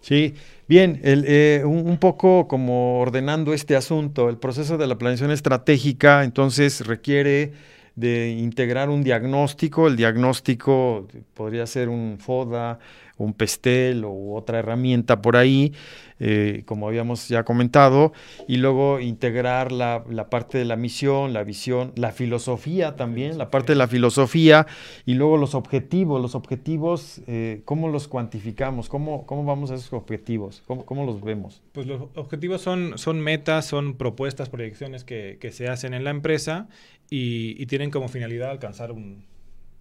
Sí, 0.00 0.34
bien, 0.68 1.00
el, 1.02 1.64
un, 1.64 1.90
un, 1.90 1.98
poco 1.98 2.46
como 2.46 3.00
ordenando 3.00 3.52
este 3.52 3.74
asunto, 3.74 4.28
el 4.28 4.36
proceso 4.36 4.78
de 4.78 4.86
la 4.86 4.96
planeación 4.96 5.32
estratégica 5.32 6.22
entonces 6.22 6.86
requiere 6.86 7.52
de 7.96 8.30
integrar 8.30 8.90
un 8.90 9.02
diagnóstico, 9.02 9.88
el 9.88 9.96
diagnóstico 9.96 11.08
podría 11.34 11.66
ser 11.66 11.88
un 11.88 12.18
FODA, 12.20 12.78
un 13.24 13.34
pestel 13.34 14.04
u 14.04 14.34
otra 14.34 14.58
herramienta 14.58 15.22
por 15.22 15.36
ahí, 15.36 15.72
eh, 16.18 16.62
como 16.66 16.88
habíamos 16.88 17.28
ya 17.28 17.44
comentado, 17.44 18.12
y 18.48 18.56
luego 18.56 19.00
integrar 19.00 19.72
la, 19.72 20.04
parte 20.30 20.58
de 20.58 20.64
la 20.64 20.76
misión, 20.76 21.32
la 21.32 21.44
visión, 21.44 21.92
la 21.96 22.12
filosofía 22.12 22.96
también, 22.96 23.38
la 23.38 23.50
parte 23.50 23.72
de 23.72 23.76
la 23.76 23.88
filosofía, 23.88 24.66
y 25.06 25.14
luego 25.14 25.36
los 25.36 25.54
objetivos. 25.54 26.20
Los 26.20 26.34
objetivos, 26.34 27.20
eh, 27.26 27.62
¿cómo 27.64 27.88
los 27.88 28.08
cuantificamos? 28.08 28.88
¿Cómo, 28.88 29.26
¿Cómo 29.26 29.44
vamos 29.44 29.70
a 29.70 29.74
esos 29.74 29.92
objetivos? 29.92 30.62
¿Cómo, 30.66 30.84
cómo 30.84 31.04
los 31.04 31.22
vemos? 31.22 31.62
Pues 31.72 31.86
los 31.86 32.02
objetivos 32.14 32.60
son, 32.60 32.98
son 32.98 33.20
metas, 33.20 33.66
son 33.66 33.94
propuestas, 33.94 34.48
proyecciones 34.48 35.04
que, 35.04 35.38
que 35.40 35.52
se 35.52 35.68
hacen 35.68 35.94
en 35.94 36.04
la 36.04 36.10
empresa 36.10 36.68
y, 37.08 37.60
y 37.62 37.66
tienen 37.66 37.90
como 37.90 38.08
finalidad 38.08 38.50
alcanzar 38.50 38.92
un, 38.92 39.24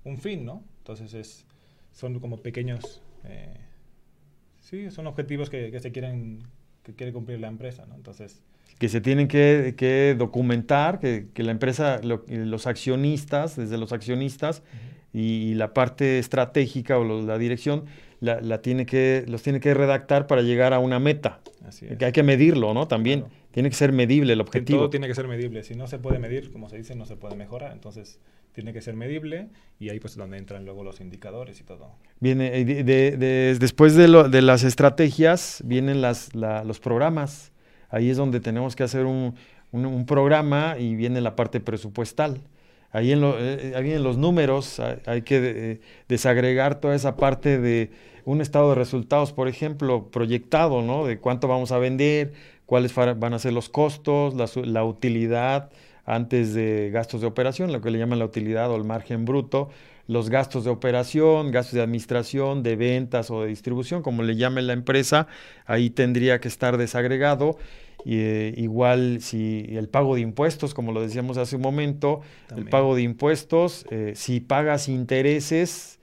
un 0.03 0.17
fin, 0.17 0.45
¿no? 0.45 0.63
Entonces 0.79 1.13
es, 1.13 1.45
son 1.91 2.19
como 2.19 2.37
pequeños 2.37 3.01
eh, 3.25 3.57
sí, 4.59 4.91
son 4.91 5.07
objetivos 5.07 5.49
que, 5.49 5.77
se 5.79 5.91
quieren, 5.91 6.43
que 6.83 6.93
quiere 6.93 7.13
cumplir 7.13 7.39
la 7.39 7.47
empresa, 7.47 7.85
¿no? 7.85 7.95
Entonces... 7.95 8.41
Que 8.77 8.87
se 8.87 9.01
tienen 9.01 9.27
que, 9.27 10.15
documentar, 10.17 10.99
que, 10.99 11.27
la 11.35 11.51
empresa, 11.51 11.99
los 12.01 12.65
accionistas, 12.65 13.57
desde 13.57 13.77
los 13.77 13.91
accionistas 13.91 14.63
y, 15.13 15.53
la 15.55 15.73
parte 15.73 16.17
estratégica 16.17 16.97
o 16.97 17.03
la 17.03 17.37
dirección, 17.37 17.85
la, 18.19 18.61
tiene 18.61 18.85
que, 18.85 19.23
los 19.27 19.41
tiene 19.41 19.59
que 19.59 19.73
redactar 19.73 20.27
para 20.27 20.41
llegar 20.41 20.73
a 20.73 20.79
una 20.79 20.99
meta. 20.99 21.39
Que 21.97 22.05
hay 22.05 22.11
que 22.11 22.23
medirlo, 22.23 22.73
¿no? 22.73 22.87
También 22.87 23.25
tiene 23.51 23.69
que 23.69 23.75
ser 23.75 23.91
medible 23.91 24.33
el 24.33 24.41
objetivo. 24.41 24.79
Todo 24.79 24.89
tiene 24.89 25.07
que 25.07 25.15
ser 25.15 25.27
medible. 25.27 25.63
Si 25.63 25.75
no 25.75 25.87
se 25.87 25.99
puede 25.99 26.19
medir, 26.19 26.51
como 26.51 26.69
se 26.69 26.77
dice, 26.77 26.95
no 26.95 27.05
se 27.05 27.15
puede 27.15 27.35
mejorar. 27.35 27.71
Entonces, 27.71 28.19
tiene 28.53 28.73
que 28.73 28.81
ser 28.81 28.95
medible 28.95 29.47
y 29.79 29.89
ahí 29.89 29.99
pues 29.99 30.15
donde 30.15 30.37
entran 30.37 30.65
luego 30.65 30.83
los 30.83 30.99
indicadores 30.99 31.59
y 31.61 31.63
todo. 31.63 31.91
Viene, 32.19 32.51
de, 32.65 33.57
después 33.59 33.95
de, 33.95 34.07
lo, 34.07 34.27
de, 34.27 34.41
las 34.41 34.63
estrategias 34.63 35.61
vienen 35.65 36.01
las, 36.01 36.33
los 36.35 36.79
programas. 36.79 37.51
Ahí 37.89 38.09
es 38.09 38.17
donde 38.17 38.39
tenemos 38.39 38.75
que 38.75 38.83
hacer 38.83 39.05
un, 39.05 39.35
un, 39.71 40.05
programa 40.05 40.75
y 40.77 40.95
viene 40.95 41.21
la 41.21 41.35
parte 41.35 41.59
presupuestal. 41.59 42.41
Ahí, 42.91 43.11
en 43.11 43.21
lo, 43.21 43.39
eh, 43.39 43.73
ahí 43.75 43.83
vienen 43.83 44.03
los 44.03 44.17
números, 44.17 44.79
hay, 45.05 45.21
que 45.21 45.39
eh, 45.43 45.81
desagregar 46.07 46.79
toda 46.79 46.95
esa 46.95 47.15
parte 47.15 47.59
de 47.59 47.91
un 48.29 48.41
estado 48.41 48.69
de 48.69 48.75
resultados, 48.75 49.33
por 49.33 49.47
ejemplo, 49.47 50.11
proyectado, 50.11 50.83
¿no? 50.83 51.03
De 51.03 51.17
cuánto 51.17 51.47
vamos 51.47 51.71
a 51.71 51.79
vender, 51.79 52.33
cuáles 52.67 52.93
van 52.93 53.33
a 53.33 53.39
ser 53.39 53.53
los 53.53 53.69
costos, 53.69 54.35
la, 54.35 54.47
la 54.65 54.83
utilidad, 54.83 55.71
antes 56.05 56.53
de 56.53 56.91
gastos 56.91 57.21
de 57.21 57.27
operación, 57.27 57.71
lo 57.71 57.81
que 57.81 57.89
le 57.89 57.97
llaman 57.97 58.19
la 58.19 58.25
utilidad 58.25 58.69
o 58.69 58.75
el 58.75 58.83
margen 58.83 59.25
bruto, 59.25 59.69
los 60.05 60.29
gastos 60.29 60.63
de 60.63 60.69
operación, 60.69 61.49
gastos 61.49 61.73
de 61.73 61.81
administración, 61.81 62.61
de 62.61 62.75
ventas 62.75 63.31
o 63.31 63.41
de 63.41 63.47
distribución, 63.47 64.03
como 64.03 64.21
le 64.21 64.35
llame 64.35 64.61
la 64.61 64.73
empresa, 64.73 65.25
ahí 65.65 65.89
tendría 65.89 66.39
que 66.39 66.49
estar 66.49 66.77
desagregado. 66.77 67.57
Eh, 68.05 68.53
igual 68.57 69.21
si 69.21 69.65
el 69.69 69.89
pago 69.89 70.13
de 70.13 70.21
impuestos, 70.21 70.75
como 70.75 70.91
lo 70.91 71.01
decíamos 71.01 71.37
hace 71.37 71.55
un 71.55 71.63
momento, 71.63 72.21
el 72.55 72.65
pago 72.65 72.95
de 72.95 73.01
impuestos, 73.01 73.87
eh, 73.89 74.13
si 74.15 74.39
pagas 74.39 74.87
intereses, 74.87 75.98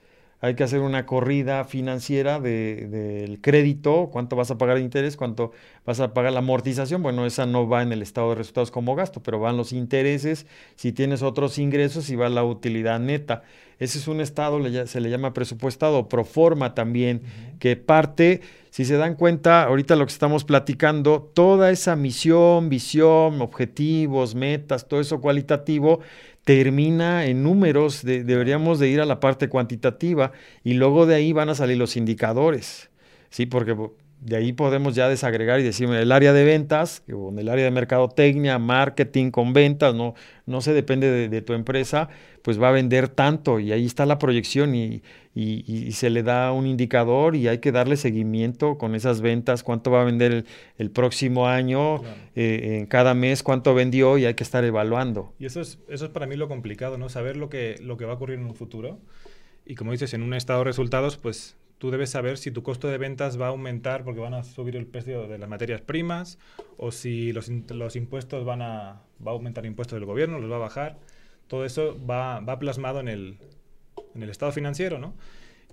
hay 0.46 0.54
que 0.54 0.64
hacer 0.64 0.80
una 0.80 1.06
corrida 1.06 1.64
financiera 1.64 2.38
del 2.40 3.40
crédito, 3.40 4.10
cuánto 4.12 4.36
vas 4.36 4.50
a 4.50 4.58
pagar 4.58 4.76
de 4.76 4.82
interés, 4.82 5.16
cuánto 5.16 5.52
vas 5.84 5.98
a 5.98 6.14
pagar 6.14 6.32
la 6.32 6.38
amortización, 6.38 7.02
bueno, 7.02 7.26
esa 7.26 7.46
no 7.46 7.68
va 7.68 7.82
en 7.82 7.92
el 7.92 8.00
estado 8.00 8.30
de 8.30 8.36
resultados 8.36 8.70
como 8.70 8.94
gasto, 8.94 9.22
pero 9.22 9.40
van 9.40 9.56
los 9.56 9.72
intereses, 9.72 10.46
si 10.76 10.92
tienes 10.92 11.22
otros 11.22 11.58
ingresos 11.58 12.10
y 12.10 12.16
va 12.16 12.28
la 12.28 12.44
utilidad 12.44 13.00
neta. 13.00 13.42
Ese 13.78 13.98
es 13.98 14.08
un 14.08 14.20
estado, 14.20 14.58
se 14.86 15.00
le 15.00 15.10
llama 15.10 15.34
presupuestado, 15.34 16.08
pro 16.08 16.24
forma 16.24 16.74
también, 16.74 17.22
que 17.58 17.76
parte, 17.76 18.40
si 18.70 18.86
se 18.86 18.96
dan 18.96 19.16
cuenta, 19.16 19.64
ahorita 19.64 19.96
lo 19.96 20.06
que 20.06 20.12
estamos 20.12 20.44
platicando, 20.44 21.30
toda 21.34 21.70
esa 21.70 21.94
misión, 21.94 22.70
visión, 22.70 23.42
objetivos, 23.42 24.34
metas, 24.34 24.88
todo 24.88 25.00
eso 25.00 25.20
cualitativo, 25.20 26.00
termina 26.44 27.26
en 27.26 27.42
números, 27.42 28.02
deberíamos 28.02 28.78
de 28.78 28.88
ir 28.88 29.00
a 29.00 29.04
la 29.04 29.20
parte 29.20 29.48
cuantitativa 29.48 30.32
y 30.64 30.74
luego 30.74 31.04
de 31.04 31.16
ahí 31.16 31.32
van 31.34 31.50
a 31.50 31.54
salir 31.54 31.76
los 31.76 31.96
indicadores, 31.96 32.88
¿sí? 33.28 33.44
Porque 33.44 33.76
de 34.20 34.36
ahí 34.36 34.52
podemos 34.52 34.94
ya 34.94 35.08
desagregar 35.08 35.60
y 35.60 35.62
decir, 35.62 35.88
el 35.88 36.10
área 36.10 36.32
de 36.32 36.44
ventas, 36.44 37.02
o 37.12 37.32
el 37.36 37.48
área 37.48 37.64
de 37.64 37.70
mercadotecnia, 37.70 38.58
marketing 38.58 39.30
con 39.30 39.52
ventas, 39.52 39.94
no, 39.94 40.14
no 40.46 40.60
se 40.60 40.72
depende 40.72 41.28
de, 41.28 41.42
tu 41.42 41.52
empresa, 41.52 42.08
pues 42.42 42.60
va 42.60 42.70
a 42.70 42.72
vender 42.72 43.08
tanto 43.08 43.60
y 43.60 43.72
ahí 43.72 43.84
está 43.84 44.06
la 44.06 44.18
proyección 44.18 44.74
y, 44.74 45.02
se 45.92 46.08
le 46.08 46.22
da 46.22 46.50
un 46.52 46.66
indicador 46.66 47.36
y 47.36 47.46
hay 47.46 47.58
que 47.58 47.70
darle 47.70 47.98
seguimiento 47.98 48.78
con 48.78 48.94
esas 48.94 49.20
ventas, 49.20 49.62
cuánto 49.62 49.90
va 49.90 50.00
a 50.00 50.04
vender 50.04 50.46
el, 50.78 50.90
próximo 50.90 51.46
año, 51.46 52.02
eh, 52.34 52.78
en 52.78 52.86
cada 52.86 53.12
mes, 53.12 53.42
cuánto 53.42 53.74
vendió 53.74 54.16
y 54.16 54.24
hay 54.24 54.34
que 54.34 54.44
estar 54.44 54.64
evaluando. 54.64 55.34
Y 55.38 55.44
eso 55.44 55.60
es, 55.60 55.78
eso 55.88 56.06
es 56.06 56.10
para 56.10 56.26
mí 56.26 56.36
lo 56.36 56.48
complicado, 56.48 56.96
¿no? 56.96 57.10
Saber 57.10 57.36
lo 57.36 57.50
que, 57.50 57.76
lo 57.82 57.98
que 57.98 58.06
va 58.06 58.12
a 58.12 58.16
ocurrir 58.16 58.38
en 58.38 58.46
un 58.46 58.54
futuro. 58.54 58.98
Y 59.66 59.74
como 59.74 59.92
dices, 59.92 60.14
en 60.14 60.22
un 60.22 60.32
estado 60.32 60.60
de 60.60 60.64
resultados, 60.64 61.18
pues 61.18 61.56
tú 61.78 61.90
debes 61.90 62.10
saber 62.10 62.38
si 62.38 62.50
tu 62.50 62.62
costo 62.62 62.88
de 62.88 62.98
ventas 62.98 63.40
va 63.40 63.46
a 63.46 63.48
aumentar 63.50 64.04
porque 64.04 64.20
van 64.20 64.34
a 64.34 64.42
subir 64.42 64.76
el 64.76 64.86
precio 64.86 65.28
de 65.28 65.38
las 65.38 65.48
materias 65.48 65.80
primas 65.80 66.38
o 66.76 66.90
si 66.90 67.32
los, 67.32 67.48
los 67.48 67.96
impuestos 67.96 68.44
van 68.44 68.62
a, 68.62 69.02
va 69.24 69.30
a 69.30 69.34
aumentar 69.34 69.66
impuestos 69.66 69.96
del 69.96 70.06
gobierno, 70.06 70.38
los 70.38 70.50
va 70.50 70.56
a 70.56 70.60
bajar. 70.60 70.98
Todo 71.48 71.64
eso 71.64 71.98
va, 72.04 72.40
va 72.40 72.58
plasmado 72.58 73.00
en 73.00 73.08
el, 73.08 73.38
en 74.14 74.22
el 74.22 74.30
estado 74.30 74.52
financiero, 74.52 74.98
¿no? 74.98 75.14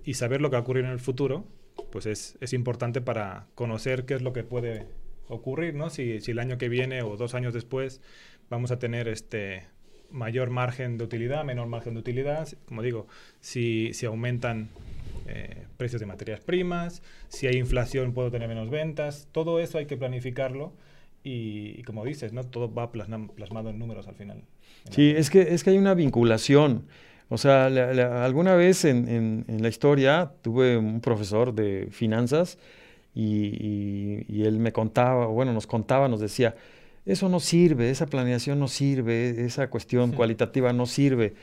Y 0.04 0.14
saber 0.14 0.40
lo 0.40 0.50
que 0.50 0.54
va 0.54 0.58
a 0.58 0.62
ocurrir 0.62 0.84
en 0.84 0.90
el 0.90 1.00
futuro, 1.00 1.46
pues 1.90 2.06
es, 2.06 2.36
es 2.40 2.52
importante 2.52 3.00
para 3.00 3.46
conocer 3.54 4.04
qué 4.04 4.14
es 4.14 4.22
lo 4.22 4.32
que 4.32 4.44
puede 4.44 4.86
ocurrir, 5.28 5.74
¿no? 5.74 5.90
Si, 5.90 6.20
si 6.20 6.32
el 6.32 6.38
año 6.38 6.58
que 6.58 6.68
viene 6.68 7.02
o 7.02 7.16
dos 7.16 7.34
años 7.34 7.54
después 7.54 8.00
vamos 8.50 8.70
a 8.70 8.78
tener 8.78 9.08
este 9.08 9.66
mayor 10.10 10.50
margen 10.50 10.98
de 10.98 11.04
utilidad, 11.04 11.44
menor 11.44 11.66
margen 11.66 11.94
de 11.94 12.00
utilidad, 12.00 12.48
como 12.66 12.82
digo, 12.82 13.08
si, 13.40 13.92
si 13.94 14.06
aumentan 14.06 14.68
eh, 15.26 15.66
precios 15.76 16.00
de 16.00 16.06
materias 16.06 16.40
primas, 16.40 17.02
si 17.28 17.46
hay 17.46 17.56
inflación 17.56 18.12
puedo 18.12 18.30
tener 18.30 18.48
menos 18.48 18.70
ventas, 18.70 19.28
todo 19.32 19.60
eso 19.60 19.78
hay 19.78 19.86
que 19.86 19.96
planificarlo 19.96 20.72
y, 21.22 21.82
como 21.84 22.04
dices, 22.04 22.34
¿no? 22.34 22.44
todo 22.44 22.72
va 22.72 22.92
plasmado 22.92 23.70
en 23.70 23.78
números 23.78 24.06
al 24.06 24.14
final. 24.14 24.44
Sí, 24.90 25.14
es 25.16 25.30
que, 25.30 25.54
es 25.54 25.64
que 25.64 25.70
hay 25.70 25.78
una 25.78 25.94
vinculación. 25.94 26.86
O 27.30 27.38
sea, 27.38 27.66
alguna 28.24 28.54
vez 28.54 28.84
en, 28.84 29.44
la 29.48 29.68
historia 29.68 30.32
tuve 30.42 30.76
un 30.76 31.00
profesor 31.00 31.54
de 31.54 31.88
finanzas 31.90 32.58
y, 33.14 34.42
él 34.42 34.58
me 34.58 34.72
contaba, 34.72 35.26
bueno, 35.26 35.54
nos 35.54 35.66
contaba, 35.66 36.08
nos 36.08 36.20
decía, 36.20 36.54
eso 37.06 37.30
no 37.30 37.40
sirve, 37.40 37.90
esa 37.90 38.06
planeación 38.06 38.58
no 38.58 38.68
sirve, 38.68 39.44
esa 39.46 39.70
cuestión 39.70 40.12
cualitativa 40.12 40.74
no 40.74 40.84
sirve 40.84 41.34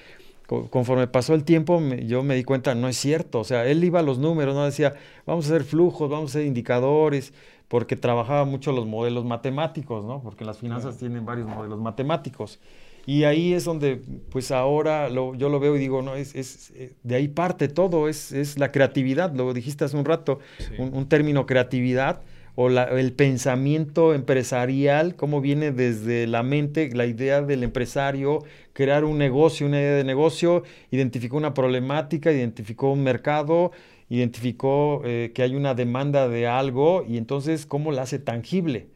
conforme 0.70 1.08
pasó 1.08 1.34
el 1.34 1.44
tiempo, 1.44 1.82
yo 2.06 2.24
me 2.24 2.36
di 2.36 2.44
cuenta, 2.44 2.76
no 2.76 2.88
es 2.88 2.98
cierto. 2.98 3.40
O 3.40 3.44
sea, 3.44 3.66
él 3.66 3.84
iba 3.84 4.00
a 4.00 4.04
los 4.04 4.20
números, 4.20 4.56
no 4.56 4.66
decía, 4.66 4.94
vamos 5.26 5.46
a 5.46 5.50
hacer 5.50 5.64
flujos, 5.64 6.10
vamos 6.10 6.32
a 6.32 6.40
hacer 6.40 6.46
indicadores, 6.46 7.34
porque 7.68 7.96
trabajaba 7.96 8.44
mucho 8.44 8.72
los 8.72 8.86
modelos 8.86 9.24
matemáticos, 9.24 10.04
¿no? 10.04 10.22
Porque 10.22 10.44
las 10.44 10.58
finanzas 10.58 10.98
tienen 10.98 11.26
varios 11.26 11.48
modelos 11.48 11.80
matemáticos. 11.80 12.60
Y 13.06 13.24
ahí 13.24 13.54
es 13.54 13.64
donde, 13.64 14.02
pues 14.30 14.52
ahora 14.52 15.10
yo 15.10 15.50
lo 15.50 15.60
veo 15.60 15.76
y 15.76 15.80
digo, 15.80 16.02
no, 16.02 16.16
es, 16.16 16.36
es 16.36 16.72
eh, 16.76 16.94
de 17.04 17.16
ahí 17.16 17.28
parte 17.28 17.68
todo, 17.68 18.08
es, 18.08 18.32
es, 18.32 18.60
la 18.60 18.72
creatividad, 18.72 19.34
lo 19.34 19.54
dijiste 19.54 19.86
hace 19.86 19.98
un 19.98 20.06
rato, 20.06 20.40
un, 20.78 21.08
término 21.08 21.46
creatividad 21.46 22.22
o 22.62 22.70
el 22.70 23.14
pensamiento 23.14 24.14
empresarial, 24.14 25.16
cómo 25.16 25.42
viene 25.42 25.72
desde 25.72 26.28
la 26.28 26.44
mente, 26.44 26.90
la 26.94 27.06
idea 27.06 27.42
del 27.42 27.64
empresario, 27.64 28.44
crear 28.74 29.04
un 29.04 29.18
negocio, 29.18 29.68
una 29.68 29.80
idea 29.80 29.96
de 29.96 30.04
negocio, 30.04 30.64
identificó 30.92 31.38
una 31.38 31.54
problemática, 31.54 32.32
identificó 32.32 32.92
un 32.92 33.04
mercado, 33.04 33.72
identificó 34.10 35.02
eh, 35.06 35.32
que 35.34 35.42
hay 35.44 35.56
una 35.56 35.74
demanda 35.74 36.28
de 36.28 36.48
algo 36.48 37.06
y 37.08 37.18
entonces 37.18 37.66
cómo 37.66 37.92
la 37.92 38.04
hace 38.04 38.20
tangible. 38.20 38.88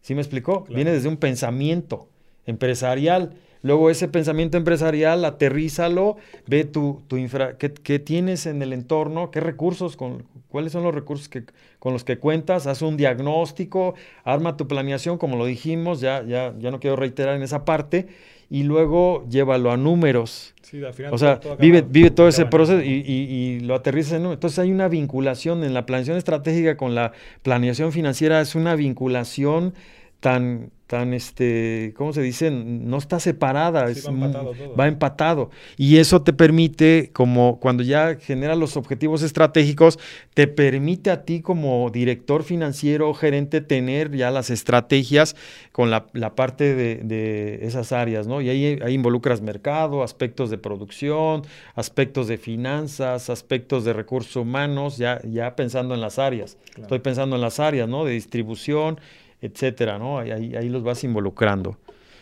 ¿Sí 0.00 0.14
me 0.14 0.20
explicó? 0.20 0.64
Viene 0.68 0.92
desde 0.92 1.08
un 1.08 1.16
pensamiento 1.16 2.08
empresarial 2.46 3.34
Luego 3.62 3.90
ese 3.90 4.08
pensamiento 4.08 4.56
empresarial, 4.56 5.24
aterrízalo, 5.24 6.16
ve 6.46 6.64
tu, 6.64 7.02
tu 7.06 7.16
infra, 7.16 7.56
qué, 7.56 7.98
tienes 7.98 8.46
en 8.46 8.60
el 8.60 8.72
entorno, 8.72 9.30
qué 9.30 9.40
recursos, 9.40 9.96
con, 9.96 10.24
cuáles 10.48 10.72
son 10.72 10.82
los 10.82 10.94
recursos 10.94 11.28
que, 11.28 11.44
con 11.78 11.92
los 11.92 12.02
que 12.02 12.18
cuentas, 12.18 12.66
haz 12.66 12.82
un 12.82 12.96
diagnóstico, 12.96 13.94
arma 14.24 14.56
tu 14.56 14.66
planeación, 14.66 15.16
como 15.16 15.36
lo 15.36 15.46
dijimos, 15.46 16.00
ya, 16.00 16.24
ya, 16.24 16.54
ya 16.58 16.70
no 16.72 16.80
quiero 16.80 16.96
reiterar 16.96 17.36
en 17.36 17.42
esa 17.42 17.64
parte, 17.64 18.08
y 18.50 18.64
luego 18.64 19.24
llévalo 19.30 19.70
a 19.70 19.76
números. 19.76 20.54
Sí, 20.60 20.84
al 20.84 20.92
final 20.92 21.14
o 21.14 21.18
sea, 21.18 21.40
vive, 21.58 21.82
vive 21.82 22.10
todo 22.10 22.28
ese 22.28 22.44
proceso 22.44 22.82
y, 22.82 22.90
y, 22.90 23.60
lo 23.60 23.74
aterriza 23.74 24.16
en 24.16 24.24
números. 24.24 24.36
Entonces 24.36 24.58
hay 24.58 24.70
una 24.70 24.88
vinculación 24.88 25.64
en 25.64 25.72
la 25.72 25.86
planeación 25.86 26.18
estratégica 26.18 26.76
con 26.76 26.94
la 26.94 27.12
planeación 27.42 27.92
financiera, 27.92 28.42
es 28.42 28.54
una 28.54 28.74
vinculación 28.74 29.72
tan, 30.20 30.70
tan, 30.92 31.14
este, 31.14 31.94
¿cómo 31.96 32.12
se 32.12 32.20
dice? 32.20 32.50
No 32.50 32.98
está 32.98 33.18
separada, 33.18 33.88
es 33.88 34.06
va, 34.06 34.10
empatado 34.10 34.52
va 34.78 34.88
empatado. 34.88 35.50
Y 35.78 35.96
eso 35.96 36.20
te 36.20 36.34
permite, 36.34 37.08
como 37.14 37.58
cuando 37.60 37.82
ya 37.82 38.16
genera 38.16 38.56
los 38.56 38.76
objetivos 38.76 39.22
estratégicos, 39.22 39.98
te 40.34 40.48
permite 40.48 41.10
a 41.10 41.24
ti 41.24 41.40
como 41.40 41.88
director 41.88 42.42
financiero 42.42 43.08
o 43.08 43.14
gerente 43.14 43.62
tener 43.62 44.14
ya 44.14 44.30
las 44.30 44.50
estrategias 44.50 45.34
con 45.72 45.88
la, 45.90 46.04
parte 46.34 46.74
de, 46.74 47.60
esas 47.62 47.92
áreas, 47.92 48.26
¿no? 48.26 48.42
Y 48.42 48.50
ahí, 48.50 48.78
ahí, 48.84 48.92
involucras 48.92 49.40
mercado, 49.40 50.02
aspectos 50.02 50.50
de 50.50 50.58
producción, 50.58 51.40
aspectos 51.74 52.28
de 52.28 52.36
finanzas, 52.36 53.30
aspectos 53.30 53.86
de 53.86 53.94
recursos 53.94 54.36
humanos, 54.36 54.98
ya, 54.98 55.22
ya 55.22 55.56
pensando 55.56 55.94
en 55.94 56.02
las 56.02 56.18
áreas. 56.18 56.58
Estoy 56.76 56.98
pensando 56.98 57.36
en 57.36 57.40
las 57.40 57.60
áreas, 57.60 57.88
¿no? 57.88 58.04
De 58.04 58.12
distribución 58.12 59.00
etcétera, 59.42 59.98
¿no? 59.98 60.18
Ahí, 60.18 60.68
los 60.68 60.82
vas 60.82 61.04
involucrando. 61.04 61.76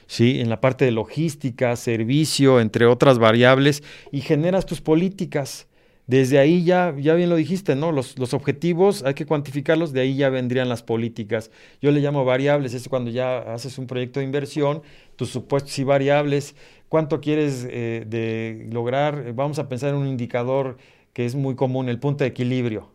¿sí? 0.06 0.40
En 0.40 0.48
la 0.48 0.60
parte 0.60 0.84
de 0.84 0.90
logística, 0.90 1.76
servicio, 1.76 2.60
entre 2.60 2.86
otras 2.86 3.18
variables, 3.18 3.82
y 4.10 4.22
generas 4.22 4.66
tus 4.66 4.80
políticas. 4.80 5.68
Desde 6.06 6.40
ahí 6.40 6.64
ya, 6.64 6.92
ya 6.98 7.14
bien 7.14 7.30
lo 7.30 7.36
dijiste, 7.36 7.76
¿no? 7.76 7.92
Los, 7.92 8.18
los, 8.18 8.34
objetivos 8.34 9.04
hay 9.04 9.14
que 9.14 9.26
cuantificarlos, 9.26 9.92
de 9.92 10.00
ahí 10.00 10.16
ya 10.16 10.28
vendrían 10.28 10.68
las 10.68 10.82
políticas. 10.82 11.52
Yo 11.80 11.92
le 11.92 12.00
llamo 12.00 12.24
variables, 12.24 12.74
es 12.74 12.88
cuando 12.88 13.12
ya 13.12 13.38
haces 13.54 13.78
un 13.78 13.86
proyecto 13.86 14.18
de 14.18 14.26
inversión, 14.26 14.82
tus 15.14 15.28
supuestos 15.30 15.78
y 15.78 15.84
variables, 15.84 16.56
cuánto 16.88 17.20
quieres 17.20 17.64
eh, 17.70 18.04
de 18.08 18.66
lograr, 18.72 19.32
vamos 19.34 19.60
a 19.60 19.68
pensar 19.68 19.90
en 19.90 19.96
un 19.96 20.08
indicador 20.08 20.78
que 21.12 21.24
es 21.24 21.36
muy 21.36 21.54
común, 21.54 21.88
el 21.88 22.00
punto 22.00 22.24
de 22.24 22.28
equilibrio, 22.28 22.90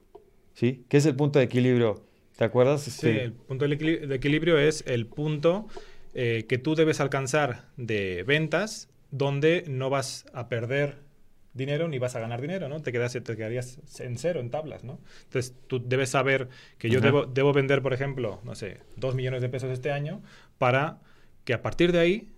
¿sí? 0.54 0.84
¿Qué 0.90 0.98
es 0.98 1.06
el 1.06 1.16
punto 1.16 1.40
de 1.40 1.46
equilibrio? 1.46 2.05
¿Te 2.36 2.44
acuerdas? 2.44 2.82
Sí, 2.82 2.90
este, 2.90 3.24
el 3.24 3.34
punto 3.34 3.68
de 3.68 4.16
equilibrio 4.16 4.58
es 4.58 4.84
el 4.88 5.08
punto 5.08 5.68
eh, 6.14 6.46
que 6.48 6.58
tú 6.58 6.76
debes 6.76 7.00
alcanzar 7.00 7.70
de 7.78 8.24
ventas 8.24 8.90
donde 9.12 9.64
no 9.68 9.90
vas 9.90 10.26
a 10.34 10.50
perder 10.50 11.06
dinero 11.54 11.88
ni 11.88 12.00
vas 12.00 12.16
a 12.16 12.20
ganar 12.20 12.42
dinero, 12.42 12.68
¿no? 12.68 12.82
Te, 12.82 12.92
quedas, 12.92 13.14
te 13.14 13.36
quedarías 13.36 13.80
en 14.00 14.18
cero, 14.18 14.42
en 14.42 14.50
tablas, 14.50 14.84
¿no? 14.84 15.00
Entonces 15.24 15.56
tú 15.68 15.82
debes 15.84 16.10
saber 16.10 16.50
que 16.78 16.90
yo 16.90 17.00
debo, 17.00 17.26
debo 17.26 17.54
vender, 17.54 17.82
por 17.82 17.94
ejemplo, 17.94 18.42
no 18.44 18.56
sé, 18.56 18.82
dos 18.98 19.16
millones 19.16 19.42
de 19.42 19.48
pesos 19.48 19.72
este 19.72 19.92
año 19.92 20.22
para 20.58 21.00
que 21.46 21.54
a 21.54 21.62
partir 21.62 21.94
de 21.94 22.00
ahí 22.00 22.34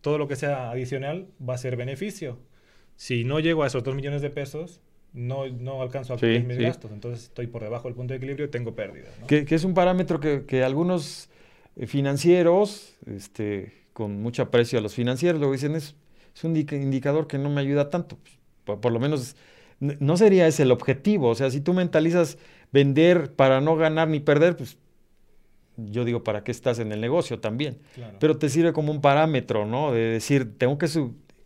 todo 0.00 0.18
lo 0.18 0.28
que 0.28 0.36
sea 0.36 0.70
adicional 0.70 1.28
va 1.46 1.54
a 1.54 1.58
ser 1.58 1.76
beneficio. 1.76 2.38
Si 2.96 3.24
no 3.24 3.40
llego 3.40 3.64
a 3.64 3.66
esos 3.66 3.82
dos 3.82 3.96
millones 3.96 4.22
de 4.22 4.30
pesos, 4.30 4.80
no, 5.12 5.46
no 5.48 5.82
alcanzo 5.82 6.14
a 6.14 6.16
cubrir 6.16 6.44
mis 6.44 6.58
gastos, 6.58 6.90
entonces 6.90 7.24
estoy 7.24 7.46
por 7.46 7.62
debajo 7.62 7.88
del 7.88 7.94
punto 7.94 8.12
de 8.12 8.18
equilibrio 8.18 8.46
y 8.46 8.48
tengo 8.48 8.74
pérdidas. 8.74 9.10
Que, 9.26 9.46
es 9.48 9.64
un 9.64 9.74
parámetro 9.74 10.20
que, 10.20 10.62
algunos 10.64 11.28
eh, 11.76 11.86
financieros, 11.86 12.94
este, 13.06 13.72
con 13.92 14.22
mucho 14.22 14.42
aprecio 14.42 14.78
a 14.78 14.82
los 14.82 14.94
financieros, 14.94 15.40
lo 15.40 15.52
dicen 15.52 15.74
es, 15.74 15.94
es 16.34 16.44
un 16.44 16.56
indicador 16.56 17.26
que 17.26 17.38
no 17.38 17.50
me 17.50 17.60
ayuda 17.60 17.90
tanto. 17.90 18.18
Pues, 18.64 18.78
por, 18.78 18.92
lo 18.92 19.00
menos 19.00 19.36
no 19.80 20.16
sería 20.16 20.46
ese 20.46 20.62
el 20.62 20.70
objetivo. 20.70 21.28
O 21.28 21.34
sea, 21.34 21.50
si 21.50 21.60
tú 21.60 21.74
mentalizas 21.74 22.38
vender 22.72 23.32
para 23.34 23.60
no 23.60 23.76
ganar 23.76 24.08
ni 24.08 24.20
perder, 24.20 24.56
pues 24.56 24.78
yo 25.76 26.04
digo, 26.04 26.22
¿para 26.22 26.44
qué 26.44 26.52
estás 26.52 26.78
en 26.78 26.92
el 26.92 27.00
negocio 27.00 27.40
también? 27.40 27.78
Pero 28.20 28.38
te 28.38 28.48
sirve 28.48 28.72
como 28.72 28.92
un 28.92 29.00
parámetro, 29.00 29.66
¿no? 29.66 29.92
De 29.92 30.00
decir, 30.00 30.56
tengo 30.58 30.78
que 30.78 30.88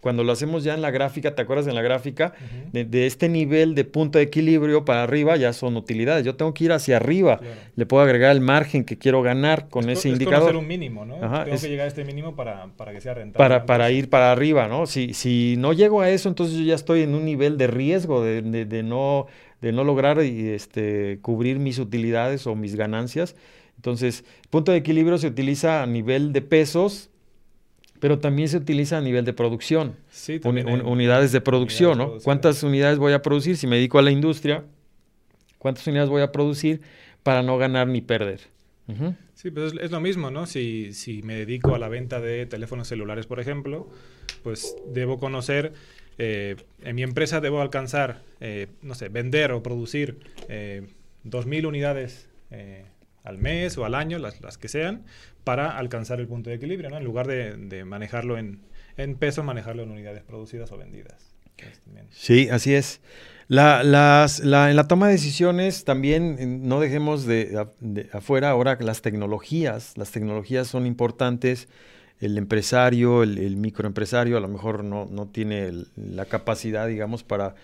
cuando 0.06 0.22
lo 0.22 0.30
hacemos 0.30 0.62
ya 0.62 0.72
en 0.72 0.82
la 0.82 0.92
gráfica, 0.92 1.34
¿te 1.34 1.42
acuerdas 1.42 1.66
en 1.66 1.74
la 1.74 1.82
gráfica? 1.82 2.32
de, 2.70 3.06
este 3.06 3.28
nivel 3.28 3.74
de 3.74 3.84
punto 3.84 4.18
de 4.18 4.24
equilibrio 4.24 4.84
para 4.84 5.02
arriba 5.02 5.36
ya 5.36 5.52
son 5.52 5.76
utilidades. 5.76 6.24
Yo 6.24 6.36
tengo 6.36 6.54
que 6.54 6.62
ir 6.62 6.70
hacia 6.70 6.98
arriba. 6.98 7.40
Le 7.74 7.86
puedo 7.86 8.04
agregar 8.04 8.30
el 8.30 8.40
margen 8.40 8.84
que 8.84 8.98
quiero 8.98 9.20
ganar 9.20 9.68
con 9.68 9.90
ese 9.90 10.08
indicador. 10.08 10.50
Es 10.50 10.56
un 10.56 10.68
mínimo, 10.68 11.04
¿no? 11.04 11.16
tengo 11.16 11.60
que 11.60 11.68
llegar 11.68 11.86
a 11.86 11.88
este 11.88 12.04
mínimo 12.04 12.36
para, 12.36 12.70
que 12.92 13.00
sea 13.00 13.14
rentable. 13.14 13.36
Para, 13.36 13.66
para 13.66 13.90
ir 13.90 14.08
para 14.08 14.30
arriba, 14.30 14.68
¿no? 14.68 14.86
Si, 14.86 15.12
si 15.12 15.56
no 15.58 15.72
llego 15.72 16.00
a 16.02 16.08
eso, 16.08 16.28
entonces 16.28 16.56
yo 16.56 16.62
ya 16.62 16.76
estoy 16.76 17.02
en 17.02 17.12
un 17.12 17.24
nivel 17.24 17.58
de 17.58 17.66
riesgo 17.66 18.22
de, 18.22 18.42
de 18.42 18.82
no, 18.84 19.26
de 19.60 19.72
no 19.72 19.82
lograr 19.82 20.20
este, 20.20 21.18
cubrir 21.20 21.58
mis 21.58 21.80
utilidades 21.80 22.46
o 22.46 22.54
mis 22.54 22.76
ganancias. 22.76 23.34
Entonces, 23.74 24.24
punto 24.50 24.70
de 24.70 24.78
equilibrio 24.78 25.18
se 25.18 25.26
utiliza 25.26 25.82
a 25.82 25.86
nivel 25.88 26.32
de 26.32 26.42
pesos 26.42 27.10
pero 28.00 28.18
también 28.18 28.48
se 28.48 28.56
utiliza 28.56 28.98
a 28.98 29.00
nivel 29.00 29.24
de 29.24 29.32
producción. 29.32 29.96
Sí, 30.10 30.40
unidades 30.44 31.32
de 31.32 31.40
producción, 31.40 31.98
¿no? 31.98 32.18
¿Cuántas 32.22 32.62
unidades 32.62 32.98
voy 32.98 33.12
a 33.12 33.22
producir? 33.22 33.56
Si 33.56 33.66
me 33.66 33.76
dedico 33.76 33.98
a 33.98 34.02
la 34.02 34.10
industria, 34.10 34.64
¿cuántas 35.58 35.86
unidades 35.86 36.10
voy 36.10 36.22
a 36.22 36.32
producir 36.32 36.80
para 37.22 37.42
no 37.42 37.58
ganar 37.58 37.88
ni 37.88 38.00
perder? 38.00 38.40
Sí, 39.34 39.50
pues 39.50 39.74
es, 39.80 39.90
lo 39.90 40.00
mismo, 40.00 40.30
¿no? 40.30 40.46
Si, 40.46 41.20
me 41.24 41.34
dedico 41.34 41.74
a 41.74 41.78
la 41.78 41.88
venta 41.88 42.20
de 42.20 42.46
teléfonos 42.46 42.88
celulares, 42.88 43.26
por 43.26 43.40
ejemplo, 43.40 43.88
pues 44.42 44.76
debo 44.86 45.18
conocer, 45.18 45.72
eh, 46.18 46.56
en 46.82 46.96
mi 46.96 47.02
empresa 47.02 47.40
debo 47.40 47.60
alcanzar, 47.60 48.22
eh, 48.40 48.68
no 48.82 48.94
sé, 48.94 49.08
vender 49.08 49.52
o 49.52 49.62
producir 49.62 50.20
eh, 50.48 50.86
2.000 51.24 51.66
unidades 51.66 52.28
eh, 52.50 52.86
al 53.26 53.38
mes 53.38 53.76
o 53.76 53.84
al 53.84 53.94
año, 53.94 54.18
las, 54.18 54.40
las, 54.40 54.56
que 54.56 54.68
sean, 54.68 55.04
para 55.44 55.76
alcanzar 55.76 56.20
el 56.20 56.28
punto 56.28 56.48
de 56.48 56.56
equilibrio, 56.56 56.88
¿no? 56.88 56.96
En 56.96 57.04
lugar 57.04 57.26
de, 57.26 57.84
manejarlo 57.84 58.38
en, 58.38 58.60
en, 58.96 59.16
peso, 59.16 59.42
manejarlo 59.42 59.82
en 59.82 59.90
unidades 59.90 60.22
producidas 60.22 60.72
o 60.72 60.78
vendidas. 60.78 61.34
Sí, 62.10 62.48
así 62.50 62.74
es. 62.74 63.00
La, 63.48 63.82
las, 63.82 64.40
la, 64.40 64.70
en 64.70 64.76
la 64.76 64.88
toma 64.88 65.06
de 65.06 65.12
decisiones 65.12 65.84
también 65.84 66.68
no 66.68 66.80
dejemos 66.80 67.26
de, 67.26 67.66
afuera 68.12 68.50
ahora 68.50 68.78
las 68.80 69.02
tecnologías. 69.02 69.96
Las 69.96 70.10
tecnologías 70.10 70.68
son 70.68 70.86
importantes. 70.86 71.68
El 72.20 72.38
empresario, 72.38 73.22
el, 73.22 73.38
el 73.38 73.56
microempresario 73.56 74.36
a 74.36 74.40
lo 74.40 74.48
mejor 74.48 74.84
no, 74.84 75.06
no 75.06 75.28
tiene 75.28 75.70
la 75.96 76.24
capacidad, 76.24 76.86
digamos, 76.86 77.22
para 77.22 77.54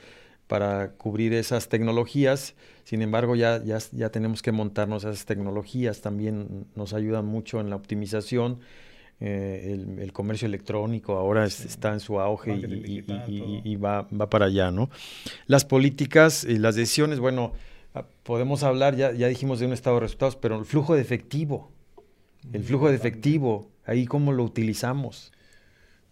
para 0.47 0.93
cubrir 0.93 1.33
esas 1.33 1.69
tecnologías. 1.69 2.55
Sin 2.85 3.03
embargo, 3.03 3.37
ya, 3.37 3.63
ya, 3.65 3.79
ya 3.93 4.11
tenemos 4.11 4.43
que 4.43 4.53
montarnos 4.53 5.05
esas 5.05 5.25
tecnologías. 5.25 6.01
También 6.01 6.67
nos 6.75 6.93
ayudan 6.93 7.27
mucho 7.27 7.61
en 7.61 7.71
la 7.71 7.77
optimización. 7.77 8.61
Eh, 9.25 9.79
el, 10.01 10.13
comercio 10.13 10.47
electrónico 10.47 11.17
ahora 11.17 11.45
está 11.45 11.93
en 11.93 12.01
su 12.01 12.19
auge 12.19 12.57
y, 12.57 13.77
va, 13.77 14.03
va, 14.09 14.29
para 14.29 14.47
allá, 14.47 14.73
¿no? 14.73 14.91
Las 15.47 15.65
políticas 15.65 16.43
y 16.43 16.59
las 16.59 16.75
decisiones, 16.75 17.21
bueno, 17.21 17.53
ah, 17.95 18.05
podemos 18.25 18.65
hablar, 18.65 18.97
ya, 18.97 19.13
ya 19.13 19.29
dijimos 19.29 19.61
de 19.61 19.67
un 19.67 19.75
estado 19.75 19.97
de 19.97 20.01
resultados, 20.01 20.35
pero 20.35 20.59
el 20.59 20.65
flujo 20.65 20.97
de 20.97 21.03
efectivo, 21.03 21.71
el 22.53 22.65
flujo 22.65 22.89
de 22.89 22.97
efectivo, 22.97 23.71
ahí 23.85 24.07
cómo 24.07 24.33
lo 24.33 24.43
utilizamos. 24.43 25.33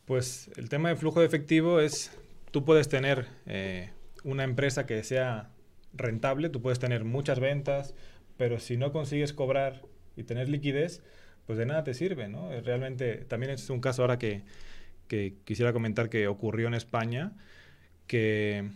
Pues 0.05 0.49
el 0.57 0.69
tema 0.69 0.91
del 0.91 0.99
flujo 0.99 1.19
de 1.19 1.27
efectivo 1.27 1.81
es, 1.81 2.13
tú 2.53 2.65
puedes 2.65 2.89
tener 2.89 3.27
eh, 3.47 3.91
una 4.25 4.45
empresa 4.45 4.87
que 4.87 5.03
sea 5.03 5.51
rentable, 5.93 6.49
tú 6.49 6.61
puedes 6.61 6.79
tener 6.79 7.05
muchas 7.05 7.41
ventas, 7.41 7.95
pero 8.37 8.59
si 8.59 8.77
no 8.77 8.93
consigues 8.93 9.33
cobrar 9.33 9.83
y 10.17 10.25
tener 10.25 10.49
liquidez, 10.49 11.03
pues 11.47 11.59
de 11.59 11.67
nada 11.67 11.85
te 11.85 11.95
sirve, 11.95 12.29
¿no? 12.29 12.49
Realmente, 12.63 13.17
también 13.17 13.53
es 13.53 13.69
un 13.71 13.81
caso 13.81 14.03
ahora 14.03 14.19
que, 14.19 14.43
quisiera 15.45 15.73
comentar 15.73 16.09
que 16.09 16.29
ocurrió 16.29 16.69
en 16.69 16.75
España, 16.75 17.33
que 18.07 18.71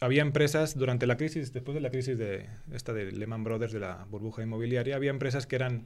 había 0.00 0.22
empresas 0.22 0.78
durante 0.78 1.06
la 1.06 1.16
crisis, 1.16 1.52
después 1.52 1.74
de 1.74 1.80
la 1.80 1.90
crisis 1.90 2.16
de 2.16 2.46
esta 2.72 2.92
de 2.92 3.10
Lehman 3.10 3.42
Brothers, 3.42 3.72
de 3.72 3.80
la 3.80 4.06
burbuja 4.08 4.42
inmobiliaria, 4.42 4.94
había 4.94 5.10
empresas 5.10 5.46
que 5.46 5.56
eran, 5.56 5.84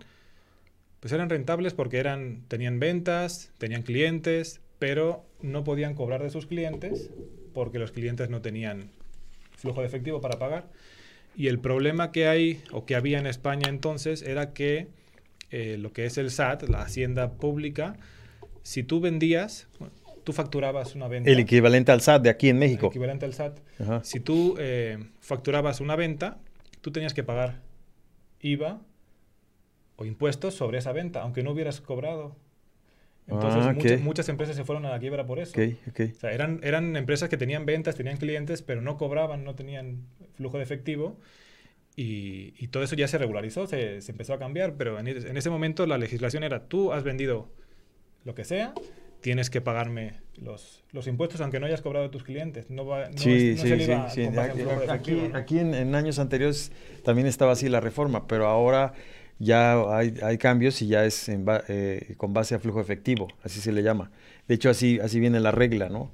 pues 1.01 1.13
eran 1.13 1.31
rentables 1.31 1.73
porque 1.73 1.99
eran, 1.99 2.45
tenían 2.49 2.79
ventas, 2.79 3.53
tenían 3.57 3.83
clientes, 3.83 4.61
pero 4.79 5.25
no 5.41 5.65
podían 5.65 5.95
cobrar 5.95 6.23
de 6.23 6.31
sus 6.31 6.47
clientes 6.47 7.11
porque 7.59 7.81
los 7.81 7.91
clientes 7.91 8.31
no 8.31 8.41
tenían 8.41 8.91
flujo 9.57 9.81
de 9.81 9.89
efectivo 9.89 10.21
para 10.21 10.39
pagar. 10.39 10.69
Y 11.37 11.49
el 11.49 11.59
problema 11.59 12.13
que 12.13 12.29
hay 12.29 12.63
o 12.71 12.87
que 12.87 12.95
había 12.95 13.19
en 13.19 13.27
España 13.27 13.69
entonces 13.69 14.23
era 14.23 14.53
que 14.53 14.87
eh, 15.51 15.77
lo 15.77 15.93
que 15.93 16.07
es 16.07 16.19
el 16.19 16.31
SAT, 16.31 16.69
la 16.69 16.83
hacienda 16.83 17.33
pública, 17.33 17.97
si 18.63 18.85
tú 18.85 19.01
vendías, 19.01 19.67
tú 20.23 20.33
facturabas 20.33 20.95
una 20.95 21.09
venta. 21.09 21.29
El 21.31 21.41
equivalente 21.41 21.91
al 21.91 22.01
SAT 22.01 22.23
de 22.23 22.31
aquí 22.31 22.49
en 22.49 22.61
México. 22.61 22.87
El 22.87 22.93
equivalente 22.93 23.27
al 23.27 23.35
SAT. 23.35 23.59
Si 24.05 24.21
tú 24.21 24.55
eh, 24.61 24.99
facturabas 25.21 25.81
una 25.81 25.97
venta, 25.97 26.39
tú 26.81 26.93
tenías 26.93 27.13
que 27.13 27.25
pagar 27.25 27.61
IVA 28.41 28.81
o 29.97 30.05
impuestos 30.05 30.55
sobre 30.55 30.79
esa 30.79 30.93
venta, 30.93 31.23
aunque 31.23 31.43
no 31.43 31.51
hubieras 31.51 31.81
cobrado. 31.81 32.37
Entonces 33.31 33.63
ah, 33.67 34.03
muchas, 34.03 34.29
empresas 34.31 34.57
se 34.57 34.65
fueron 34.65 34.87
a 34.87 34.91
la 34.91 34.99
quiebra 34.99 35.27
por 35.27 35.39
eso. 35.39 35.53
O 35.61 36.15
sea, 36.19 36.33
eran, 36.33 36.61
eran 36.63 36.97
empresas 36.97 37.29
que 37.29 37.37
tenían 37.37 37.67
ventas, 37.67 37.95
tenían 37.95 38.17
clientes, 38.17 38.63
pero 38.63 38.81
no 38.81 38.97
cobraban, 38.97 39.45
no 39.45 39.55
tenían 39.55 40.07
flujo 40.35 40.57
de 40.57 40.63
efectivo. 40.63 41.19
Y, 41.95 42.55
y 42.57 42.69
todo 42.69 42.85
eso 42.85 42.95
ya 42.95 43.09
se 43.09 43.19
regularizó, 43.19 43.67
se, 43.67 44.01
se 44.01 44.13
empezó 44.13 44.33
a 44.33 44.39
cambiar, 44.39 44.77
pero 44.77 44.99
en, 44.99 45.09
en, 45.09 45.37
ese 45.37 45.51
momento 45.51 45.85
la 45.85 45.99
legislación 45.99 46.45
era, 46.45 46.69
tú 46.69 46.93
has 46.93 47.03
vendido 47.03 47.49
lo 48.25 48.37
que 48.37 48.45
sea, 48.45 48.73
tienes 49.21 49.51
que 49.51 49.61
pagarme 49.61 50.21
los, 50.37 50.85
los 50.93 51.09
impuestos 51.09 51.41
aunque 51.41 51.59
no 51.59 51.67
hayas 51.67 51.83
cobrado 51.83 52.05
de 52.05 52.13
tus 52.13 52.23
clientes. 52.23 52.71
No, 52.71 52.87
va, 52.87 53.09
no, 53.11 53.19
sí, 53.19 53.57
sí, 53.57 53.69
sí, 54.11 54.29
Aquí, 54.89 55.31
aquí 55.35 55.59
en, 55.59 55.75
en, 55.75 55.95
años 55.97 56.21
anteriores 56.21 56.73
también 57.05 57.27
estaba 57.27 57.53
así 57.53 57.69
la 57.69 57.81
reforma, 57.81 58.27
pero 58.29 58.47
ahora 58.47 58.95
ya 59.39 59.81
hay, 59.97 60.15
hay 60.23 60.39
cambios 60.39 60.83
y 60.83 60.89
ya 60.89 61.05
es 61.05 61.29
eh, 61.29 62.15
con 62.17 62.33
base 62.33 62.55
a 62.55 62.59
flujo 62.59 62.81
efectivo, 62.81 63.29
así 63.43 63.61
se 63.61 63.73
le 63.73 63.83
llama. 63.83 64.11
De 64.49 64.55
hecho, 64.55 64.71
así, 64.71 64.99
así 65.01 65.21
viene 65.21 65.41
la 65.41 65.53
regla, 65.53 65.89
¿no? 65.89 66.11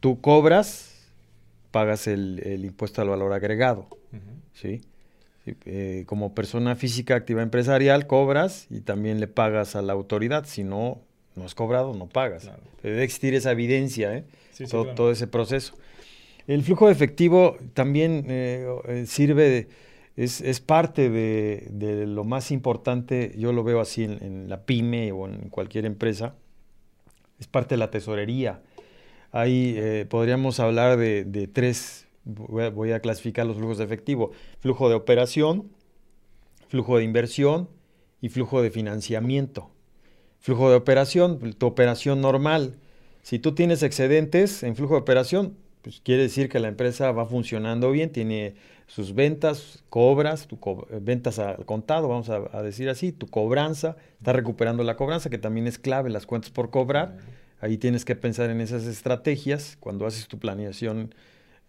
Tú 0.00 0.20
cobras, 0.20 1.08
pagas 1.70 2.06
el, 2.06 2.40
el 2.44 2.64
impuesto 2.64 3.02
al 3.02 3.08
valor 3.08 3.32
agregado, 3.32 3.88
¿sí? 4.52 4.82
Eh, 5.64 6.02
como 6.06 6.34
persona 6.34 6.74
física 6.74 7.14
activa 7.14 7.40
empresarial 7.40 8.08
cobras 8.08 8.66
y 8.68 8.80
también 8.80 9.20
le 9.20 9.28
pagas 9.28 9.76
a 9.76 9.82
la 9.82 9.92
autoridad, 9.92 10.44
si 10.44 10.64
no, 10.64 11.00
no 11.36 11.44
has 11.44 11.54
cobrado, 11.54 11.94
no 11.94 12.08
pagas. 12.08 12.50
Debe 12.82 13.04
existir 13.04 13.34
esa 13.34 13.52
evidencia, 13.52 14.12
¿eh? 14.12 14.24
todo, 14.68 14.94
todo, 14.94 15.12
ese 15.12 15.28
proceso. 15.28 15.74
El 16.48 16.62
flujo 16.62 16.86
de 16.86 16.92
efectivo 16.92 17.56
también 17.74 18.24
eh, 18.28 19.04
sirve... 19.06 19.48
De, 19.48 19.85
es, 20.16 20.60
parte 20.60 21.10
de, 21.10 22.06
lo 22.06 22.24
más 22.24 22.50
importante, 22.50 23.34
yo 23.36 23.52
lo 23.52 23.64
veo 23.64 23.80
así 23.80 24.04
en, 24.04 24.48
la 24.48 24.64
pyme 24.64 25.12
o 25.12 25.28
en 25.28 25.50
cualquier 25.50 25.84
empresa, 25.84 26.34
es 27.38 27.46
parte 27.46 27.74
de 27.74 27.78
la 27.78 27.90
tesorería. 27.90 28.62
Ahí 29.30 29.74
eh, 29.76 30.06
podríamos 30.08 30.58
hablar 30.58 30.96
de, 30.96 31.50
tres, 31.52 32.06
voy 32.24 32.92
a, 32.92 33.00
clasificar 33.00 33.46
los 33.46 33.58
flujos 33.58 33.76
de 33.76 33.84
efectivo, 33.84 34.30
flujo 34.60 34.88
de 34.88 34.94
operación, 34.94 35.70
flujo 36.68 36.96
de 36.96 37.04
inversión 37.04 37.68
y 38.22 38.30
flujo 38.30 38.62
de 38.62 38.70
financiamiento. 38.70 39.70
Flujo 40.38 40.70
de 40.70 40.76
operación, 40.76 41.54
tu 41.54 41.66
operación 41.66 42.22
normal. 42.22 42.76
Si 43.22 43.38
tú 43.38 43.54
tienes 43.54 43.82
excedentes 43.82 44.62
en 44.62 44.76
flujo 44.76 44.94
de 44.94 45.00
operación, 45.00 45.56
pues 45.82 46.00
quiere 46.00 46.22
decir 46.22 46.48
que 46.48 46.58
la 46.58 46.68
empresa 46.68 47.12
va 47.12 47.26
funcionando 47.26 47.90
bien, 47.90 48.10
tiene 48.10 48.54
sus 48.86 49.14
ventas, 49.14 49.82
cobras, 49.90 50.46
tu 50.46 50.58
ventas 51.00 51.38
al 51.38 51.64
contado, 51.66 52.08
vamos 52.08 52.30
a, 52.30 52.62
decir 52.62 52.88
así, 52.88 53.12
tu 53.12 53.26
cobranza, 53.26 53.96
está 54.18 54.32
recuperando 54.32 54.84
la 54.84 54.96
cobranza, 54.96 55.28
que 55.28 55.38
también 55.38 55.66
es 55.66 55.78
clave, 55.78 56.10
las 56.10 56.26
cuentas 56.26 56.50
por 56.50 56.70
cobrar. 56.70 57.18
Ahí 57.60 57.78
tienes 57.78 58.04
que 58.04 58.14
pensar 58.14 58.50
en 58.50 58.60
esas 58.60 58.84
estrategias 58.86 59.76
cuando 59.80 60.06
haces 60.06 60.28
tu 60.28 60.38
planeación, 60.38 61.14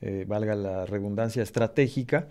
eh, 0.01 0.25
valga 0.27 0.55
la 0.55 0.85
redundancia 0.85 1.41
estratégica. 1.41 2.27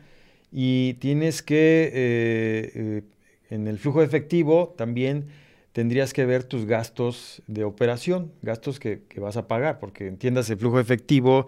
Y 0.53 0.95
tienes 0.95 1.43
que, 1.43 1.91
eh, 1.93 2.73
eh, 2.75 3.03
en 3.51 3.67
el 3.67 3.79
flujo 3.79 4.03
efectivo, 4.03 4.75
también 4.77 5.27
tendrías 5.73 6.13
que 6.13 6.25
ver 6.25 6.45
tus 6.45 6.65
gastos 6.65 7.43
de 7.49 7.65
operación, 7.65 8.33
gastos 8.41 8.79
que 8.79 9.03
vas 9.19 9.37
a 9.37 9.49
pagar, 9.49 9.79
porque 9.79 10.07
entiendas 10.07 10.49
el 10.49 10.59
flujo 10.59 10.79
efectivo, 10.79 11.47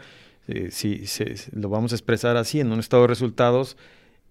eh, 0.48 0.70
si 0.70 1.04
lo 1.52 1.68
vamos 1.68 1.92
a 1.92 1.94
expresar 1.94 2.36
así, 2.36 2.60
en 2.60 2.72
un 2.72 2.80
estado 2.80 3.02
de 3.02 3.08
resultados 3.08 3.76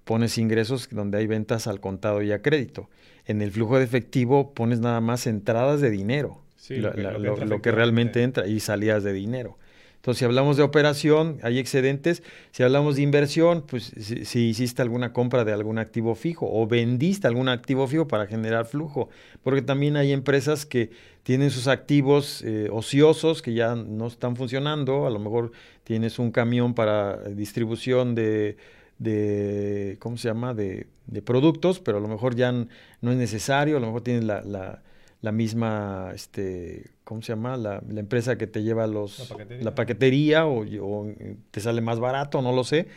pones 0.03 0.38
ingresos 0.38 0.88
donde 0.89 1.20
hay 1.20 1.28
ventas 1.28 1.68
al 1.68 1.80
contado 1.80 2.24
y 2.24 2.32
a 2.32 2.41
crédito. 2.41 2.89
En 3.26 3.41
el 3.41 3.51
flujo 3.51 3.78
de 3.78 3.84
efectivo 3.84 4.53
pones 4.53 4.80
nada 4.80 5.01
más 5.01 5.28
entradas 5.28 5.82
de 5.82 5.91
dinero, 5.91 6.41
lo, 6.70 7.61
que, 7.61 7.72
realmente 7.72 8.24
entra, 8.24 8.47
y 8.47 8.61
salidas 8.61 9.03
de 9.03 9.13
dinero. 9.13 9.57
Entonces, 9.97 10.20
si 10.20 10.26
hablamos 10.26 10.55
de 10.55 10.63
operación, 10.63 11.38
hay 11.43 11.59
excedentes. 11.59 12.24
Si 12.51 12.63
hablamos 12.63 12.95
de 12.95 13.01
inversión, 13.01 13.65
pues 13.68 13.91
si, 13.99 14.24
si, 14.24 14.47
hiciste 14.47 14.82
alguna 14.82 15.11
compra 15.11 15.43
de 15.43 15.51
algún 15.51 15.80
activo 15.80 16.15
fijo 16.15 16.47
o 16.49 16.65
vendiste 16.65 17.28
algún 17.28 17.49
activo 17.49 17.86
fijo 17.88 18.07
para 18.07 18.28
generar 18.28 18.65
flujo. 18.65 19.09
Porque 19.43 19.61
también 19.61 19.97
hay 19.97 20.13
empresas 20.13 20.65
que 20.65 20.91
tienen 21.28 21.52
sus 21.52 21.68
activos 21.68 22.42
eh, 22.42 22.70
ociosos 22.72 23.42
que 23.42 23.54
ya 23.54 23.76
no 23.76 24.08
están 24.08 24.38
funcionando, 24.38 25.06
a 25.06 25.10
lo 25.10 25.20
mejor 25.20 25.52
tienes 25.84 26.20
un 26.20 26.32
camión 26.32 26.74
para 26.74 27.18
distribución 27.18 28.16
de, 28.16 28.56
de 28.98 29.98
¿cómo 30.00 30.16
se 30.16 30.30
llama?, 30.30 30.54
de, 30.54 30.88
de, 31.06 31.22
productos, 31.22 31.82
pero 31.82 31.98
a 31.98 32.00
lo 32.00 32.08
mejor 32.08 32.38
ya 32.38 32.54
no 32.54 33.12
es 33.12 33.18
necesario, 33.18 33.76
a 33.76 33.82
lo 33.82 33.88
mejor 33.88 34.04
tienes 34.04 34.24
la, 34.24 34.42
la, 34.42 34.82
la 35.22 35.32
misma, 35.34 36.12
este, 36.16 36.92
¿cómo 37.04 37.22
se 37.22 37.34
llama?, 37.34 37.58
la, 37.58 37.84
la, 37.90 38.00
empresa 38.00 38.38
que 38.38 38.48
te 38.48 38.64
lleva 38.64 38.88
los, 38.88 39.20
la 39.20 39.26
paquetería, 39.28 39.66
la 39.66 39.76
paquetería 39.76 40.46
o, 40.46 40.64
o, 40.82 41.14
te 41.52 41.60
sale 41.60 41.82
más 41.82 42.00
barato, 42.00 42.42
no 42.42 42.54
lo 42.54 42.64
sé. 42.64 42.88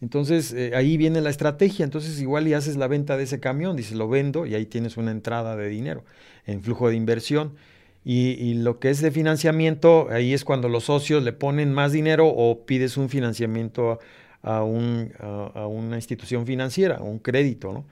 Entonces 0.00 0.52
eh, 0.52 0.72
ahí 0.74 0.96
viene 0.96 1.20
la 1.20 1.30
estrategia, 1.30 1.84
entonces 1.84 2.20
igual 2.20 2.48
y 2.48 2.54
haces 2.54 2.76
la 2.76 2.88
venta 2.88 3.16
de 3.16 3.24
ese 3.24 3.40
camión, 3.40 3.76
dices 3.76 3.96
lo 3.96 4.08
vendo 4.08 4.46
y 4.46 4.54
ahí 4.54 4.66
tienes 4.66 4.96
una 4.96 5.10
entrada 5.10 5.56
de 5.56 5.68
dinero 5.68 6.04
en 6.46 6.62
flujo 6.62 6.88
de 6.88 6.96
inversión. 6.96 7.54
Y, 8.02 8.30
y, 8.30 8.54
lo 8.54 8.78
que 8.78 8.88
es 8.88 9.02
de 9.02 9.10
financiamiento, 9.10 10.08
ahí 10.10 10.32
es 10.32 10.42
cuando 10.42 10.70
los 10.70 10.84
socios 10.84 11.22
le 11.22 11.34
ponen 11.34 11.74
más 11.74 11.92
dinero 11.92 12.28
o 12.28 12.64
pides 12.64 12.96
un 12.96 13.10
financiamiento 13.10 13.98
a, 14.42 14.62
un, 14.62 15.12
a, 15.20 15.50
a 15.54 15.66
una 15.66 15.96
institución 15.96 16.46
financiera, 16.46 17.00
un 17.02 17.18
crédito, 17.18 17.72
¿no? 17.74 17.84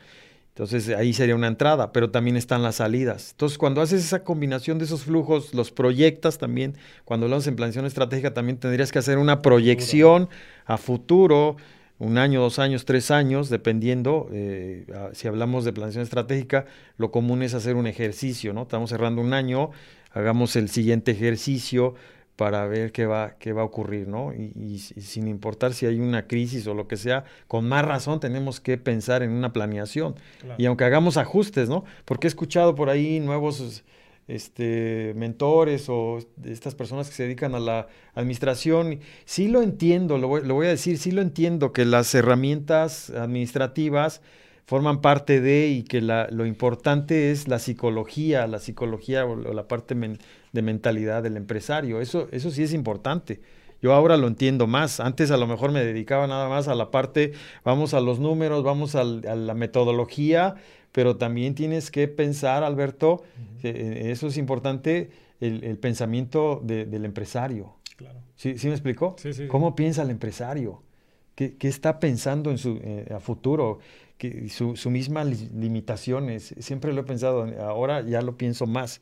Entonces 0.59 0.89
ahí 0.89 1.13
sería 1.13 1.37
una 1.37 1.47
entrada, 1.47 1.93
pero 1.93 2.11
también 2.11 2.37
están 2.37 2.65
las 2.65 2.77
salidas. 2.77 3.31
Entonces 3.31 3.59
cuando 3.59 3.81
haces 3.81 4.05
esa 4.05 4.25
combinación 4.25 4.81
de 4.81 4.87
esos 4.87 5.05
flujos, 5.05 5.55
los 5.55 5.71
proyectas 5.71 6.37
también, 6.39 6.75
cuando 7.05 7.27
hablamos 7.27 7.47
en 7.47 7.55
planeación 7.55 7.87
estratégica 7.87 8.35
también 8.35 8.59
tendrías 8.59 8.91
que 8.91 8.99
hacer 8.99 9.19
una 9.19 9.41
proyección 9.41 10.29
a 10.67 10.77
futuro, 10.77 11.59
un 11.99 12.19
año, 12.19 12.41
dos 12.41 12.59
años, 12.59 12.85
tres 12.85 13.11
años, 13.11 13.49
dependiendo, 13.49 14.29
eh, 14.33 14.87
si 15.13 15.27
hablamos 15.27 15.65
de 15.65 15.73
planeación 15.73 16.05
estratégica, 16.05 16.67
lo 16.97 17.11
común 17.11 17.43
es 17.43 17.55
hacer 17.55 17.75
un 17.77 17.87
ejercicio, 17.87 18.53
¿no? 18.53 18.63
Estamos 18.63 18.91
cerrando 18.91 19.21
un 19.21 19.33
año, 19.33 19.71
hagamos 20.13 20.55
el 20.57 20.69
siguiente 20.69 21.13
ejercicio 21.13 21.95
para 22.37 22.67
ver 22.67 22.93
qué 22.93 23.05
va, 23.05 23.35
qué 23.41 23.53
va 23.53 23.63
a 23.63 23.65
ocurrir, 23.65 24.07
¿no? 24.07 24.33
Y, 24.33 24.53
y, 24.55 24.75
y, 24.75 25.01
sin 25.01 25.27
importar 25.27 25.75
si 25.75 25.87
hay 25.87 25.99
una 25.99 26.29
crisis 26.29 26.69
o 26.69 26.75
lo 26.75 26.87
que 26.87 26.97
sea, 26.97 27.25
con 27.49 27.69
más 27.69 27.85
razón 27.85 28.21
tenemos 28.21 28.61
que 28.61 28.79
pensar 28.79 29.25
en 29.25 29.33
una 29.33 29.53
planeación. 29.53 30.15
Claro. 30.41 30.55
Y 30.57 30.67
aunque 30.67 30.85
hagamos 30.85 31.17
ajustes, 31.17 31.69
¿no? 31.69 31.85
Porque 32.05 32.29
he 32.29 32.31
escuchado 32.31 32.77
por 32.77 32.91
ahí 32.91 33.19
nuevos 33.19 33.83
este, 34.29 35.15
mentores 35.17 35.89
o 35.89 36.19
estas 36.45 36.75
personas 36.75 37.09
que 37.09 37.15
se 37.15 37.25
dedican 37.25 37.55
a 37.55 37.61
la 37.61 37.89
administración. 38.15 39.01
Sí 39.25 39.49
lo 39.49 39.63
entiendo, 39.63 40.19
lo 40.19 40.29
voy, 40.29 40.43
lo 40.45 40.55
voy, 40.55 40.67
a 40.67 40.71
decir, 40.71 40.99
sí 40.99 41.11
lo 41.11 41.23
entiendo, 41.23 41.73
que 41.73 41.85
las 41.85 42.15
herramientas 42.15 43.11
administrativas 43.11 44.21
forman 44.67 45.01
parte 45.01 45.41
de 45.41 45.69
y 45.69 45.83
que 45.83 46.03
la, 46.03 46.29
lo 46.31 46.45
importante 46.45 47.31
es 47.31 47.49
la 47.49 47.59
psicología, 47.59 48.47
la 48.47 48.59
psicología 48.59 49.25
o, 49.25 49.35
la 49.35 49.67
parte 49.67 49.97
de 50.53 50.63
mentalidad 50.63 51.23
del 51.23 51.39
empresario. 51.39 52.03
Eso, 52.03 52.29
eso 52.33 52.51
sí 52.51 52.63
es 52.63 52.75
importante. 52.75 53.41
Yo 53.81 53.93
ahora 53.93 54.17
lo 54.17 54.27
entiendo 54.27 54.67
más. 54.67 55.01
Antes 55.01 55.31
a 55.31 55.37
lo 55.37 55.47
mejor 55.47 55.73
me 55.73 55.85
dedicaba 55.85 56.27
nada 56.27 56.49
más 56.49 56.69
a 56.69 56.75
la 56.75 56.91
parte, 56.91 57.33
vamos 57.65 57.95
a 57.95 58.01
los 58.01 58.19
números, 58.19 58.65
vamos 58.65 58.95
al, 58.95 59.27
a 59.27 59.35
la 59.35 59.55
metodología 59.55 60.57
pero 60.93 61.17
también 61.17 61.55
tienes 61.55 61.91
que 61.91 62.09
pensar, 62.09 62.65
Alberto, 62.65 63.13
uh 63.13 63.63
-huh. 63.63 63.65
eh, 63.65 64.11
eso 64.11 64.27
es 64.27 64.37
importante, 64.37 65.11
el, 65.41 65.63
el 65.65 65.79
pensamiento 65.79 66.61
de, 66.65 66.87
del 66.87 67.05
empresario. 67.05 67.75
Claro. 67.97 68.21
¿Sí, 68.37 68.59
¿Sí, 68.59 68.69
me 68.69 68.75
explicó? 68.75 69.15
Sí, 69.19 69.33
sí. 69.33 69.47
¿Cómo 69.47 69.77
piensa 69.77 70.03
el 70.03 70.11
empresario? 70.11 70.83
¿Qué, 71.35 71.57
qué 71.57 71.69
está 71.69 72.01
pensando 72.01 72.51
en 72.51 72.59
su, 72.59 72.81
eh, 72.83 73.13
a 73.15 73.21
futuro? 73.21 73.79
Que 74.17 74.49
su, 74.49 74.75
su 74.77 74.91
mismas 74.91 75.27
limitaciones. 75.53 76.55
Siempre 76.59 76.93
lo 76.93 77.03
he 77.03 77.05
pensado, 77.05 77.47
ahora 77.61 78.01
ya 78.01 78.21
lo 78.23 78.37
pienso 78.37 78.67
más. 78.67 79.01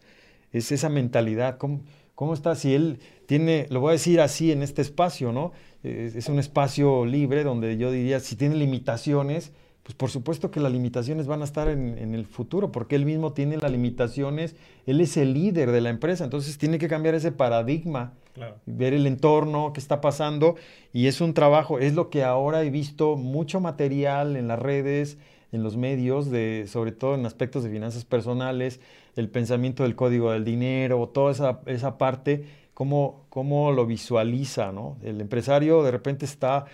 Es 0.53 0.73
esa 0.73 0.91
mentalidad. 0.91 1.57
¿Cómo, 1.57 1.81
cómo 2.17 2.35
está? 2.35 2.57
Si 2.57 2.75
él 2.75 2.99
tiene, 3.27 3.69
lo 3.71 3.81
voy 3.81 3.91
a 3.91 3.93
decir 3.93 4.21
así 4.21 4.51
en 4.51 4.65
este 4.65 4.83
espacio, 4.83 5.31
¿no? 5.31 5.53
Es, 5.85 6.29
un 6.29 6.41
espacio 6.41 7.07
libre 7.07 7.45
donde 7.45 7.77
yo 7.77 7.93
diría, 7.93 8.19
si 8.19 8.35
tiene 8.35 8.57
limitaciones, 8.57 9.53
pues 9.85 9.95
por 9.95 10.11
supuesto 10.11 10.51
que 10.51 10.59
las 10.59 10.73
limitaciones 10.73 11.29
van 11.29 11.43
a 11.43 11.45
estar 11.45 11.69
en, 11.69 11.97
en, 11.97 12.17
el 12.17 12.27
futuro, 12.27 12.73
porque 12.73 12.97
él 12.97 13.05
mismo 13.05 13.33
tiene 13.35 13.57
las 13.57 13.71
limitaciones, 13.71 14.57
él 14.87 15.01
es 15.01 15.17
el 15.17 15.33
líder 15.33 15.71
de 15.71 15.81
la 15.81 15.91
empresa, 15.91 16.25
entonces 16.25 16.59
tiene 16.59 16.79
que 16.79 16.89
cambiar 16.89 17.15
ese 17.15 17.31
paradigma, 17.31 18.15
claro. 18.35 18.57
ver 18.67 18.95
el 18.95 19.07
entorno, 19.07 19.73
qué 19.73 19.79
está 19.79 20.01
pasando, 20.01 20.57
y 20.93 21.07
es 21.07 21.21
un 21.21 21.35
trabajo, 21.35 21.79
es 21.79 21.95
lo 21.95 22.11
que 22.11 22.25
ahora 22.25 22.65
he 22.65 22.71
visto 22.71 23.15
mucho 23.15 23.61
material 23.61 24.35
en 24.35 24.49
las 24.49 24.59
redes, 24.59 25.19
en 25.53 25.63
los 25.63 25.77
medios, 25.77 26.31
de, 26.31 26.65
sobre 26.67 26.91
todo 26.91 27.15
en 27.15 27.25
aspectos 27.25 27.63
de 27.63 27.71
finanzas 27.71 28.05
personales, 28.05 28.81
el 29.17 29.29
pensamiento 29.31 29.83
del 29.83 29.97
código 29.97 30.31
del 30.31 30.45
dinero, 30.45 31.09
toda 31.09 31.33
esa, 31.33 31.61
esa 31.67 31.99
parte, 31.99 32.45
cómo, 32.75 33.27
cómo 33.31 33.73
lo 33.73 33.87
visualiza, 33.87 34.73
¿no? 34.73 34.99
El 35.03 35.21
empresario 35.21 35.83
de 35.83 35.91
repente 35.91 36.27
está 36.27 36.67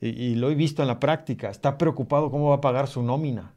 y, 0.00 0.08
y, 0.10 0.34
lo 0.36 0.50
he 0.50 0.54
visto 0.54 0.80
en 0.82 0.88
la 0.88 1.00
práctica, 1.00 1.50
está 1.50 1.76
preocupado 1.76 2.30
cómo 2.30 2.50
va 2.50 2.56
a 2.56 2.60
pagar 2.60 2.86
su 2.86 3.02
nómina. 3.02 3.52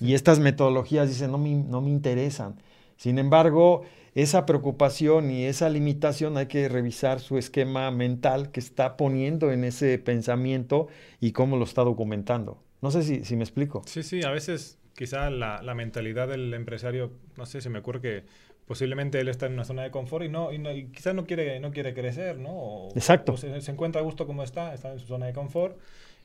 Y 0.00 0.14
estas 0.14 0.40
metodologías 0.40 1.08
dicen, 1.08 1.30
no 1.30 1.38
me, 1.38 1.54
no 1.54 1.80
me 1.80 1.90
interesan. 1.90 2.56
Sin 2.96 3.20
embargo, 3.20 3.82
esa 4.16 4.44
preocupación 4.44 5.30
y 5.30 5.44
esa 5.44 5.68
limitación 5.68 6.36
hay 6.36 6.46
que 6.46 6.68
revisar 6.68 7.20
su 7.20 7.38
esquema 7.38 7.90
mental 7.92 8.50
que 8.50 8.58
está 8.60 8.96
poniendo 8.96 9.52
en 9.52 9.62
ese 9.62 9.98
pensamiento 9.98 10.88
y 11.20 11.30
cómo 11.30 11.56
lo 11.56 11.64
está 11.64 11.82
documentando. 11.82 12.58
No 12.82 12.90
sé 12.90 13.04
si, 13.04 13.24
si 13.24 13.36
me 13.36 13.44
explico. 13.44 13.82
Sí, 13.86 14.02
sí, 14.02 14.22
a 14.24 14.30
veces 14.30 14.78
quizá 14.94 15.30
la, 15.30 15.62
la, 15.62 15.74
mentalidad 15.74 16.28
del 16.28 16.52
empresario, 16.54 17.12
no 17.36 17.46
sé, 17.46 17.60
se 17.60 17.70
me 17.70 17.80
ocurre 17.80 18.00
que 18.00 18.24
posiblemente 18.66 19.20
él 19.20 19.28
está 19.28 19.46
en 19.46 19.54
una 19.54 19.64
zona 19.64 19.82
de 19.82 19.90
confort 19.90 20.24
y 20.24 20.28
no, 20.28 20.52
y, 20.52 20.58
no, 20.58 20.72
y 20.72 20.86
quizás 20.86 21.14
no 21.14 21.26
quiere, 21.26 21.60
no 21.60 21.70
quiere 21.70 21.94
crecer, 21.94 22.38
¿no? 22.38 22.50
O, 22.50 22.88
Exacto. 22.94 23.32
O 23.32 23.36
se, 23.36 23.60
se, 23.60 23.70
encuentra 23.70 24.00
a 24.00 24.04
gusto 24.04 24.26
como 24.26 24.42
está, 24.42 24.74
está 24.74 24.92
en 24.92 24.98
su 24.98 25.06
zona 25.06 25.26
de 25.26 25.32
confort 25.32 25.78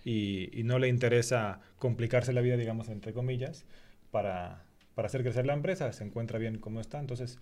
y, 0.06 0.50
y, 0.58 0.64
no 0.64 0.80
le 0.80 0.88
interesa 0.88 1.60
complicarse 1.78 2.32
la 2.32 2.42
vida, 2.42 2.56
digamos, 2.58 2.90
entre 2.90 3.14
comillas, 3.14 3.66
para, 4.12 4.64
para 4.96 5.08
hacer 5.08 5.24
crecer 5.24 5.46
la 5.46 5.54
empresa, 5.54 5.92
se 5.92 6.04
encuentra 6.04 6.40
bien 6.40 6.60
como 6.60 6.80
está. 6.80 7.00
Entonces, 7.00 7.40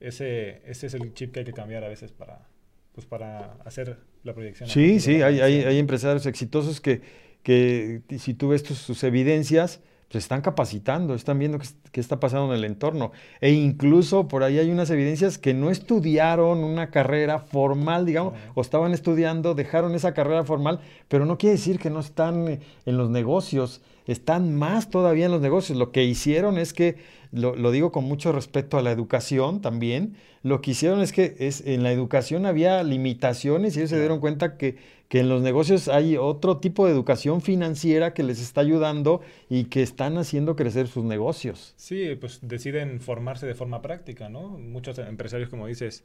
ese, 0.00 0.62
ese 0.66 0.86
es 0.86 0.94
el 0.94 1.12
chip 1.14 1.32
que 1.32 1.40
hay 1.40 1.46
que 1.46 1.52
cambiar 1.52 1.82
a 1.82 1.88
veces 1.88 2.12
para, 2.12 2.46
pues 2.92 3.06
para 3.06 3.54
hacer 3.64 3.98
la 4.22 4.34
proyección. 4.34 4.68
Sí, 4.68 5.00
sí, 5.00 5.22
hay, 5.22 5.40
hay, 5.40 5.64
hay, 5.64 5.78
empresarios 5.78 6.26
exitosos 6.26 6.80
que, 6.80 7.00
que 7.42 8.02
si 8.18 8.34
tú 8.34 8.48
ves 8.48 8.62
tus, 8.62 8.78
sus 8.78 9.02
evidencias, 9.02 9.80
pues 10.10 10.24
están 10.24 10.40
capacitando, 10.40 11.14
están 11.14 11.38
viendo 11.38 11.58
qué, 11.58 11.66
qué, 11.92 12.00
está 12.00 12.18
pasando 12.18 12.52
en 12.52 12.58
el 12.58 12.64
entorno. 12.64 13.12
E 13.40 13.52
incluso 13.52 14.26
por 14.26 14.42
ahí 14.42 14.58
hay 14.58 14.70
unas 14.70 14.88
evidencias 14.90 15.36
que 15.36 15.52
no 15.52 15.70
estudiaron 15.70 16.64
una 16.64 16.90
carrera 16.90 17.40
formal, 17.40 18.06
digamos, 18.06 18.34
o 18.54 18.62
estaban 18.62 18.92
estudiando, 18.92 19.54
dejaron 19.54 19.94
esa 19.94 20.14
carrera 20.14 20.44
formal, 20.44 20.80
pero 21.08 21.26
no 21.26 21.36
quiere 21.36 21.56
decir 21.56 21.78
que 21.78 21.90
no 21.90 22.00
están 22.00 22.60
en 22.86 22.96
los 22.96 23.10
negocios, 23.10 23.82
están 24.06 24.54
más 24.54 24.88
todavía 24.88 25.26
en 25.26 25.32
los 25.32 25.42
negocios. 25.42 25.76
Lo 25.78 25.92
que 25.92 26.04
hicieron 26.04 26.58
es 26.58 26.72
que, 26.72 26.96
lo, 27.32 27.56
lo 27.56 27.70
digo 27.70 27.92
con 27.92 28.04
mucho 28.04 28.32
respeto 28.32 28.78
a 28.78 28.82
la 28.82 28.90
educación 28.90 29.60
también, 29.60 30.16
lo 30.42 30.60
que 30.60 30.70
hicieron 30.70 31.00
es 31.00 31.12
que 31.12 31.36
es, 31.38 31.66
en 31.66 31.82
la 31.82 31.92
educación 31.92 32.46
había 32.46 32.82
limitaciones 32.82 33.76
y 33.76 33.80
ellos 33.80 33.90
se 33.90 33.98
dieron 33.98 34.20
cuenta 34.20 34.56
que, 34.56 34.76
que, 35.08 35.20
en 35.20 35.28
los 35.28 35.42
negocios 35.42 35.88
hay 35.88 36.16
otro 36.16 36.58
tipo 36.58 36.86
de 36.86 36.92
educación 36.92 37.40
financiera 37.40 38.14
que 38.14 38.22
les 38.22 38.40
está 38.40 38.60
ayudando 38.60 39.20
y 39.48 39.64
que 39.64 39.82
están 39.82 40.16
haciendo 40.16 40.56
crecer 40.56 40.86
sus 40.86 41.04
negocios. 41.04 41.74
Sí, 41.76 42.14
pues 42.14 42.40
deciden 42.42 43.00
formarse 43.00 43.46
de 43.46 43.54
forma 43.54 43.82
práctica, 43.82 44.28
¿no? 44.28 44.50
Muchos 44.50 44.98
empresarios, 44.98 45.48
como 45.48 45.66
dices, 45.66 46.04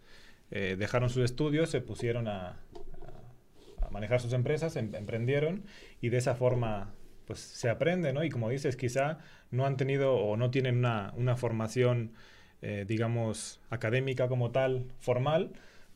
eh, 0.51 0.75
dejaron 0.77 1.09
sus 1.09 1.23
estudios, 1.23 1.69
se 1.69 1.81
pusieron 1.81 2.27
a, 2.27 2.59
a 3.81 3.89
manejar 3.91 4.19
sus 4.19 4.33
empresas, 4.33 4.75
em, 4.75 4.93
emprendieron 4.95 5.63
y 6.01 6.09
de 6.09 6.17
esa 6.17 6.35
forma 6.35 6.93
pues 7.25 7.39
se 7.39 7.69
aprende, 7.69 8.13
¿no? 8.13 8.23
Y 8.23 8.29
como 8.29 8.49
dices, 8.49 8.75
quizá 8.75 9.19
no 9.51 9.65
han 9.65 9.77
tenido 9.77 10.15
o 10.15 10.37
no 10.37 10.51
tienen 10.51 10.77
una, 10.77 11.13
una 11.15 11.35
formación 11.35 12.11
eh, 12.65 12.85
digamos, 12.87 13.59
académica 13.69 14.29
como 14.29 14.51
tal, 14.51 14.85
formal, 15.01 15.51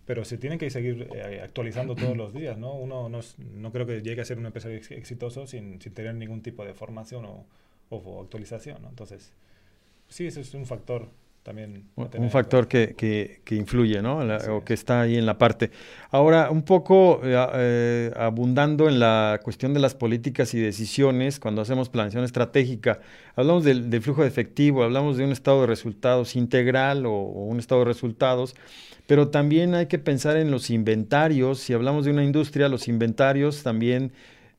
pero 0.05 0.25
se 0.25 0.37
tienen 0.37 0.59
que 0.59 0.69
seguir 0.69 1.07
eh, 1.15 1.39
actualizando 1.41 1.95
todos 1.95 2.17
los 2.17 2.33
días, 2.33 2.57
¿no? 2.57 2.73
Uno 2.73 3.07
no, 3.07 3.21
no, 3.37 3.71
creo 3.71 3.85
que 3.85 4.01
llegue 4.01 4.19
a 4.19 4.25
ser 4.25 4.37
un 4.37 4.47
empresario 4.47 4.77
exitoso 4.89 5.47
sin, 5.47 5.79
sin 5.79 5.93
tener 5.93 6.15
ningún 6.15 6.41
tipo 6.41 6.65
de 6.65 6.73
formación 6.73 7.23
o, 7.23 7.45
o, 7.89 8.21
actualización, 8.21 8.81
¿no? 8.81 8.89
Entonces, 8.89 9.31
sí, 10.09 10.27
ese 10.27 10.41
es 10.41 10.53
un 10.55 10.65
factor 10.65 11.07
también. 11.47 11.85
Un 11.95 12.29
factor 12.29 12.67
que, 12.67 12.93
que, 12.97 13.39
que, 13.45 13.55
influye, 13.55 14.01
¿no? 14.01 14.21
La, 14.21 14.35
o 14.51 14.65
que 14.65 14.73
está 14.73 14.99
ahí 14.99 15.15
en 15.15 15.25
la 15.25 15.37
parte. 15.37 15.71
Ahora, 16.11 16.51
un 16.51 16.61
poco 16.63 17.21
eh, 17.23 17.33
eh, 17.53 18.11
abundando 18.17 18.89
en 18.89 18.99
la 18.99 19.39
cuestión 19.41 19.73
de 19.73 19.79
las 19.79 19.95
políticas 19.95 20.53
y 20.53 20.59
decisiones, 20.59 21.39
cuando 21.39 21.61
hacemos 21.61 21.87
planeación 21.87 22.25
estratégica, 22.25 22.99
hablamos 23.37 23.63
del, 23.63 23.89
del, 23.89 24.01
flujo 24.01 24.23
de 24.23 24.27
efectivo, 24.27 24.83
hablamos 24.83 25.15
de 25.15 25.23
un 25.23 25.31
estado 25.31 25.61
de 25.61 25.67
resultados 25.67 26.35
integral 26.35 27.05
o, 27.05 27.13
o, 27.13 27.45
un 27.45 27.59
estado 27.59 27.79
de 27.79 27.85
resultados, 27.85 28.53
pero 29.05 29.29
también 29.29 29.73
hay 29.73 29.85
que 29.85 29.99
pensar 29.99 30.35
en 30.35 30.51
los 30.51 30.69
inventarios. 30.69 31.59
Si 31.61 31.71
hablamos 31.71 32.03
de 32.03 32.11
una 32.11 32.25
industria, 32.25 32.67
los 32.67 32.89
inventarios 32.89 33.63
también 33.63 34.11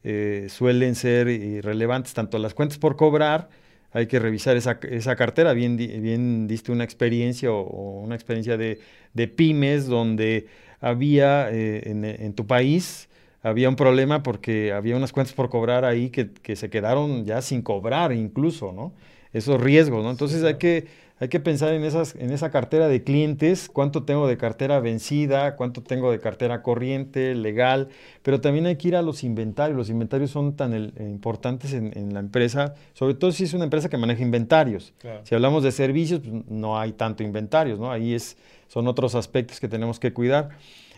eh, 0.04 0.46
suelen 0.48 0.94
ser 0.94 1.26
relevantes, 1.62 2.14
tanto 2.14 2.38
las 2.38 2.54
cuentas 2.54 2.78
por 2.78 2.96
cobrar, 2.96 3.50
hay 3.92 4.06
que 4.06 4.18
revisar 4.18 4.56
esa, 4.56 4.78
esa 4.90 5.16
cartera. 5.16 5.52
Bien, 5.52 5.76
bien 5.76 6.46
diste 6.46 6.72
una 6.72 6.84
experiencia 6.84 7.50
o, 7.50 8.00
una 8.00 8.14
experiencia 8.14 8.56
de, 8.56 8.80
de, 9.14 9.28
pymes 9.28 9.86
donde 9.86 10.46
había 10.80 11.50
eh, 11.50 11.90
en, 11.90 12.04
en, 12.04 12.32
tu 12.34 12.46
país, 12.46 13.08
había 13.42 13.68
un 13.68 13.76
problema 13.76 14.22
porque 14.22 14.72
había 14.72 14.96
unas 14.96 15.12
cuentas 15.12 15.34
por 15.34 15.48
cobrar 15.48 15.84
ahí 15.84 16.10
que, 16.10 16.30
que 16.30 16.56
se 16.56 16.70
quedaron 16.70 17.24
ya 17.24 17.42
sin 17.42 17.62
cobrar 17.62 18.12
incluso, 18.12 18.72
¿no? 18.72 18.92
Esos 19.32 19.60
riesgos, 19.60 20.02
¿no? 20.04 20.10
Entonces 20.10 20.42
hay 20.44 20.54
que 20.54 20.86
hay 21.20 21.28
que 21.28 21.40
pensar 21.40 21.74
en, 21.74 21.84
esas, 21.84 22.14
en 22.14 22.30
esa 22.30 22.50
cartera 22.50 22.86
de 22.86 23.02
clientes, 23.02 23.68
cuánto 23.72 24.04
tengo 24.04 24.28
de 24.28 24.36
cartera 24.36 24.78
vencida, 24.78 25.56
cuánto 25.56 25.82
tengo 25.82 26.12
de 26.12 26.20
cartera 26.20 26.62
corriente, 26.62 27.34
legal, 27.34 27.88
pero 28.22 28.40
también 28.40 28.66
hay 28.66 28.76
que 28.76 28.88
ir 28.88 28.96
a 28.96 29.02
los 29.02 29.24
inventarios. 29.24 29.76
Los 29.76 29.90
inventarios 29.90 30.30
son 30.30 30.54
tan 30.54 30.72
eh, 30.74 30.92
importantes 30.98 31.72
en, 31.72 32.14
la 32.14 32.20
empresa, 32.20 32.74
sobre 32.92 33.14
todo 33.14 33.32
si 33.32 33.44
es 33.44 33.52
una 33.52 33.64
empresa 33.64 33.88
que 33.88 33.96
maneja 33.96 34.22
inventarios. 34.22 34.94
Si 35.24 35.34
hablamos 35.34 35.64
de 35.64 35.72
servicios, 35.72 36.20
pues, 36.20 36.32
no 36.48 36.78
hay 36.78 36.92
tanto 36.92 37.24
inventarios, 37.24 37.80
¿no? 37.80 37.90
Ahí 37.90 38.14
es, 38.14 38.36
son 38.68 38.86
otros 38.86 39.16
aspectos 39.16 39.58
que 39.58 39.68
tenemos 39.68 39.98
que 39.98 40.12
cuidar. 40.12 40.50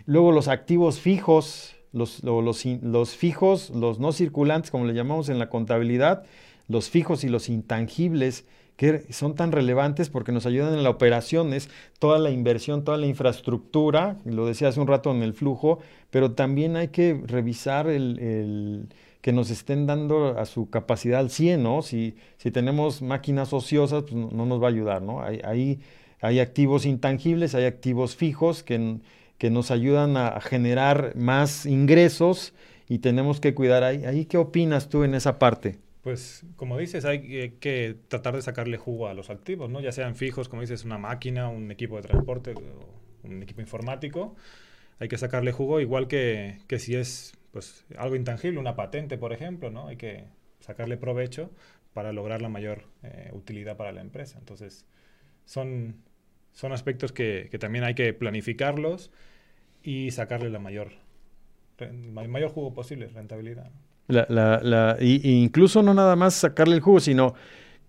Luego 0.04 0.32
los 0.32 0.48
activos 0.48 1.00
fijos, 1.00 1.74
los, 1.92 2.22
los, 2.22 2.64
los 2.82 3.16
fijos, 3.16 3.70
los 3.70 3.98
no 3.98 4.12
circulantes, 4.12 4.70
como 4.70 4.84
le 4.84 4.92
llamamos 4.92 5.30
en 5.30 5.38
la 5.38 5.48
contabilidad, 5.48 6.24
los 6.68 6.90
fijos 6.90 7.24
y 7.24 7.28
los 7.28 7.48
intangibles 7.48 8.44
que 8.80 9.12
son 9.12 9.34
tan 9.34 9.52
relevantes 9.52 10.08
porque 10.08 10.32
nos 10.32 10.46
ayudan 10.46 10.72
en 10.72 10.82
la 10.82 10.88
operación, 10.88 11.52
es 11.52 11.68
toda 11.98 12.18
la 12.18 12.30
inversión, 12.30 12.82
toda 12.82 12.96
la 12.96 13.04
infraestructura, 13.04 14.16
lo 14.24 14.46
decía 14.46 14.68
hace 14.68 14.80
un 14.80 14.86
rato 14.86 15.10
en 15.10 15.22
el 15.22 15.34
flujo, 15.34 15.80
pero 16.08 16.32
también 16.32 16.76
hay 16.76 16.88
que 16.88 17.20
revisar 17.26 17.88
el, 17.88 18.88
que 19.20 19.32
nos 19.34 19.50
estén 19.50 19.86
dando 19.86 20.38
a 20.38 20.46
su 20.46 20.70
capacidad 20.70 21.20
al 21.20 21.28
100, 21.28 21.62
¿no? 21.62 21.82
Si, 21.82 22.14
si 22.38 22.50
tenemos 22.50 23.02
máquinas 23.02 23.52
ociosas, 23.52 24.04
pues 24.04 24.14
no, 24.14 24.46
nos 24.46 24.62
va 24.62 24.68
a 24.68 24.70
ayudar, 24.70 25.02
¿no? 25.02 25.22
Hay, 25.22 25.78
hay, 26.22 26.40
activos 26.40 26.86
intangibles, 26.86 27.54
hay 27.54 27.66
activos 27.66 28.16
fijos 28.16 28.62
que, 28.62 28.96
que 29.36 29.50
nos 29.50 29.70
ayudan 29.70 30.16
a 30.16 30.40
generar 30.40 31.12
más 31.16 31.66
ingresos 31.66 32.54
y 32.88 33.00
tenemos 33.00 33.40
que 33.40 33.52
cuidar 33.52 33.84
ahí. 33.84 34.06
¿Ahí 34.06 34.24
qué 34.24 34.38
opinas 34.38 34.88
tú 34.88 35.04
en 35.04 35.14
esa 35.14 35.38
parte? 35.38 35.89
Pues 36.02 36.44
como 36.56 36.78
dices, 36.78 37.04
hay 37.04 37.50
que 37.60 37.96
tratar 38.08 38.34
de 38.34 38.42
sacarle 38.42 38.78
jugo 38.78 39.08
a 39.08 39.14
los 39.14 39.28
activos, 39.28 39.68
¿no? 39.68 39.80
Ya 39.80 39.92
sean 39.92 40.16
fijos, 40.16 40.48
como 40.48 40.62
dices, 40.62 40.84
una 40.84 40.98
máquina, 40.98 41.48
un 41.48 41.70
equipo 41.70 41.96
de 41.96 42.02
transporte, 42.02 42.54
un 43.22 43.42
equipo 43.42 43.60
informático. 43.60 44.34
Hay 44.98 45.08
que 45.08 45.18
sacarle 45.18 45.52
jugo, 45.52 45.80
igual 45.80 46.08
que, 46.08 46.60
que 46.68 46.78
si 46.78 46.94
es 46.94 47.34
pues, 47.52 47.84
algo 47.98 48.16
intangible, 48.16 48.58
una 48.58 48.76
patente, 48.76 49.18
por 49.18 49.32
ejemplo, 49.32 49.70
¿no? 49.70 49.88
Hay 49.88 49.96
que 49.96 50.24
sacarle 50.60 50.96
provecho 50.96 51.50
para 51.92 52.12
lograr 52.12 52.42
la 52.42 52.48
mayor 52.48 52.84
eh, 53.02 53.30
utilidad 53.32 53.76
para 53.76 53.92
la 53.92 54.00
empresa. 54.00 54.38
Entonces, 54.38 54.86
son, 55.44 55.96
son 56.52 56.72
aspectos 56.72 57.12
que, 57.12 57.48
también 57.58 57.84
hay 57.84 57.94
que 57.94 58.12
planificarlos 58.14 59.10
y 59.82 60.10
sacarle 60.12 60.50
la 60.50 60.58
mayor, 60.58 60.92
mayor 62.12 62.50
jugo 62.50 62.72
posible, 62.74 63.08
rentabilidad. 63.08 63.70
La, 64.10 64.60
la, 64.62 64.96
incluso 65.00 65.82
no 65.82 65.94
nada 65.94 66.16
más 66.16 66.34
sacarle 66.34 66.74
el 66.74 66.80
jugo, 66.80 67.00
sino 67.00 67.34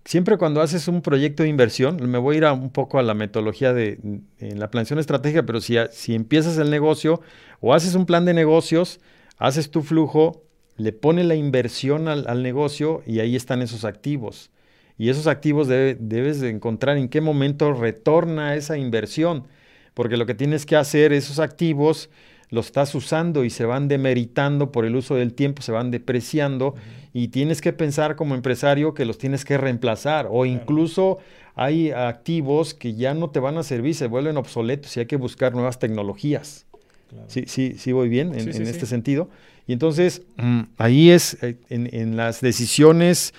siempre 0.04 0.36
cuando 0.36 0.60
haces 0.60 0.88
un 0.88 1.02
proyecto 1.02 1.42
de 1.42 1.48
inversión, 1.48 1.98
me 2.10 2.18
voy 2.18 2.36
a 2.36 2.38
ir 2.38 2.44
un 2.46 2.70
poco 2.70 2.98
a 2.98 3.02
la 3.02 3.14
metodología 3.14 3.72
de 3.72 3.98
en 4.38 4.58
la 4.58 4.70
planeación 4.70 4.98
estratégica, 4.98 5.44
pero 5.44 5.60
si, 5.60 5.76
si 5.90 6.14
empiezas 6.14 6.58
el 6.58 6.70
negocio 6.70 7.20
o 7.60 7.74
haces 7.74 7.94
un 7.94 8.06
plan 8.06 8.24
de 8.24 8.34
negocios, 8.34 9.00
haces 9.38 9.70
tu 9.70 9.82
flujo, 9.82 10.44
le 10.76 10.92
pones 10.92 11.26
la 11.26 11.34
inversión 11.34 12.08
al, 12.08 12.42
negocio 12.42 13.02
y 13.06 13.20
ahí 13.20 13.36
están 13.36 13.62
esos 13.62 13.84
activos. 13.84 14.50
Y 14.98 15.08
esos 15.08 15.26
activos 15.26 15.68
debes 15.68 16.40
de 16.40 16.50
encontrar 16.50 16.96
en 16.96 17.08
qué 17.08 17.20
momento 17.20 17.72
retorna 17.72 18.54
esa 18.54 18.76
inversión, 18.76 19.46
porque 19.94 20.16
lo 20.16 20.26
que 20.26 20.34
tienes 20.34 20.66
que 20.66 20.76
hacer, 20.76 21.12
esos 21.12 21.38
activos, 21.38 22.10
los 22.52 22.66
estás 22.66 22.94
usando 22.94 23.44
y 23.44 23.50
se 23.50 23.64
van 23.64 23.88
demeritando 23.88 24.70
por 24.70 24.84
el 24.84 24.94
uso 24.94 25.16
del 25.16 25.32
tiempo, 25.32 25.62
se 25.62 25.72
van 25.72 25.90
depreciando 25.90 26.74
y 27.14 27.28
tienes 27.28 27.62
que 27.62 27.72
pensar 27.72 28.14
como 28.14 28.34
empresario 28.34 28.92
que 28.92 29.06
los 29.06 29.16
tienes 29.16 29.46
que 29.46 29.56
reemplazar 29.56 30.28
o 30.30 30.44
incluso 30.44 31.18
hay 31.54 31.92
activos 31.92 32.74
que 32.74 32.94
ya 32.94 33.14
no 33.14 33.30
te 33.30 33.40
van 33.40 33.56
a 33.56 33.62
servir, 33.62 33.94
se 33.94 34.06
vuelven 34.06 34.36
obsoletos 34.36 34.94
y 34.96 35.00
hay 35.00 35.06
que 35.06 35.16
buscar 35.16 35.54
nuevas 35.54 35.78
tecnologías. 35.78 36.66
Sí, 37.26 37.44
sí, 37.46 37.74
sí 37.78 37.92
voy 37.92 38.10
bien 38.10 38.38
en, 38.38 38.48
este 38.48 38.86
sentido. 38.86 39.30
Y 39.66 39.72
entonces 39.72 40.22
mm, 40.36 40.60
ahí 40.76 41.10
es 41.10 41.42
eh, 41.42 41.56
en 41.70 42.16
las 42.16 42.42
decisiones 42.42 43.32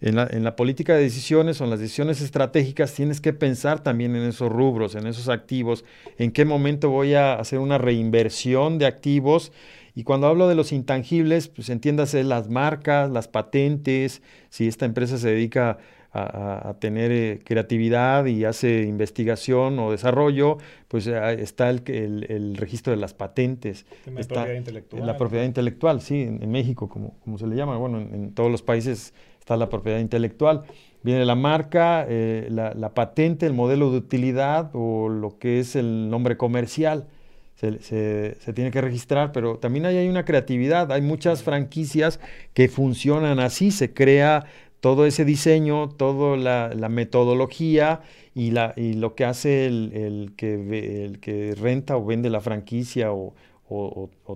en 0.00 0.44
la, 0.44 0.56
política 0.56 0.94
de 0.94 1.02
decisiones 1.02 1.60
o 1.60 1.64
en 1.64 1.70
las 1.70 1.78
decisiones 1.78 2.22
estratégicas 2.22 2.94
tienes 2.94 3.20
que 3.20 3.34
pensar 3.34 3.82
también 3.82 4.16
en 4.16 4.22
esos 4.22 4.50
rubros, 4.50 4.94
en 4.94 5.06
esos 5.06 5.28
activos, 5.28 5.84
en 6.16 6.32
qué 6.32 6.46
momento 6.46 6.88
voy 6.88 7.14
a 7.14 7.34
hacer 7.34 7.58
una 7.58 7.76
reinversión 7.76 8.78
de 8.78 8.86
activos. 8.86 9.52
Y 9.94 10.04
cuando 10.04 10.28
hablo 10.28 10.48
de 10.48 10.54
los 10.54 10.72
intangibles, 10.72 11.48
pues 11.48 11.68
entiéndase 11.68 12.24
las 12.24 12.48
marcas, 12.48 13.10
las 13.10 13.28
patentes, 13.28 14.22
si 14.48 14.68
esta 14.68 14.86
empresa 14.86 15.18
se 15.18 15.28
dedica 15.28 15.78
a, 16.12 16.74
tener 16.80 17.12
eh, 17.12 17.40
creatividad 17.44 18.26
y 18.26 18.44
hace 18.44 18.82
investigación 18.82 19.78
o 19.78 19.92
desarrollo, 19.92 20.58
pues 20.88 21.06
eh, 21.06 21.34
está 21.40 21.70
el, 21.70 21.82
el, 21.86 22.56
registro 22.56 22.92
de 22.92 22.96
las 22.96 23.14
patentes. 23.14 23.86
Está, 24.16 24.34
propiedad 24.34 24.58
intelectual. 24.58 25.06
La 25.06 25.16
propiedad 25.16 25.44
intelectual, 25.44 26.00
sí, 26.00 26.22
en, 26.22 26.50
México, 26.50 26.88
como, 26.88 27.14
como, 27.22 27.38
se 27.38 27.46
le 27.46 27.54
llama, 27.54 27.76
bueno, 27.76 28.00
en 28.00 28.32
todos 28.32 28.50
los 28.50 28.62
países 28.62 29.14
está 29.40 29.56
la 29.56 29.68
propiedad 29.68 29.98
intelectual. 29.98 30.62
Viene 31.02 31.24
la 31.24 31.34
marca, 31.34 32.04
eh, 32.08 32.46
la, 32.50 32.94
patente, 32.94 33.46
el 33.46 33.54
modelo 33.54 33.90
de 33.90 33.98
utilidad 33.98 34.70
o 34.74 35.08
lo 35.08 35.38
que 35.38 35.58
es 35.58 35.74
el 35.74 36.10
nombre 36.10 36.36
comercial. 36.36 37.06
Se, 37.56 38.36
tiene 38.54 38.70
que 38.70 38.80
registrar, 38.80 39.32
pero 39.32 39.58
también 39.58 39.84
hay, 39.86 39.96
hay 39.96 40.08
una 40.08 40.24
creatividad. 40.24 40.92
Hay 40.92 41.02
muchas 41.02 41.42
franquicias 41.42 42.20
que 42.54 42.68
funcionan 42.68 43.38
así. 43.38 43.70
Se 43.70 43.92
crea 43.92 44.46
todo 44.80 45.06
ese 45.06 45.24
diseño, 45.24 45.88
toda 45.90 46.36
la, 46.36 46.88
metodología 46.88 48.00
y, 48.34 48.50
la, 48.50 48.72
y, 48.76 48.94
lo 48.94 49.14
que 49.14 49.24
hace 49.24 49.66
el, 49.66 50.32
que, 50.36 51.04
el 51.04 51.20
que 51.20 51.54
renta 51.54 51.96
o 51.96 52.04
vende 52.04 52.30
la 52.30 52.40
franquicia 52.40 53.12
o, 53.12 53.34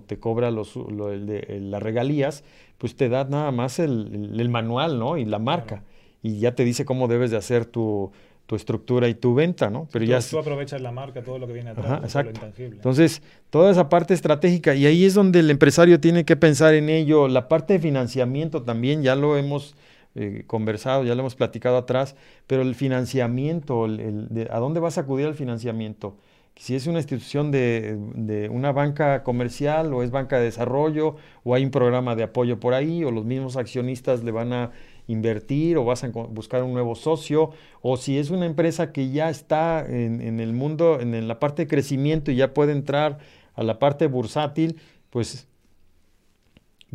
te 0.07 0.17
cobra 0.17 0.49
los, 0.49 0.75
las 0.77 1.83
regalías 1.83 2.43
pues 2.77 2.95
te 2.95 3.09
da 3.09 3.23
nada 3.23 3.51
más 3.51 3.79
el, 3.79 4.49
manual, 4.49 4.99
¿no? 4.99 5.17
Y 5.17 5.25
la 5.25 5.39
marca. 5.39 5.83
Y 6.21 6.39
ya 6.39 6.55
te 6.55 6.63
dice 6.63 6.85
cómo 6.85 7.07
debes 7.07 7.31
de 7.31 7.37
hacer 7.37 7.65
tu, 7.65 8.11
estructura 8.51 9.07
y 9.07 9.15
tu 9.15 9.33
venta, 9.33 9.69
¿no? 9.69 9.87
Pero 9.91 10.05
tú, 10.05 10.11
ya 10.11 10.19
tú 10.21 10.39
aprovechas 10.39 10.81
la 10.81 10.91
marca, 10.91 11.23
todo 11.23 11.39
lo 11.39 11.47
que 11.47 11.53
viene 11.53 11.71
atrás, 11.71 12.03
exacto. 12.03 12.31
lo 12.31 12.37
intangible. 12.37 12.75
Entonces, 12.75 13.21
toda 13.49 13.71
esa 13.71 13.89
parte 13.89 14.13
estratégica, 14.13 14.75
y 14.75 14.85
ahí 14.85 15.05
es 15.05 15.13
donde 15.13 15.39
el 15.39 15.49
empresario 15.49 15.99
tiene 15.99 16.25
que 16.25 16.35
pensar 16.35 16.73
en 16.73 16.89
ello. 16.89 17.27
La 17.27 17.47
parte 17.47 17.73
de 17.73 17.79
financiamiento 17.79 18.61
también, 18.61 19.03
ya 19.03 19.15
lo 19.15 19.37
hemos 19.37 19.75
eh, 20.15 20.43
conversado, 20.47 21.03
ya 21.03 21.13
lo 21.15 21.21
hemos 21.21 21.35
platicado 21.35 21.77
atrás, 21.77 22.15
pero 22.47 22.61
el 22.61 22.75
financiamiento, 22.75 23.85
¿a 23.85 24.59
dónde 24.59 24.79
vas 24.79 24.97
a 24.97 25.01
acudir 25.01 25.27
al 25.27 25.35
financiamiento? 25.35 26.15
Si 26.57 26.75
es 26.75 26.87
una 26.87 26.99
institución 26.99 27.51
de, 27.51 28.49
una 28.51 28.71
banca 28.71 29.23
comercial 29.23 29.93
o 29.93 30.03
es 30.03 30.11
banca 30.11 30.37
de 30.37 30.45
desarrollo 30.45 31.17
o 31.43 31.53
hay 31.53 31.65
un 31.65 31.71
programa 31.71 32.15
de 32.15 32.23
apoyo 32.23 32.59
por 32.59 32.73
ahí 32.73 33.03
o 33.03 33.11
los 33.11 33.25
mismos 33.25 33.57
accionistas 33.57 34.23
le 34.23 34.31
van 34.31 34.53
a 34.53 34.71
invertir 35.07 35.77
o 35.77 35.85
vas 35.85 36.03
a 36.03 36.07
buscar 36.07 36.63
un 36.63 36.73
nuevo 36.73 36.95
socio 36.95 37.51
o 37.81 37.97
si 37.97 38.17
es 38.17 38.29
una 38.29 38.45
empresa 38.45 38.93
que 38.93 39.11
ya 39.11 39.29
está 39.29 39.85
en, 39.85 40.39
el 40.39 40.53
mundo, 40.53 40.99
en, 41.01 41.27
la 41.27 41.39
parte 41.39 41.63
de 41.63 41.67
crecimiento 41.67 42.31
y 42.31 42.37
ya 42.37 42.53
puede 42.53 42.71
entrar 42.71 43.19
a 43.53 43.63
la 43.63 43.77
parte 43.77 44.07
bursátil, 44.07 44.79
pues 45.09 45.47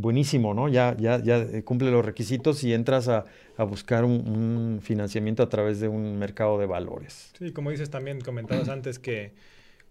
buenísimo, 0.01 0.55
¿no? 0.55 0.69
Ya, 0.69 0.97
ya, 0.99 1.23
ya 1.23 1.63
cumple 1.63 1.91
los 1.91 2.05
requisitos 2.05 2.63
y 2.65 2.73
entras 2.73 3.09
a, 3.09 3.25
buscar 3.59 4.05
un, 4.05 4.27
un, 4.27 4.81
financiamiento 4.81 5.43
a 5.43 5.49
través 5.49 5.81
de 5.81 5.89
un 5.89 6.19
mercado 6.19 6.59
de 6.59 6.65
valores. 6.65 7.33
Sí, 7.39 7.53
como 7.53 7.71
dices 7.71 7.91
también, 7.91 8.21
comentabas 8.21 8.69
antes 8.71 8.99
que 8.99 9.33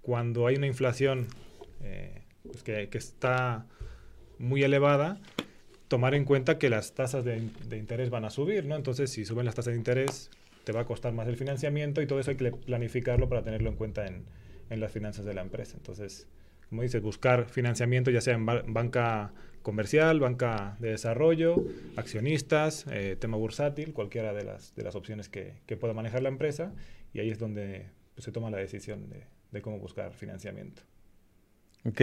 cuando 0.01 0.47
hay 0.47 0.55
una 0.55 0.67
inflación 0.67 1.27
eh, 1.83 2.23
pues 2.43 2.63
que, 2.63 2.89
está 2.93 3.65
muy 4.37 4.63
elevada, 4.63 5.19
tomar 5.87 6.13
en 6.15 6.25
cuenta 6.25 6.57
que 6.57 6.69
las 6.69 6.93
tasas 6.93 7.23
de, 7.25 7.37
interés 7.71 8.09
van 8.09 8.25
a 8.25 8.29
subir, 8.29 8.65
¿no? 8.65 8.75
Entonces, 8.75 9.11
si 9.11 9.25
suben 9.25 9.45
las 9.45 9.55
tasas 9.55 9.73
de 9.73 9.77
interés, 9.77 10.29
te 10.63 10.71
va 10.71 10.81
a 10.81 10.85
costar 10.85 11.13
más 11.13 11.27
el 11.27 11.35
financiamiento 11.35 12.01
y 12.01 12.07
todo 12.07 12.19
eso 12.19 12.31
hay 12.31 12.37
que 12.37 12.51
planificarlo 12.51 13.27
para 13.29 13.43
tenerlo 13.43 13.69
en 13.69 13.75
cuenta 13.75 14.05
en, 14.07 14.25
las 14.69 14.91
finanzas 14.91 15.25
de 15.25 15.33
la 15.33 15.41
empresa. 15.41 15.75
Entonces, 15.77 16.27
como 16.69 16.83
dices, 16.83 17.01
buscar 17.01 17.45
financiamiento 17.45 18.11
ya 18.11 18.21
sea 18.21 18.35
en 18.35 18.45
banca 18.45 19.33
comercial, 19.61 20.19
banca 20.19 20.77
de 20.79 20.91
desarrollo, 20.91 21.63
accionistas, 21.95 22.85
eh, 22.91 23.15
tema 23.19 23.37
bursátil, 23.37 23.93
cualquiera 23.93 24.33
de 24.33 24.43
las, 24.43 24.75
de 24.75 24.83
las 24.83 24.95
opciones 24.95 25.29
que, 25.29 25.53
pueda 25.79 25.93
manejar 25.93 26.21
la 26.23 26.29
empresa 26.29 26.73
y 27.13 27.19
ahí 27.19 27.29
es 27.29 27.39
donde 27.39 27.87
pues, 28.15 28.25
se 28.25 28.31
toma 28.31 28.49
la 28.49 28.57
decisión 28.57 29.09
de, 29.09 29.23
de 29.51 29.61
cómo 29.61 29.79
buscar 29.79 30.13
financiamiento. 30.13 30.81
Ok, 31.85 32.01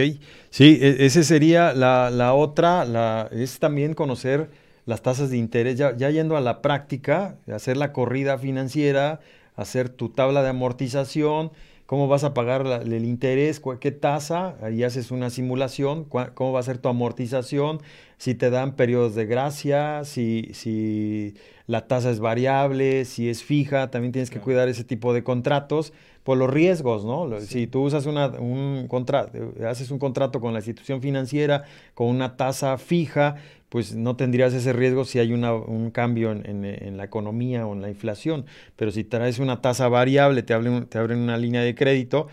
sí, 0.49 0.79
e, 0.81 1.05
esa 1.05 1.23
sería 1.23 1.73
la, 1.73 2.33
otra, 2.33 2.85
la, 2.85 3.29
es 3.31 3.59
también 3.59 3.93
conocer 3.93 4.49
las 4.85 5.01
tasas 5.01 5.29
de 5.29 5.37
interés, 5.37 5.77
ya, 5.77 5.95
ya 5.95 6.09
yendo 6.09 6.37
a 6.37 6.41
la 6.41 6.61
práctica, 6.61 7.37
hacer 7.53 7.77
la 7.77 7.91
corrida 7.91 8.37
financiera, 8.37 9.19
hacer 9.55 9.89
tu 9.89 10.09
tabla 10.09 10.41
de 10.43 10.49
amortización, 10.49 11.51
cómo 11.87 12.07
vas 12.09 12.23
a 12.25 12.33
pagar 12.33 12.67
el 12.83 13.05
interés, 13.05 13.61
qué 13.79 13.91
tasa, 13.91 14.57
ahí 14.61 14.83
haces 14.83 15.09
una 15.09 15.29
simulación, 15.29 16.03
cómo 16.03 16.51
va 16.51 16.59
a 16.59 16.63
ser 16.63 16.77
tu 16.77 16.89
amortización, 16.89 17.79
si 18.17 18.35
te 18.35 18.49
dan 18.49 18.75
periodos 18.75 19.15
de 19.15 19.25
gracia, 19.25 20.03
si, 20.03 20.51
si 20.53 21.35
la 21.65 21.87
tasa 21.87 22.11
es 22.11 22.19
variable, 22.19 23.05
si 23.05 23.29
es 23.29 23.41
fija, 23.41 23.89
también 23.89 24.11
tienes 24.11 24.29
que 24.29 24.39
cuidar 24.39 24.67
ese 24.67 24.83
tipo 24.83 25.13
de 25.13 25.23
contratos 25.23 25.93
por 26.23 26.37
los 26.37 26.49
riesgos, 26.49 27.05
¿no? 27.05 27.39
Si 27.39 27.67
tú 27.67 27.83
usas 27.83 28.05
una, 28.05 28.27
un 28.27 28.87
contrato, 28.89 29.31
haces 29.65 29.89
un 29.89 29.97
contrato 29.97 30.41
con 30.41 30.51
la 30.51 30.59
institución 30.59 31.01
financiera 31.01 31.63
con 31.93 32.07
una 32.07 32.35
tasa 32.35 32.77
fija, 32.77 33.35
pues 33.69 33.95
no 33.95 34.15
tendrías 34.15 34.53
ese 34.53 34.71
riesgo 34.73 35.03
si 35.03 35.19
hay 35.19 35.33
un 35.33 35.91
cambio 35.91 36.31
en, 36.31 36.97
la 36.97 37.03
economía 37.03 37.67
o 37.67 37.73
en 37.73 37.81
la 37.81 37.89
inflación. 37.89 38.45
Pero 38.75 38.91
si 38.91 39.03
traes 39.03 39.39
una 39.39 39.61
tasa 39.61 39.89
variable, 39.89 40.43
te 40.43 40.53
abren, 40.53 40.85
te 40.85 40.97
abren 40.97 41.19
una 41.19 41.37
línea 41.37 41.61
de 41.61 41.75
crédito, 41.75 42.27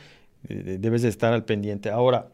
eh, 0.49 0.79
debes 0.79 1.03
de 1.03 1.09
estar 1.09 1.33
al 1.33 1.45
pendiente. 1.45 1.91
Ahora, 1.91 2.29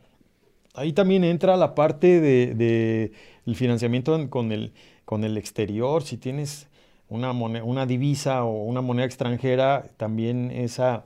ahí 0.75 0.93
también 0.93 1.25
entra 1.25 1.57
la 1.57 1.75
parte 1.75 2.21
del 2.21 2.59
de, 2.59 3.13
financiamiento 3.55 4.29
con 4.29 4.53
el, 4.53 4.73
con 5.07 5.25
el 5.25 5.39
exterior. 5.39 6.03
Si 6.03 6.19
tienes 6.19 6.69
una, 7.09 7.33
una 7.33 7.87
divisa 7.87 8.45
o 8.45 8.65
una 8.65 8.83
moneda 8.83 9.07
extranjera, 9.07 9.87
también 9.97 10.51
esa 10.51 11.05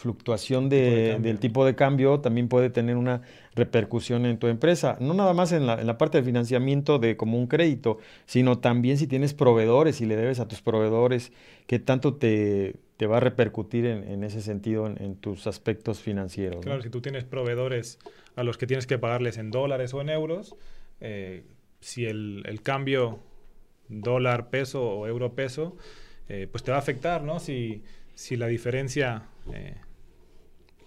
fluctuación 0.00 0.70
del 0.70 1.38
tipo 1.40 1.66
de 1.66 1.74
cambio 1.74 2.20
también 2.20 2.48
puede 2.48 2.70
tener 2.70 2.96
una 2.96 3.20
repercusión 3.54 4.24
en 4.24 4.38
tu 4.38 4.46
empresa. 4.46 4.96
No 4.98 5.12
nada 5.12 5.34
más 5.34 5.52
en 5.52 5.66
la, 5.66 5.98
parte 5.98 6.18
de 6.18 6.24
financiamiento 6.24 6.98
de 6.98 7.18
como 7.18 7.36
un 7.36 7.46
crédito, 7.46 7.98
sino 8.24 8.58
también 8.58 8.96
si 8.96 9.06
tienes 9.06 9.34
proveedores 9.34 10.00
y 10.00 10.06
le 10.06 10.16
debes 10.16 10.40
a 10.40 10.48
tus 10.48 10.62
proveedores, 10.62 11.32
qué 11.66 11.78
tanto 11.78 12.14
te, 12.14 12.76
va 13.02 13.18
a 13.18 13.20
repercutir 13.20 13.84
en, 13.84 14.24
ese 14.24 14.40
sentido 14.40 14.86
en, 14.86 15.16
tus 15.16 15.46
aspectos 15.46 16.00
financieros. 16.00 16.64
Claro, 16.64 16.80
si 16.80 16.88
tú 16.88 17.02
tienes 17.02 17.24
proveedores 17.24 17.98
a 18.36 18.42
los 18.42 18.56
que 18.56 18.66
tienes 18.66 18.86
que 18.86 18.96
pagarles 18.98 19.36
en 19.36 19.50
dólares 19.50 19.92
o 19.92 20.00
en 20.00 20.08
euros, 20.08 20.56
eh, 21.00 21.44
si 21.80 22.06
el, 22.06 22.60
cambio 22.62 23.18
dólar-peso 23.88 24.82
o 24.82 25.06
euro-peso, 25.06 25.76
eh, 26.30 26.48
pues 26.50 26.62
te 26.62 26.70
va 26.70 26.78
a 26.78 26.80
afectar, 26.80 27.22
¿no? 27.22 27.38
Si, 27.38 27.82
si 28.20 28.36
la 28.36 28.46
diferencia... 28.48 29.22
Eh, 29.52 29.76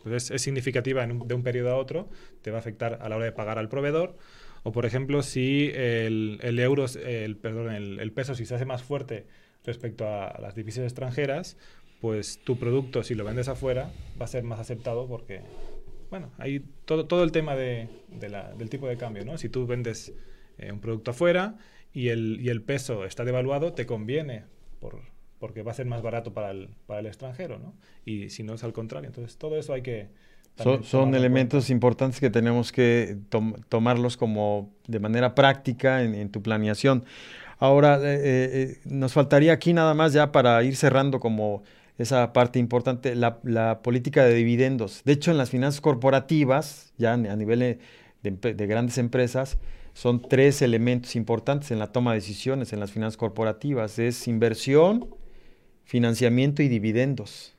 pues 0.04 0.30
es, 0.30 0.42
significativa 0.42 1.08
de 1.08 1.34
un 1.34 1.44
periodo 1.44 1.70
a 1.72 1.78
otro, 1.78 2.10
te 2.42 2.52
va 2.52 2.58
a 2.58 2.60
afectar 2.60 3.00
a 3.02 3.08
la 3.08 3.16
hora 3.16 3.26
de 3.26 3.32
pagar 3.32 3.58
al 3.58 3.70
proveedor. 3.70 4.18
O, 4.64 4.74
por 4.74 4.86
ejemplo, 4.86 5.24
si 5.24 5.72
el, 5.74 6.60
euro, 6.60 6.86
el, 7.04 7.38
perdón, 7.38 7.72
el, 7.72 8.12
peso, 8.12 8.36
si 8.36 8.46
se 8.46 8.54
hace 8.54 8.66
más 8.66 8.84
fuerte 8.84 9.26
respecto 9.64 10.06
a, 10.06 10.38
las 10.42 10.56
divisas 10.56 10.84
extranjeras, 10.84 11.58
pues 12.02 12.40
tu 12.44 12.60
producto, 12.60 13.02
si 13.02 13.16
lo 13.16 13.24
vendes 13.24 13.48
afuera, 13.48 13.92
va 14.22 14.26
a 14.26 14.28
ser 14.28 14.44
más 14.44 14.60
aceptado 14.60 15.08
porque, 15.08 15.42
bueno, 16.10 16.32
hay 16.38 16.60
todo, 16.84 17.08
todo 17.08 17.24
el 17.24 17.32
tema 17.32 17.56
de, 17.56 17.88
del 18.12 18.70
tipo 18.70 18.90
de 18.90 18.98
cambio, 18.98 19.24
¿no? 19.24 19.38
Si 19.38 19.48
tú 19.48 19.66
vendes 19.66 20.14
eh, 20.58 20.72
un 20.72 20.82
producto 20.82 21.12
afuera 21.12 21.56
y 21.94 22.10
el, 22.10 22.40
y 22.42 22.50
el 22.50 22.62
peso 22.62 23.06
está 23.06 23.24
devaluado, 23.24 23.72
te 23.72 23.86
conviene 23.86 24.44
por, 24.82 25.13
porque 25.44 25.62
va 25.62 25.74
a 25.74 25.76
ser 25.76 25.86
más 25.86 26.02
barato 26.02 26.34
para 26.34 26.52
el, 26.52 26.70
para 26.88 27.02
el 27.02 27.06
extranjero, 27.06 27.60
¿no? 27.60 27.74
Y 28.06 28.30
si 28.30 28.44
no 28.44 28.54
es 28.54 28.64
al 28.64 28.72
contrario. 28.72 29.10
Entonces, 29.10 29.36
todo 29.36 29.58
eso 29.58 29.74
hay 29.74 29.82
que... 29.82 30.08
Son, 30.84 31.16
elementos 31.16 31.70
importantes 31.70 32.22
que 32.22 32.30
tenemos 32.30 32.72
que 32.72 33.18
tomarlos 33.68 34.16
como 34.16 34.72
de 34.88 35.02
manera 35.02 35.36
práctica 35.36 36.02
en, 36.02 36.30
tu 36.30 36.42
planeación. 36.42 37.04
Ahora, 37.60 37.98
eh, 37.98 38.16
eh, 38.16 38.50
eh, 38.54 38.78
nos 38.86 39.12
faltaría 39.12 39.52
aquí 39.52 39.74
nada 39.74 39.94
más 39.94 40.14
ya 40.14 40.32
para 40.32 40.64
ir 40.64 40.78
cerrando 40.78 41.20
como 41.20 41.64
esa 41.98 42.32
parte 42.32 42.58
importante, 42.58 43.14
la, 43.14 43.40
la, 43.44 43.82
política 43.82 44.24
de 44.24 44.36
dividendos. 44.36 45.02
De 45.04 45.12
hecho, 45.12 45.30
en 45.30 45.38
las 45.38 45.50
finanzas 45.50 45.82
corporativas, 45.82 46.94
ya 46.98 47.12
a 47.12 47.18
nivel 47.18 47.60
de, 47.60 47.80
de, 48.22 48.68
grandes 48.68 48.98
empresas, 48.98 49.58
son 49.94 50.22
tres 50.22 50.62
elementos 50.62 51.18
importantes 51.18 51.70
en 51.72 51.80
la 51.80 51.92
toma 51.92 52.14
de 52.14 52.20
decisiones 52.22 52.72
en 52.72 52.80
las 52.80 52.94
finanzas 52.94 53.18
corporativas. 53.18 54.00
Es 54.00 54.26
inversión, 54.30 55.10
financiamiento 55.84 56.64
y 56.64 56.68
dividendos. 56.68 57.54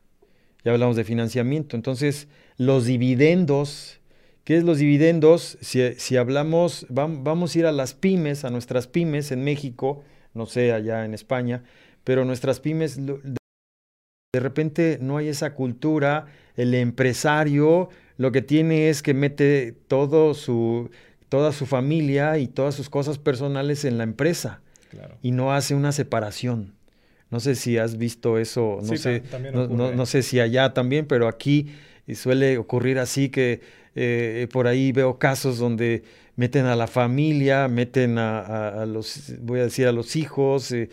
Ya 0.64 0.72
hablamos 0.72 0.96
de 0.96 1.04
financiamiento. 1.04 1.76
Entonces, 1.76 2.28
los 2.56 2.86
dividendos, 2.86 4.00
¿qué 4.44 4.56
es 4.56 4.64
los 4.64 4.78
dividendos? 4.78 5.58
Si, 5.60 6.16
hablamos, 6.16 6.86
vamos 6.88 7.54
a 7.54 7.58
ir 7.58 7.66
a 7.66 7.72
las 7.72 7.94
pymes, 7.94 8.44
a 8.44 8.50
nuestras 8.50 8.86
pymes 8.86 9.30
en 9.32 9.44
México, 9.44 10.02
no 10.32 10.46
sé, 10.46 10.72
allá 10.72 11.04
en 11.04 11.14
España, 11.14 11.64
pero 12.02 12.24
nuestras 12.24 12.60
pymes, 12.60 12.98
de 13.04 14.40
repente 14.40 14.98
no 15.00 15.16
hay 15.18 15.28
esa 15.28 15.54
cultura, 15.54 16.26
el 16.56 16.74
empresario 16.74 17.88
lo 18.16 18.32
que 18.32 18.42
tiene 18.42 18.88
es 18.88 19.02
que 19.02 19.14
mete 19.14 19.72
todo 19.72 20.34
su, 20.34 20.90
toda 21.28 21.52
su 21.52 21.66
familia 21.66 22.38
y 22.38 22.46
todas 22.46 22.74
sus 22.74 22.88
cosas 22.88 23.18
personales 23.18 23.84
en 23.84 23.98
la 23.98 24.04
empresa 24.04 24.60
y 25.22 25.32
no 25.32 25.52
hace 25.52 25.74
una 25.74 25.90
separación. 25.92 26.74
No 27.34 27.40
sé 27.40 27.56
si 27.56 27.78
has 27.78 27.98
visto 27.98 28.38
eso, 28.38 28.78
no, 28.80 28.96
sé, 28.96 29.24
no, 29.50 30.06
sé 30.06 30.22
si 30.22 30.38
allá 30.38 30.72
también, 30.72 31.04
pero 31.04 31.26
aquí 31.26 31.66
suele 32.14 32.58
ocurrir 32.58 33.00
así 33.00 33.28
que 33.28 33.60
eh, 33.96 34.46
por 34.52 34.68
ahí 34.68 34.92
veo 34.92 35.18
casos 35.18 35.58
donde 35.58 36.04
meten 36.36 36.66
a 36.66 36.76
la 36.76 36.86
familia, 36.86 37.66
meten 37.66 38.18
a, 38.18 38.86
los, 38.86 39.32
voy 39.40 39.58
a 39.58 39.64
decir, 39.64 39.88
a 39.88 39.90
los 39.90 40.14
hijos, 40.14 40.70
eh, 40.70 40.90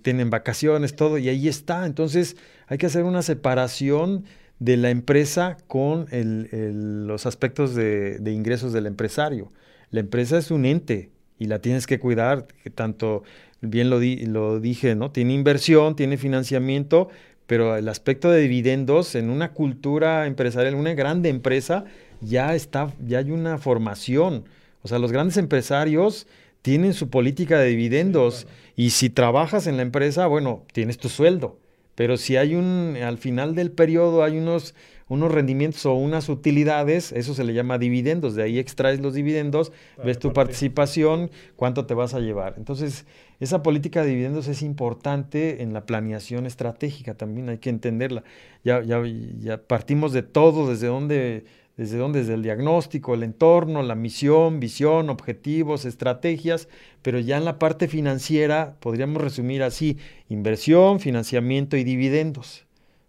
tienen 0.00 0.30
vacaciones, 0.30 0.94
todo, 0.94 1.18
y 1.18 1.28
ahí 1.28 1.48
está. 1.48 1.86
Entonces 1.86 2.36
hay 2.68 2.78
que 2.78 2.86
hacer 2.86 3.02
una 3.02 3.22
separación 3.22 4.26
de 4.60 4.76
la 4.76 4.90
empresa 4.90 5.56
con 5.66 6.06
los 6.12 7.26
aspectos 7.26 7.74
de, 7.74 8.20
de, 8.20 8.30
ingresos 8.30 8.72
del 8.72 8.86
empresario. 8.86 9.50
La 9.90 9.98
empresa 9.98 10.38
es 10.38 10.52
un 10.52 10.66
ente 10.66 11.10
y 11.36 11.46
la 11.46 11.58
tienes 11.58 11.88
que 11.88 11.98
cuidar, 11.98 12.46
que 12.62 12.70
tanto 12.70 13.24
bien 13.66 13.90
lo, 13.90 14.00
lo 14.00 14.60
dije, 14.60 14.94
¿no? 14.94 15.10
Tiene 15.10 15.34
inversión, 15.34 15.96
tiene 15.96 16.16
financiamiento, 16.16 17.08
pero 17.46 17.76
el 17.76 17.88
aspecto 17.88 18.30
de 18.30 18.40
dividendos 18.40 19.14
en 19.14 19.30
una 19.30 19.52
cultura 19.52 20.26
empresarial, 20.26 20.74
en 20.74 20.80
una 20.80 20.94
grande 20.94 21.28
empresa, 21.28 21.84
ya 22.20 22.54
está, 22.54 22.92
ya 23.06 23.18
hay 23.18 23.30
una 23.30 23.58
formación. 23.58 24.44
O 24.82 24.88
sea, 24.88 24.98
los 24.98 25.12
grandes 25.12 25.36
empresarios 25.36 26.26
tienen 26.62 26.94
su 26.94 27.10
política 27.10 27.58
de 27.58 27.68
dividendos 27.68 28.46
y 28.76 28.90
si 28.90 29.10
trabajas 29.10 29.66
en 29.66 29.76
la 29.76 29.82
empresa, 29.82 30.26
bueno, 30.26 30.64
tienes 30.72 30.98
tu 30.98 31.08
sueldo. 31.08 31.58
Pero 31.94 32.16
si 32.16 32.36
hay 32.36 32.54
un, 32.54 32.96
al 33.02 33.18
final 33.18 33.54
del 33.54 33.70
periodo 33.70 34.24
hay 34.24 34.38
unos 34.38 34.74
unos 35.08 35.32
rendimientos 35.32 35.84
o 35.86 35.94
unas 35.94 36.28
utilidades, 36.28 37.12
eso 37.12 37.34
se 37.34 37.44
le 37.44 37.52
llama 37.52 37.78
dividendos, 37.78 38.34
de 38.34 38.42
ahí 38.42 38.58
extraes 38.58 39.00
los 39.00 39.14
dividendos, 39.14 39.72
ves 40.02 40.18
tu 40.18 40.32
participación, 40.32 41.30
cuánto 41.56 41.86
te 41.86 41.94
vas 41.94 42.14
a 42.14 42.20
llevar. 42.20 42.54
Entonces, 42.56 43.06
esa 43.40 43.62
política 43.62 44.02
de 44.02 44.10
dividendos 44.10 44.48
es 44.48 44.62
importante 44.62 45.62
en 45.62 45.72
la 45.72 45.84
planeación 45.84 46.46
estratégica, 46.46 47.14
también 47.14 47.48
hay 47.48 47.58
que 47.58 47.70
entenderla. 47.70 48.24
Ya, 48.64 48.82
ya, 48.82 49.02
ya 49.38 49.58
partimos 49.58 50.12
de 50.12 50.22
todo, 50.22 50.70
desde 50.70 50.86
dónde, 50.86 51.44
desde 51.76 51.98
dónde, 51.98 52.20
desde 52.20 52.34
el 52.34 52.42
diagnóstico, 52.42 53.14
el 53.14 53.24
entorno, 53.24 53.82
la 53.82 53.94
misión, 53.94 54.60
visión, 54.60 55.10
objetivos, 55.10 55.84
estrategias, 55.84 56.68
pero 57.02 57.18
ya 57.18 57.36
en 57.36 57.44
la 57.44 57.58
parte 57.58 57.88
financiera 57.88 58.76
podríamos 58.80 59.20
resumir 59.20 59.62
así, 59.62 59.98
inversión, 60.28 61.00
financiamiento 61.00 61.76
y 61.76 61.84
dividendos. 61.84 62.64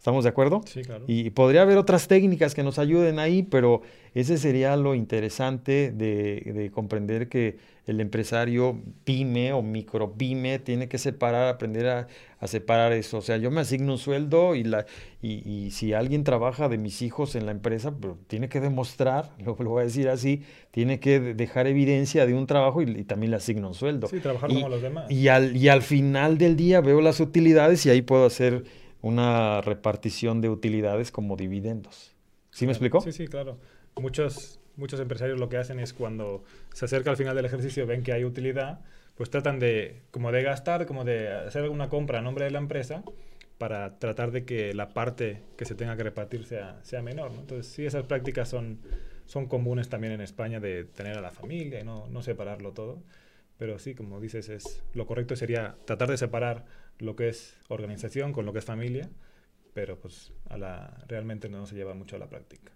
¿Estamos 0.06 0.24
de 0.24 0.30
acuerdo? 0.30 0.62
Sí, 0.68 0.84
claro. 0.84 1.04
Y 1.08 1.32
podría 1.32 1.64
haber 1.64 1.80
otras 1.80 2.08
técnicas 2.08 2.54
que 2.54 2.62
nos 2.62 2.78
ayuden 2.78 3.18
ahí, 3.18 3.42
pero 3.42 3.82
ese 4.14 4.38
sería 4.38 4.78
lo 4.78 4.94
interesante 4.94 5.92
de, 5.92 6.70
comprender 6.72 7.28
que 7.28 7.58
el 7.88 8.00
empresario 8.00 8.80
pyme 9.04 9.52
o 9.52 9.64
micro 9.64 10.14
pyme 10.14 10.60
tiene 10.60 10.88
que 10.88 11.00
separar, 11.00 11.48
aprender 11.48 11.88
a, 11.88 12.08
separar 12.46 12.94
eso. 12.94 13.18
O 13.18 13.22
sea, 13.22 13.38
yo 13.38 13.50
me 13.50 13.62
asigno 13.62 13.94
un 13.94 13.98
sueldo 13.98 14.54
y, 14.54 14.64
la, 14.64 14.86
y, 15.24 15.72
si 15.72 15.94
alguien 15.94 16.24
trabaja 16.24 16.70
de 16.70 16.78
mis 16.78 17.02
hijos 17.02 17.34
en 17.34 17.48
la 17.48 17.52
empresa, 17.52 17.92
pero 18.00 18.20
tiene 18.28 18.48
que 18.48 18.60
demostrar, 18.60 19.32
lo, 19.44 19.58
lo, 19.58 19.72
voy 19.72 19.82
a 19.82 19.86
decir 19.86 20.08
así, 20.10 20.44
tiene 20.70 21.00
que 21.00 21.20
dejar 21.20 21.66
evidencia 21.66 22.28
de 22.28 22.36
un 22.36 22.46
trabajo 22.46 22.84
y, 22.84 23.06
también 23.06 23.32
le 23.32 23.38
asigno 23.38 23.70
un 23.70 23.74
sueldo. 23.74 24.06
Sí, 24.06 24.20
trabajar 24.20 24.52
como 24.52 24.70
los 24.70 24.84
demás. 24.84 25.06
Al, 25.32 25.58
y 25.58 25.68
al 25.68 25.82
final 25.82 26.38
del 26.38 26.56
día 26.56 26.80
veo 26.82 27.02
las 27.02 27.20
utilidades 27.20 27.84
y 27.88 27.90
ahí 27.90 28.04
puedo 28.04 28.28
hacer 28.28 28.85
una 29.06 29.62
repartición 29.62 30.42
de 30.42 30.50
utilidades 30.50 31.12
como 31.12 31.36
dividendos. 31.36 32.16
¿Sí 32.50 32.66
me 32.66 32.72
explicó? 32.72 33.02
Sí, 33.02 33.12
sí, 33.12 33.28
claro. 33.28 33.60
Muchos, 34.02 34.60
muchos 34.78 35.00
empresarios 35.00 35.40
lo 35.40 35.48
que 35.48 35.58
hacen 35.58 35.80
es 35.80 35.94
cuando 35.94 36.44
se 36.74 36.86
acerca 36.86 37.12
al 37.12 37.16
final 37.16 37.36
del 37.36 37.46
ejercicio, 37.46 37.86
ven 37.86 38.02
que 38.02 38.14
hay 38.14 38.26
utilidad, 38.26 38.80
pues 39.16 39.30
tratan 39.30 39.60
de, 39.60 40.02
como 40.10 40.32
de 40.32 40.42
gastar, 40.42 40.88
como 40.88 41.04
de 41.04 41.32
hacer 41.32 41.62
alguna 41.62 41.88
compra 41.88 42.18
a 42.18 42.22
nombre 42.24 42.46
de 42.46 42.52
la 42.52 42.58
empresa 42.58 43.04
para 43.60 44.00
tratar 44.00 44.32
de 44.32 44.44
que 44.44 44.74
la 44.74 44.90
parte 44.90 45.44
que 45.56 45.66
se 45.66 45.76
tenga 45.76 45.96
que 45.96 46.04
repartir 46.04 46.44
sea, 46.46 46.80
sea 46.82 47.04
menor. 47.04 47.32
Entonces, 47.38 47.72
sí, 47.72 47.86
esas 47.86 48.06
prácticas 48.06 48.50
son, 48.50 48.80
son 49.28 49.46
comunes 49.46 49.88
también 49.88 50.14
en 50.14 50.22
España 50.22 50.60
de 50.60 50.84
tener 50.84 51.16
a 51.16 51.22
la 51.22 51.30
familia 51.30 51.80
y 51.80 51.84
no, 51.84 52.08
no 52.08 52.24
separarlo 52.24 52.72
todo. 52.72 53.04
pero 53.60 53.78
sí, 53.78 53.94
como 53.94 54.20
dices, 54.20 54.50
es, 54.50 54.82
lo 54.96 55.06
correcto 55.06 55.36
sería 55.36 55.76
tratar 55.86 56.10
de 56.10 56.18
separar 56.18 56.66
lo 57.00 57.16
que 57.16 57.30
es 57.30 57.58
organización 57.68 58.34
con 58.34 58.46
lo 58.46 58.54
que 58.54 58.60
es 58.60 58.66
familia, 58.66 59.10
pero 59.74 60.00
pues 60.00 60.32
a 60.50 60.58
la, 60.58 61.04
realmente 61.08 61.50
no 61.50 61.66
se 61.66 61.76
lleva 61.76 61.94
mucho 61.94 62.16
a 62.16 62.20
la 62.20 62.28
práctica. 62.28 62.72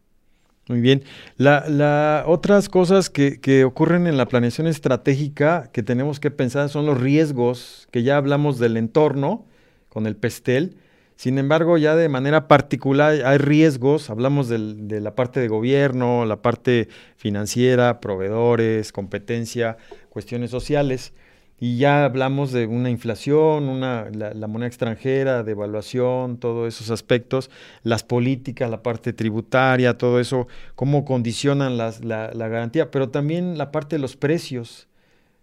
Muy 0.68 0.82
bien. 0.82 1.04
La, 1.38 2.24
otras 2.28 2.70
cosas 2.70 3.10
que, 3.10 3.40
que, 3.40 3.64
ocurren 3.64 4.06
en 4.06 4.18
la 4.18 4.28
planeación 4.28 4.68
estratégica 4.68 5.72
que 5.74 5.82
tenemos 5.82 6.20
que 6.20 6.30
pensar 6.30 6.70
son 6.70 6.86
los 6.86 7.00
riesgos, 7.00 7.88
que 7.92 8.04
ya 8.04 8.18
hablamos 8.18 8.60
del 8.60 8.78
entorno 8.78 9.48
con 9.88 10.06
el 10.06 10.16
PESTEL. 10.16 10.78
Sin 11.16 11.38
embargo, 11.38 11.78
ya 11.78 11.96
de 11.96 12.08
manera 12.08 12.48
particular 12.48 13.26
hay 13.26 13.38
riesgos, 13.40 14.10
hablamos 14.10 14.48
de 14.48 15.02
la 15.02 15.16
parte 15.16 15.42
de 15.42 15.50
gobierno, 15.50 16.26
la 16.26 16.42
parte 16.42 16.88
financiera, 17.18 18.00
proveedores, 18.00 18.94
competencia, 18.94 19.76
cuestiones 20.10 20.52
sociales. 20.52 21.14
Y 21.60 21.78
ya 21.78 22.06
hablamos 22.06 22.52
de 22.54 22.68
una 22.68 22.90
inflación, 22.90 23.68
una, 23.68 24.10
la, 24.12 24.48
moneda 24.48 24.68
extranjera, 24.68 25.44
de 25.44 25.52
evaluación, 25.52 26.38
todos 26.38 26.74
esos 26.74 26.90
aspectos, 26.90 27.52
las 27.84 28.04
políticas, 28.04 28.70
la 28.70 28.82
parte 28.82 29.12
tributaria, 29.12 29.98
todo 29.98 30.20
eso, 30.20 30.48
cómo 30.76 31.04
condicionan 31.04 31.78
las, 31.78 32.04
la, 32.04 32.32
la, 32.34 32.48
garantía, 32.48 32.92
pero 32.92 33.10
también 33.10 33.58
la 33.58 33.72
parte 33.72 33.98
de 33.98 34.02
los 34.02 34.16
precios. 34.16 34.88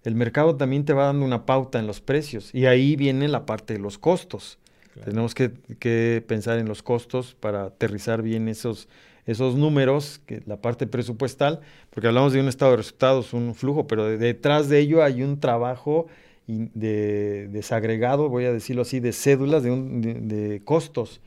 El 0.04 0.14
mercado 0.14 0.56
también 0.56 0.84
te 0.84 0.94
va 0.94 1.06
dando 1.06 1.24
una 1.24 1.44
pauta 1.44 1.78
en 1.78 1.86
los 1.86 2.00
precios 2.00 2.54
y 2.54 2.66
ahí 2.66 2.96
viene 2.96 3.28
la 3.28 3.44
parte 3.44 3.74
de 3.74 3.80
los 3.80 3.98
costos. 3.98 4.58
Tenemos 5.04 5.34
que, 5.34 5.52
que, 5.78 6.24
pensar 6.26 6.58
en 6.58 6.68
los 6.68 6.82
costos 6.82 7.36
para 7.38 7.64
aterrizar 7.64 8.22
bien 8.22 8.48
esos, 8.48 8.88
esos 9.26 9.56
números, 9.56 10.20
que 10.24 10.42
la 10.46 10.60
parte 10.60 10.86
presupuestal, 10.86 11.60
porque 11.90 12.06
hablamos 12.06 12.32
de 12.32 12.40
un 12.40 12.48
estado 12.48 12.70
de 12.72 12.78
resultados, 12.78 13.32
un 13.32 13.54
flujo, 13.54 13.86
pero 13.86 14.06
detrás 14.06 14.68
de 14.68 14.78
ello 14.78 15.02
hay 15.02 15.22
un 15.22 15.40
trabajo 15.40 16.06
de, 16.46 17.48
desagregado, 17.48 18.28
voy 18.28 18.44
a 18.44 18.52
decirlo 18.52 18.82
así, 18.82 19.00
de 19.00 19.12
cédulas, 19.12 19.62
de, 19.62 19.70
de, 19.70 20.62
costos, 20.64 21.20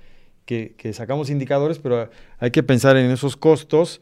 que, 0.46 0.74
sacamos 0.94 1.30
indicadores, 1.30 1.78
pero 1.78 2.10
hay 2.40 2.52
que 2.52 2.64
pensar 2.64 2.98
en 2.98 3.12
esos 3.12 3.36
costos 3.36 4.02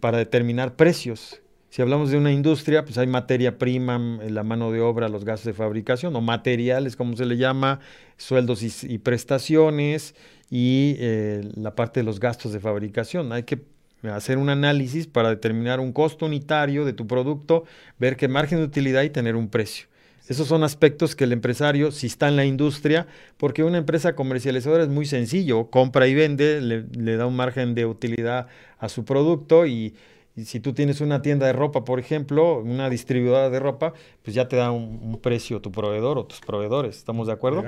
para 0.00 0.18
determinar 0.18 0.76
precios. 0.76 1.42
Si 1.68 1.80
hablamos 1.82 2.10
de 2.10 2.18
una 2.18 2.32
industria, 2.32 2.84
pues 2.84 2.98
hay 2.98 3.06
materia 3.06 3.58
prima, 3.58 3.98
la 3.98 4.42
mano 4.42 4.70
de 4.72 4.80
obra, 4.80 5.08
los 5.08 5.24
gastos 5.24 5.46
de 5.46 5.52
fabricación, 5.54 6.14
o 6.14 6.20
materiales, 6.20 6.96
como 6.96 7.16
se 7.16 7.24
le 7.24 7.36
llama, 7.36 7.80
sueldos 8.16 8.62
y, 8.84 8.98
prestaciones, 8.98 10.14
y 10.54 10.96
eh, 10.98 11.50
la 11.54 11.74
parte 11.74 12.00
de 12.00 12.04
los 12.04 12.20
gastos 12.20 12.52
de 12.52 12.60
fabricación. 12.60 13.32
Hay 13.32 13.44
que 13.44 13.62
hacer 14.02 14.36
un 14.36 14.50
análisis 14.50 15.06
para 15.06 15.30
determinar 15.30 15.80
un 15.80 15.92
costo 15.92 16.26
unitario 16.26 16.84
de 16.84 16.92
tu 16.92 17.06
producto, 17.06 17.64
ver 17.98 18.18
qué 18.18 18.28
margen 18.28 18.58
de 18.58 18.64
utilidad 18.64 19.02
y 19.02 19.08
tener 19.08 19.34
un 19.34 19.48
precio. 19.48 19.86
Esos 20.28 20.48
son 20.48 20.62
aspectos 20.62 21.16
que 21.16 21.24
el 21.24 21.32
empresario, 21.32 21.90
si 21.90 22.06
está 22.06 22.28
en 22.28 22.36
la 22.36 22.44
industria, 22.44 23.06
porque 23.38 23.64
una 23.64 23.78
empresa 23.78 24.14
comercializadora 24.14 24.82
es 24.82 24.90
muy 24.90 25.06
sencillo, 25.06 25.70
compra 25.70 26.06
y 26.06 26.14
vende, 26.14 26.60
le 26.60 27.16
da 27.16 27.26
un 27.26 27.34
margen 27.34 27.74
de 27.74 27.86
utilidad 27.86 28.46
a 28.78 28.90
su 28.90 29.06
producto 29.06 29.64
y, 29.66 29.94
y 30.34 30.46
si 30.46 30.60
tú 30.60 30.72
tienes 30.72 31.00
una 31.00 31.20
tienda 31.20 31.46
de 31.46 31.52
ropa, 31.52 31.84
por 31.84 31.98
ejemplo, 31.98 32.60
una 32.60 32.88
distribuidora 32.88 33.50
de 33.50 33.60
ropa, 33.60 33.92
pues 34.22 34.34
ya 34.34 34.48
te 34.48 34.56
da 34.56 34.70
un, 34.70 35.18
precio 35.22 35.60
tu 35.60 35.70
proveedor 35.70 36.16
o 36.16 36.24
tus 36.24 36.40
proveedores, 36.40 36.96
¿estamos 36.96 37.26
de 37.26 37.34
acuerdo? 37.34 37.62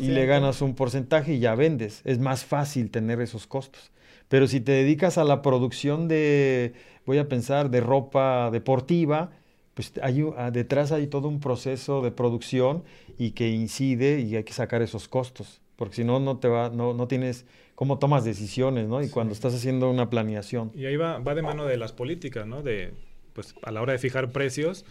y 0.00 0.08
le 0.08 0.26
ganas 0.26 0.62
un 0.62 0.74
porcentaje 0.74 1.34
y 1.34 1.38
ya 1.38 1.54
vendes. 1.54 2.00
Es 2.04 2.18
más 2.18 2.44
fácil 2.44 2.90
tener 2.90 3.20
esos 3.20 3.46
costos. 3.46 3.90
Pero 4.28 4.46
si 4.46 4.60
te 4.60 4.72
dedicas 4.72 5.18
a 5.18 5.24
la 5.24 5.42
producción 5.42 6.08
de, 6.08 6.72
voy 7.04 7.18
a 7.18 7.28
pensar, 7.28 7.70
de 7.70 7.80
ropa 7.80 8.50
deportiva, 8.50 9.30
pues 9.74 9.92
hay, 10.02 10.24
ah, 10.36 10.50
detrás 10.50 10.92
hay 10.92 11.06
todo 11.06 11.28
un 11.28 11.40
proceso 11.40 12.02
de 12.02 12.10
producción 12.10 12.84
y 13.18 13.32
que 13.32 13.48
incide 13.48 14.20
y 14.20 14.34
hay 14.34 14.44
que 14.44 14.52
sacar 14.52 14.82
esos 14.82 15.08
costos, 15.08 15.60
porque 15.76 15.96
si 15.96 16.04
no, 16.04 16.20
no 16.20 16.38
te 16.38 16.48
va, 16.48 16.70
no, 16.70 16.94
no 16.94 17.06
tienes 17.06 17.46
cómo 17.78 18.00
tomas 18.00 18.24
decisiones, 18.24 18.88
¿no? 18.88 19.00
Y 19.04 19.08
cuando 19.08 19.32
estás 19.32 19.54
haciendo 19.54 19.88
una 19.88 20.10
planeación. 20.10 20.72
Y 20.74 20.86
ahí 20.86 20.96
va, 20.96 21.20
va 21.20 21.36
de 21.36 21.42
mano 21.42 21.64
de 21.64 21.76
las 21.76 21.92
políticas, 21.92 22.44
¿no? 22.44 22.60
De, 22.60 22.92
pues 23.34 23.54
a 23.62 23.70
la 23.70 23.80
hora 23.80 23.92
de 23.92 24.00
fijar 24.00 24.32
precios, 24.32 24.84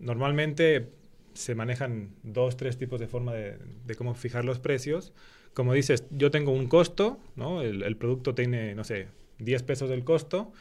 normalmente 0.00 0.88
se 1.34 1.54
manejan 1.54 2.10
dos, 2.24 2.56
tres 2.56 2.76
tipos 2.76 2.98
de 2.98 3.06
forma 3.06 3.32
de, 3.34 3.58
de 3.86 3.94
cómo 3.94 4.16
fijar 4.16 4.44
los 4.44 4.58
precios. 4.58 5.12
Como 5.52 5.74
dices, 5.74 6.06
yo 6.10 6.32
tengo 6.32 6.50
un 6.50 6.66
costo, 6.66 7.20
¿no? 7.36 7.62
El, 7.62 7.84
el, 7.84 7.96
producto 7.96 8.34
tiene, 8.34 8.74
no 8.74 8.82
sé, 8.82 9.06
10 9.38 9.62
pesos 9.62 9.88
del 9.88 10.02
costo 10.02 10.52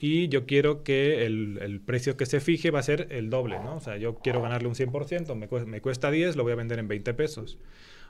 y 0.00 0.28
yo 0.28 0.46
quiero 0.46 0.82
que 0.82 1.26
el, 1.26 1.58
el, 1.60 1.80
precio 1.82 2.16
que 2.16 2.24
se 2.24 2.40
fije 2.40 2.70
va 2.70 2.78
a 2.78 2.84
ser 2.84 3.06
el 3.10 3.28
doble, 3.28 3.58
¿no? 3.58 3.76
O 3.76 3.80
sea, 3.80 3.98
yo 3.98 4.14
quiero 4.14 4.40
ganarle 4.40 4.68
un 4.68 4.74
100%, 4.74 5.34
me, 5.34 5.66
me 5.66 5.82
cuesta 5.82 6.10
10, 6.10 6.36
lo 6.36 6.42
voy 6.44 6.52
a 6.52 6.56
vender 6.56 6.78
en 6.78 6.88
20 6.88 7.12
pesos. 7.12 7.58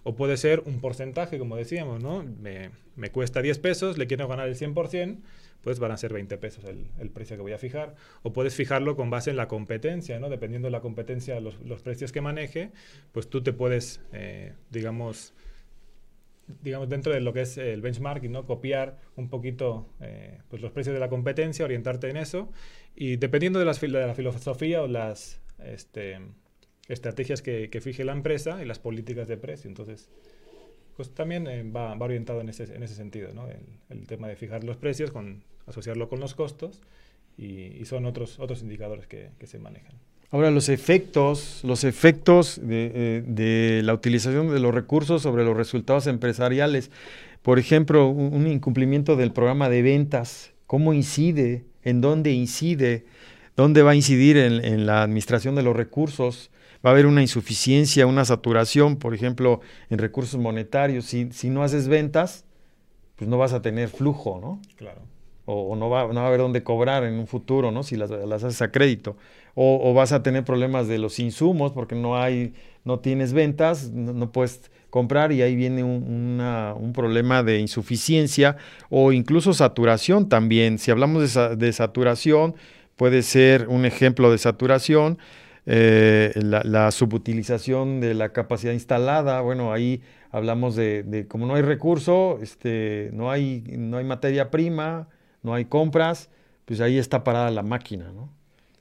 O 0.02 0.14
puede 0.14 0.36
ser 0.36 0.62
un 0.66 0.80
porcentaje, 0.80 1.38
como 1.38 1.56
decíamos, 1.56 2.02
¿no? 2.02 2.22
Me, 2.22 2.70
me 2.96 3.10
cuesta 3.10 3.42
10 3.42 3.58
pesos, 3.58 3.98
le 3.98 4.06
quiero 4.06 4.28
ganar 4.28 4.48
el 4.48 4.56
100%, 4.56 5.18
pues 5.62 5.78
van 5.78 5.90
a 5.90 5.96
ser 5.96 6.12
20 6.12 6.38
pesos 6.38 6.64
el, 6.64 6.86
el, 6.98 7.10
precio 7.10 7.36
que 7.36 7.42
voy 7.42 7.52
a 7.52 7.58
fijar. 7.58 7.94
O 8.22 8.32
puedes 8.32 8.54
fijarlo 8.54 8.96
con 8.96 9.10
base 9.10 9.30
en 9.30 9.36
la 9.36 9.48
competencia, 9.48 10.18
¿no? 10.20 10.28
Dependiendo 10.28 10.66
de 10.66 10.72
la 10.72 10.80
competencia, 10.80 11.40
los, 11.40 11.60
los 11.60 11.82
precios 11.82 12.12
que 12.12 12.20
maneje, 12.20 12.70
pues 13.12 13.28
tú 13.28 13.42
te 13.42 13.52
puedes, 13.52 14.00
eh, 14.12 14.54
digamos, 14.70 15.34
digamos, 16.62 16.88
dentro 16.88 17.12
de 17.12 17.20
lo 17.20 17.32
que 17.32 17.42
es 17.42 17.58
el 17.58 17.82
benchmarking, 17.82 18.32
¿no? 18.32 18.46
Copiar 18.46 18.98
un 19.16 19.28
poquito 19.28 19.88
eh, 20.00 20.38
pues 20.48 20.62
los 20.62 20.72
precios 20.72 20.94
de 20.94 21.00
la 21.00 21.08
competencia, 21.08 21.64
orientarte 21.64 22.08
en 22.08 22.16
eso. 22.16 22.50
Y 22.94 23.16
dependiendo 23.16 23.58
de, 23.58 23.64
las, 23.64 23.80
de 23.80 23.88
la 23.88 24.14
filosofía 24.14 24.82
o 24.82 24.86
las... 24.86 25.40
Este, 25.58 26.20
estrategias 26.88 27.42
que, 27.42 27.70
que, 27.70 27.80
fije 27.80 28.04
la 28.04 28.12
empresa 28.12 28.62
y 28.62 28.66
las 28.66 28.78
políticas 28.78 29.28
de 29.28 29.36
precio. 29.36 29.68
Entonces, 29.68 30.08
pues 30.96 31.10
también 31.10 31.46
eh, 31.46 31.62
va, 31.62 31.94
va, 31.94 32.06
orientado 32.06 32.40
en 32.40 32.48
ese, 32.48 32.64
en 32.74 32.82
ese 32.82 32.94
sentido, 32.94 33.32
¿no? 33.32 33.46
el, 33.48 33.60
el, 33.90 34.06
tema 34.06 34.26
de 34.26 34.36
fijar 34.36 34.64
los 34.64 34.76
precios, 34.76 35.10
con, 35.10 35.44
asociarlo 35.66 36.08
con 36.08 36.18
los 36.18 36.34
costos 36.34 36.80
y, 37.36 37.76
y 37.80 37.84
son 37.84 38.04
otros, 38.06 38.40
otros 38.40 38.62
indicadores 38.62 39.06
que, 39.06 39.30
que, 39.38 39.46
se 39.46 39.58
manejan. 39.58 39.92
Ahora, 40.30 40.50
los 40.50 40.68
efectos, 40.68 41.60
los 41.62 41.84
efectos 41.84 42.60
de, 42.60 42.90
eh, 42.94 43.24
de, 43.26 43.82
la 43.84 43.94
utilización 43.94 44.52
de 44.52 44.58
los 44.58 44.74
recursos 44.74 45.22
sobre 45.22 45.44
los 45.44 45.56
resultados 45.56 46.06
empresariales. 46.06 46.90
Por 47.42 47.58
ejemplo, 47.58 48.08
un, 48.08 48.46
incumplimiento 48.46 49.14
del 49.14 49.32
programa 49.32 49.68
de 49.68 49.82
ventas, 49.82 50.52
¿cómo 50.66 50.92
incide? 50.92 51.64
¿En 51.84 52.00
dónde 52.00 52.32
incide? 52.32 53.06
¿Dónde 53.56 53.82
va 53.82 53.92
a 53.92 53.94
incidir 53.94 54.36
en, 54.36 54.64
en 54.64 54.84
la 54.84 55.02
administración 55.02 55.54
de 55.54 55.62
los 55.62 55.76
recursos? 55.76 56.50
Va 56.84 56.90
a 56.90 56.92
haber 56.92 57.06
una 57.06 57.22
insuficiencia, 57.22 58.06
una 58.06 58.24
saturación, 58.24 58.96
por 58.96 59.14
ejemplo, 59.14 59.60
en 59.90 59.98
recursos 59.98 60.40
monetarios. 60.40 61.06
Si, 61.06 61.30
si 61.32 61.50
no 61.50 61.62
haces 61.62 61.88
ventas, 61.88 62.44
pues 63.16 63.28
no 63.28 63.38
vas 63.38 63.52
a 63.52 63.62
tener 63.62 63.88
flujo, 63.88 64.38
¿no? 64.40 64.60
Claro. 64.76 65.02
O, 65.44 65.72
o 65.72 65.76
no, 65.76 65.90
va, 65.90 66.06
no, 66.06 66.14
va, 66.14 66.22
a 66.22 66.26
haber 66.26 66.40
dónde 66.40 66.62
cobrar 66.62 67.04
en 67.04 67.14
un 67.14 67.26
futuro, 67.26 67.72
¿no? 67.72 67.82
Si 67.82 67.96
las, 67.96 68.10
las 68.10 68.44
haces 68.44 68.62
a 68.62 68.70
crédito. 68.70 69.16
O, 69.54 69.80
o, 69.82 69.94
vas 69.94 70.12
a 70.12 70.22
tener 70.22 70.44
problemas 70.44 70.86
de 70.86 70.98
los 70.98 71.18
insumos 71.18 71.72
porque 71.72 71.96
no 71.96 72.16
hay, 72.16 72.54
no 72.84 73.00
tienes 73.00 73.32
ventas, 73.32 73.90
no, 73.90 74.12
no 74.12 74.30
puedes 74.30 74.70
comprar 74.90 75.32
y 75.32 75.42
ahí 75.42 75.56
viene 75.56 75.82
un, 75.82 76.04
una, 76.04 76.74
un, 76.74 76.92
problema 76.92 77.42
de 77.42 77.58
insuficiencia 77.58 78.56
o 78.88 79.10
incluso 79.10 79.52
saturación 79.52 80.28
también. 80.28 80.78
Si 80.78 80.90
hablamos 80.90 81.34
de, 81.34 81.56
de 81.56 81.72
saturación, 81.72 82.54
puede 82.96 83.22
ser 83.22 83.68
un 83.68 83.84
ejemplo 83.84 84.30
de 84.30 84.38
saturación 84.38 85.18
eh, 85.70 86.32
la, 86.36 86.62
la, 86.64 86.90
subutilización 86.90 88.00
de 88.00 88.14
la 88.14 88.30
capacidad 88.30 88.72
instalada, 88.72 89.42
bueno, 89.42 89.70
ahí 89.70 90.00
hablamos 90.30 90.76
de, 90.76 91.02
de 91.02 91.26
como 91.28 91.46
no 91.46 91.56
hay 91.56 91.62
recurso, 91.62 92.38
este, 92.40 93.10
no, 93.12 93.30
hay, 93.30 93.62
no 93.76 93.98
hay 93.98 94.04
materia 94.04 94.50
prima, 94.50 95.08
no 95.42 95.52
hay 95.52 95.66
compras, 95.66 96.30
pues 96.64 96.80
ahí 96.80 96.96
está 96.96 97.22
parada 97.22 97.50
la 97.50 97.62
máquina, 97.62 98.10
¿no? 98.12 98.32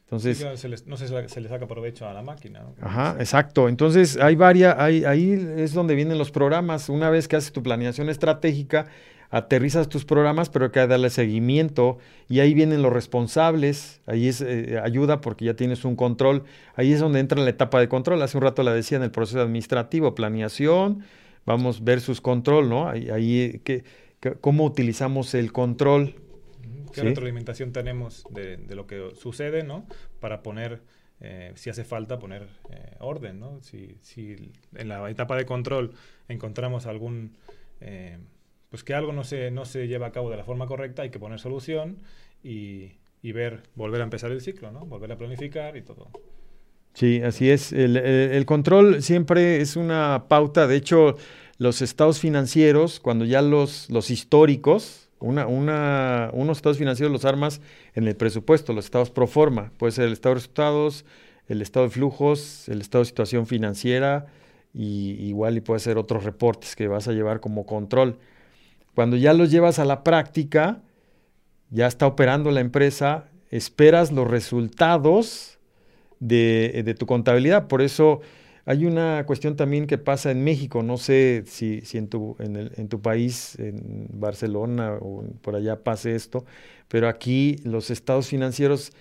Entonces, 0.05 0.37
se 0.37 0.69
les, 0.69 0.87
no 0.87 0.95
se, 0.95 1.07
se, 1.27 1.41
le 1.41 1.49
saca 1.49 1.67
provecho 1.67 2.07
a 2.07 2.13
la 2.13 2.21
máquina. 2.21 2.61
¿no? 2.61 2.73
Ajá, 2.79 3.17
exacto. 3.19 3.67
Entonces, 3.67 4.15
hay 4.15 4.37
varias, 4.37 4.77
hay, 4.79 5.03
ahí 5.03 5.33
es 5.57 5.73
donde 5.73 5.95
vienen 5.95 6.17
los 6.17 6.31
programas. 6.31 6.87
Una 6.87 7.09
vez 7.09 7.27
que 7.27 7.35
haces 7.35 7.51
tu 7.51 7.61
planeación 7.61 8.07
estratégica, 8.07 8.87
aterrizas 9.29 9.89
tus 9.89 10.05
programas, 10.05 10.49
pero 10.49 10.65
hay 10.65 10.71
que 10.71 10.87
darle 10.87 11.09
seguimiento 11.09 11.97
y 12.29 12.39
ahí 12.39 12.53
vienen 12.53 12.81
los 12.81 12.93
responsables, 12.93 14.01
ahí 14.05 14.27
es 14.27 14.41
eh, 14.41 14.79
ayuda 14.83 15.21
porque 15.21 15.45
ya 15.45 15.55
tienes 15.55 15.85
un 15.85 15.95
control, 15.95 16.43
ahí 16.75 16.93
es 16.93 16.99
donde 16.99 17.19
entra 17.19 17.41
la 17.41 17.49
etapa 17.49 17.79
de 17.79 17.89
control, 17.89 18.21
hace 18.21 18.37
un 18.37 18.43
rato 18.43 18.63
la 18.63 18.73
decía 18.73 18.97
en 18.97 19.03
el 19.03 19.11
proceso 19.11 19.41
administrativo, 19.41 20.15
planeación, 20.15 21.03
vamos 21.45 21.83
versus 21.83 22.21
control, 22.21 22.69
¿no? 22.69 22.89
Ahí, 22.89 23.09
ahí 23.09 23.61
que, 23.63 23.83
que, 24.19 24.33
cómo 24.33 24.65
utilizamos 24.65 25.33
el 25.33 25.51
control. 25.51 26.15
¿Qué 26.93 27.01
¿sí? 27.01 27.07
retroalimentación 27.07 27.71
tenemos 27.71 28.25
de, 28.29 28.57
de, 28.57 28.75
lo 28.75 28.87
que 28.87 29.11
sucede, 29.15 29.63
¿no? 29.63 29.85
Para 30.19 30.41
poner, 30.41 30.81
eh, 31.21 31.51
si 31.55 31.69
hace 31.69 31.83
falta, 31.83 32.19
poner 32.19 32.47
eh, 32.69 32.95
orden, 32.99 33.39
¿no? 33.39 33.61
Si, 33.61 33.97
si 34.01 34.51
en 34.75 34.87
la 34.87 35.09
etapa 35.09 35.35
de 35.35 35.45
control 35.45 35.93
encontramos 36.27 36.85
algún 36.85 37.37
eh, 37.81 38.17
pues 38.69 38.83
que 38.83 38.93
algo 38.93 39.13
no 39.13 39.23
se, 39.23 39.51
no 39.51 39.65
se 39.65 39.87
lleva 39.87 40.07
a 40.07 40.11
cabo 40.11 40.29
de 40.29 40.37
la 40.37 40.43
forma 40.43 40.67
correcta, 40.67 41.03
hay 41.03 41.09
que 41.09 41.19
poner 41.19 41.39
solución 41.39 41.97
y, 42.43 42.91
y 43.21 43.31
ver, 43.31 43.63
volver 43.75 44.01
a 44.01 44.03
empezar 44.03 44.31
el 44.31 44.41
ciclo, 44.41 44.71
¿no? 44.71 44.85
Volver 44.85 45.11
a 45.11 45.17
planificar 45.17 45.77
y 45.77 45.81
todo. 45.81 46.09
Sí, 46.97 47.21
así 47.21 47.51
es. 47.51 47.73
El, 47.73 48.43
control 48.47 49.03
siempre 49.03 49.61
es 49.61 49.75
una 49.75 50.25
pauta. 50.27 50.65
De 50.65 50.75
hecho, 50.75 51.15
los 51.59 51.83
estados 51.83 52.19
financieros, 52.19 52.99
cuando 52.99 53.23
ya 53.23 53.43
los, 53.43 53.87
los 53.91 54.09
históricos, 54.09 55.07
una, 55.19 55.45
una, 55.45 56.31
unos 56.33 56.57
estados 56.57 56.79
financieros 56.79 57.11
los 57.11 57.23
armas 57.23 57.61
en 57.93 58.07
el 58.07 58.15
presupuesto, 58.15 58.73
los 58.73 58.85
estados 58.85 59.11
pro 59.11 59.27
forma. 59.27 59.71
Puede 59.77 59.91
ser 59.91 60.05
el 60.05 60.13
estado 60.13 60.33
de 60.33 60.39
resultados, 60.39 61.05
el 61.47 61.61
estado 61.61 61.85
de 61.85 61.91
flujos, 61.91 62.67
el 62.67 62.81
estado 62.81 63.03
de 63.03 63.09
situación 63.09 63.45
financiera, 63.45 64.25
y 64.73 65.11
igual 65.27 65.55
y 65.55 65.61
puede 65.61 65.79
ser 65.79 65.99
otros 65.99 66.23
reportes 66.23 66.75
que 66.75 66.87
vas 66.87 67.07
a 67.07 67.11
llevar 67.11 67.41
como 67.41 67.67
control. 67.67 68.17
Cuando 68.97 69.15
ya 69.15 69.35
los 69.35 69.51
llevas 69.51 69.77
a 69.77 69.85
la 69.85 70.03
práctica, 70.03 70.81
ya 71.69 71.85
está 71.85 72.07
operando 72.07 72.49
la 72.49 72.61
empresa, 72.61 73.29
esperas 73.51 74.11
los 74.11 74.27
resultados 74.27 75.59
de, 76.19 76.95
tu 76.97 77.05
contabilidad. 77.05 77.67
Por 77.67 77.83
eso 77.83 78.21
hay 78.65 78.87
una 78.87 79.23
cuestión 79.27 79.55
también 79.55 79.85
que 79.85 79.99
pasa 79.99 80.31
en 80.31 80.43
México, 80.43 80.81
no 80.81 80.97
sé 80.97 81.43
si, 81.45 81.83
en, 81.93 82.07
tu, 82.07 82.37
en, 82.39 82.87
tu 82.87 82.99
país, 82.99 83.55
en 83.59 84.07
Barcelona 84.13 84.97
o 84.99 85.25
por 85.43 85.55
allá 85.55 85.83
pase 85.83 86.15
esto, 86.15 86.43
pero 86.87 87.07
aquí 87.07 87.57
los 87.63 87.91
estados 87.91 88.25
financieros 88.29 88.93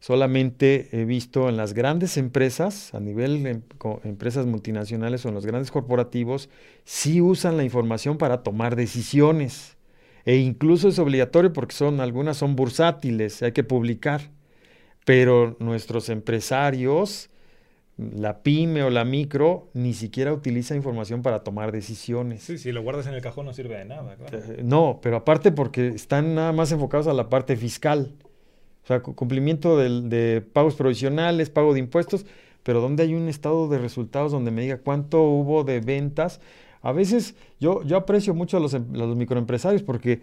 solamente 0.00 0.88
he 0.92 1.04
visto 1.04 1.48
en 1.48 1.56
las 1.56 1.74
grandes 1.74 2.16
empresas, 2.16 2.94
a 2.94 3.00
nivel 3.00 3.42
de 3.42 3.50
em, 3.50 3.62
empresas 4.04 4.46
multinacionales 4.46 5.24
o 5.24 5.28
en 5.28 5.34
los 5.34 5.46
grandes 5.46 5.70
corporativos, 5.70 6.48
sí 6.84 7.20
usan 7.20 7.56
la 7.56 7.64
información 7.64 8.18
para 8.18 8.42
tomar 8.42 8.76
decisiones. 8.76 9.76
E 10.24 10.36
incluso 10.36 10.88
es 10.88 10.98
obligatorio 10.98 11.52
porque 11.52 11.74
son, 11.74 12.00
algunas 12.00 12.36
son 12.36 12.56
bursátiles, 12.56 13.42
hay 13.42 13.52
que 13.52 13.64
publicar 13.64 14.30
pero 15.06 15.56
nuestros 15.60 16.08
empresarios, 16.08 17.30
la 17.96 18.42
pyme 18.42 18.82
o 18.82 18.90
la 18.90 19.04
micro, 19.04 19.70
ni 19.72 19.94
siquiera 19.94 20.32
utiliza 20.32 20.74
información 20.74 21.22
para 21.22 21.44
tomar 21.44 21.70
decisiones. 21.70 22.42
Sí, 22.42 22.58
si 22.58 22.72
lo 22.72 22.82
guardas 22.82 23.06
en 23.06 23.14
el 23.14 23.22
cajón 23.22 23.46
no 23.46 23.52
sirve 23.52 23.78
de 23.78 23.84
nada. 23.84 24.16
Eh, 24.32 24.62
no, 24.64 24.98
pero 25.00 25.18
aparte 25.18 25.52
porque 25.52 25.86
están 25.86 26.34
nada 26.34 26.50
más 26.50 26.72
enfocados 26.72 27.06
a 27.06 27.12
la 27.12 27.28
parte 27.28 27.56
fiscal. 27.56 28.16
O 28.86 28.88
sea, 28.88 29.00
cumplimiento 29.00 29.76
de, 29.76 30.40
pagos 30.52 30.76
provisionales, 30.76 31.50
pago 31.50 31.74
de 31.74 31.80
impuestos, 31.80 32.24
pero 32.62 32.80
donde 32.80 33.02
hay 33.02 33.14
un 33.14 33.28
estado 33.28 33.68
de 33.68 33.78
resultados 33.78 34.30
donde 34.30 34.52
me 34.52 34.62
diga 34.62 34.78
cuánto 34.78 35.22
hubo 35.24 35.64
de 35.64 35.80
ventas. 35.80 36.40
A 36.82 36.92
veces 36.92 37.34
yo, 37.58 37.82
yo 37.82 37.96
aprecio 37.96 38.32
mucho 38.32 38.58
a 38.58 38.60
los, 38.60 38.74
em, 38.74 38.86
los 38.92 39.16
microempresarios 39.16 39.82
porque 39.82 40.20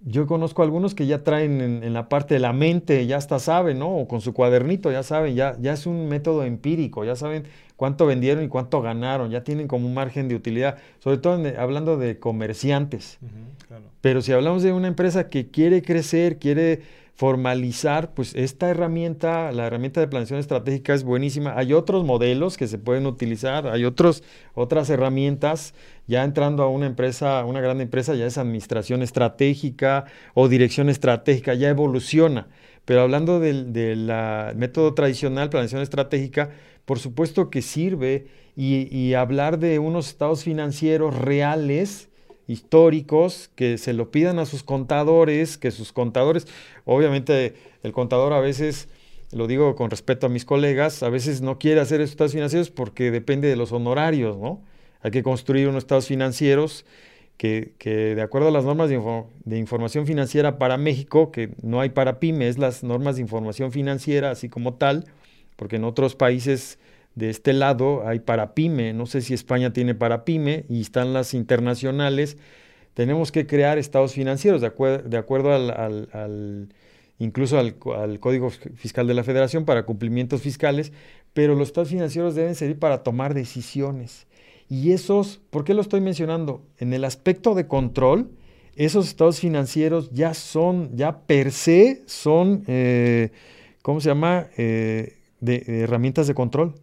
yo 0.00 0.26
conozco 0.26 0.62
algunos 0.62 0.94
que 0.94 1.06
ya 1.06 1.24
traen 1.24 1.60
en, 1.60 1.92
la 1.92 2.08
parte 2.08 2.32
de 2.32 2.40
la 2.40 2.54
mente, 2.54 3.06
ya 3.06 3.18
hasta 3.18 3.38
saben, 3.38 3.80
¿no? 3.80 3.94
O 3.96 4.08
con 4.08 4.22
su 4.22 4.32
cuadernito, 4.32 4.90
ya 4.90 5.02
saben, 5.02 5.34
ya, 5.34 5.54
ya 5.60 5.74
es 5.74 5.86
un 5.86 6.08
método 6.08 6.44
empírico, 6.44 7.04
ya 7.04 7.16
saben 7.16 7.44
cuánto 7.76 8.06
vendieron 8.06 8.42
y 8.44 8.48
cuánto 8.48 8.80
ganaron, 8.80 9.30
ya 9.30 9.44
tienen 9.44 9.68
como 9.68 9.86
un 9.86 9.92
margen 9.92 10.28
de 10.28 10.36
utilidad, 10.36 10.78
sobre 11.00 11.18
todo 11.18 11.38
hablando 11.58 11.98
de 11.98 12.18
comerciantes. 12.18 13.18
Pero 14.00 14.22
si 14.22 14.32
hablamos 14.32 14.62
de 14.62 14.72
una 14.72 14.88
empresa 14.88 15.28
que 15.28 15.50
quiere 15.50 15.82
crecer, 15.82 16.38
quiere 16.38 16.80
formalizar, 17.18 18.14
pues 18.14 18.32
esta 18.36 18.70
herramienta, 18.70 19.50
la 19.50 19.66
herramienta 19.66 20.00
de 20.00 20.06
planeación 20.06 20.38
estratégica 20.38 20.94
es 20.94 21.02
buenísima. 21.02 21.58
Hay 21.58 21.72
otros 21.72 22.04
modelos 22.04 22.56
que 22.56 22.68
se 22.68 22.78
pueden 22.78 23.06
utilizar, 23.06 23.66
hay 23.66 23.84
otros, 23.84 24.22
otras 24.54 24.88
herramientas. 24.88 25.74
Ya 26.06 26.22
entrando 26.22 26.62
a 26.62 26.68
una 26.68 26.86
empresa, 26.86 27.44
una 27.44 27.60
gran 27.60 27.80
empresa, 27.80 28.14
ya 28.14 28.24
es 28.24 28.38
administración 28.38 29.02
estratégica 29.02 30.04
o 30.34 30.46
dirección 30.46 30.88
estratégica, 30.88 31.54
ya 31.54 31.68
evoluciona. 31.68 32.46
Pero 32.84 33.00
hablando 33.00 33.40
del 33.40 33.72
método 34.54 34.94
tradicional, 34.94 35.50
planeación 35.50 35.82
estratégica, 35.82 36.50
por 36.84 37.00
supuesto 37.00 37.50
que 37.50 37.62
sirve 37.62 38.28
y 38.54 39.14
hablar 39.14 39.58
de 39.58 39.80
unos 39.80 40.06
estados 40.06 40.44
financieros 40.44 41.18
reales, 41.18 42.10
históricos, 42.48 43.50
que 43.54 43.78
se 43.78 43.92
lo 43.92 44.10
pidan 44.10 44.38
a 44.40 44.46
sus 44.46 44.64
contadores, 44.64 45.58
que 45.58 45.70
sus 45.70 45.92
contadores, 45.92 46.48
obviamente 46.84 47.54
el 47.82 47.92
contador 47.92 48.32
a 48.32 48.40
veces, 48.40 48.88
lo 49.30 49.46
digo 49.46 49.76
con 49.76 49.90
respeto 49.90 50.26
a 50.26 50.28
mis 50.30 50.44
colegas, 50.44 51.02
a 51.02 51.10
veces 51.10 51.42
no 51.42 51.58
quiere 51.58 51.80
hacer 51.80 52.00
estados 52.00 52.32
financieros 52.32 52.70
porque 52.70 53.10
depende 53.10 53.48
de 53.48 53.56
los 53.56 53.70
honorarios, 53.70 54.38
¿no? 54.38 54.64
Hay 55.02 55.12
que 55.12 55.22
construir 55.22 55.68
unos 55.68 55.84
estados 55.84 56.06
financieros 56.08 56.84
que, 57.36 57.74
de 58.16 58.20
acuerdo 58.20 58.48
a 58.48 58.50
las 58.50 58.64
normas 58.64 58.90
de, 58.90 59.00
de, 59.44 59.58
información 59.58 60.06
financiera 60.06 60.58
para 60.58 60.76
México, 60.76 61.30
que 61.30 61.50
no 61.62 61.80
hay 61.80 61.90
para 61.90 62.18
pymes, 62.18 62.58
las 62.58 62.82
normas 62.82 63.14
de 63.14 63.22
información 63.22 63.70
financiera 63.70 64.32
así 64.32 64.48
como 64.48 64.74
tal, 64.74 65.04
porque 65.54 65.76
en 65.76 65.84
otros 65.84 66.16
países 66.16 66.80
de 67.14 67.30
este 67.30 67.52
lado 67.52 68.06
hay 68.06 68.20
para 68.20 68.54
pyme, 68.54 68.92
no 68.92 69.06
sé 69.06 69.20
si 69.20 69.34
España 69.34 69.72
tiene 69.72 69.94
para 69.94 70.24
pyme 70.24 70.64
y 70.68 70.80
están 70.80 71.12
las 71.12 71.34
internacionales. 71.34 72.36
Tenemos 72.94 73.32
que 73.32 73.46
crear 73.46 73.78
estados 73.78 74.12
financieros 74.12 74.60
de, 74.60 74.66
acuerdo 74.68 75.52
al, 75.52 76.68
incluso 77.18 77.58
al, 77.58 77.76
Código 78.20 78.50
Fiscal 78.50 79.06
de 79.06 79.14
la 79.14 79.24
Federación 79.24 79.64
para 79.64 79.84
cumplimientos 79.84 80.42
fiscales, 80.42 80.92
pero 81.32 81.54
los 81.54 81.68
estados 81.68 81.90
financieros 81.90 82.34
deben 82.34 82.54
servir 82.54 82.78
para 82.78 83.02
tomar 83.02 83.34
decisiones. 83.34 84.26
Y 84.68 84.92
esos, 84.92 85.40
¿por 85.50 85.64
qué 85.64 85.74
lo 85.74 85.80
estoy 85.80 86.00
mencionando? 86.00 86.62
En 86.78 86.92
el 86.92 87.04
aspecto 87.04 87.54
de 87.54 87.66
control, 87.66 88.30
esos 88.76 89.08
estados 89.08 89.40
financieros 89.40 90.10
ya 90.12 90.34
son, 90.34 90.96
ya 90.96 91.20
per 91.20 91.50
se 91.50 92.02
son, 92.06 92.62
eh, 92.68 93.30
¿cómo 93.82 94.00
se 94.00 94.08
llama? 94.08 94.46
Eh, 94.56 95.14
de, 95.40 95.64
herramientas 95.82 96.26
de 96.26 96.34
control. 96.34 96.74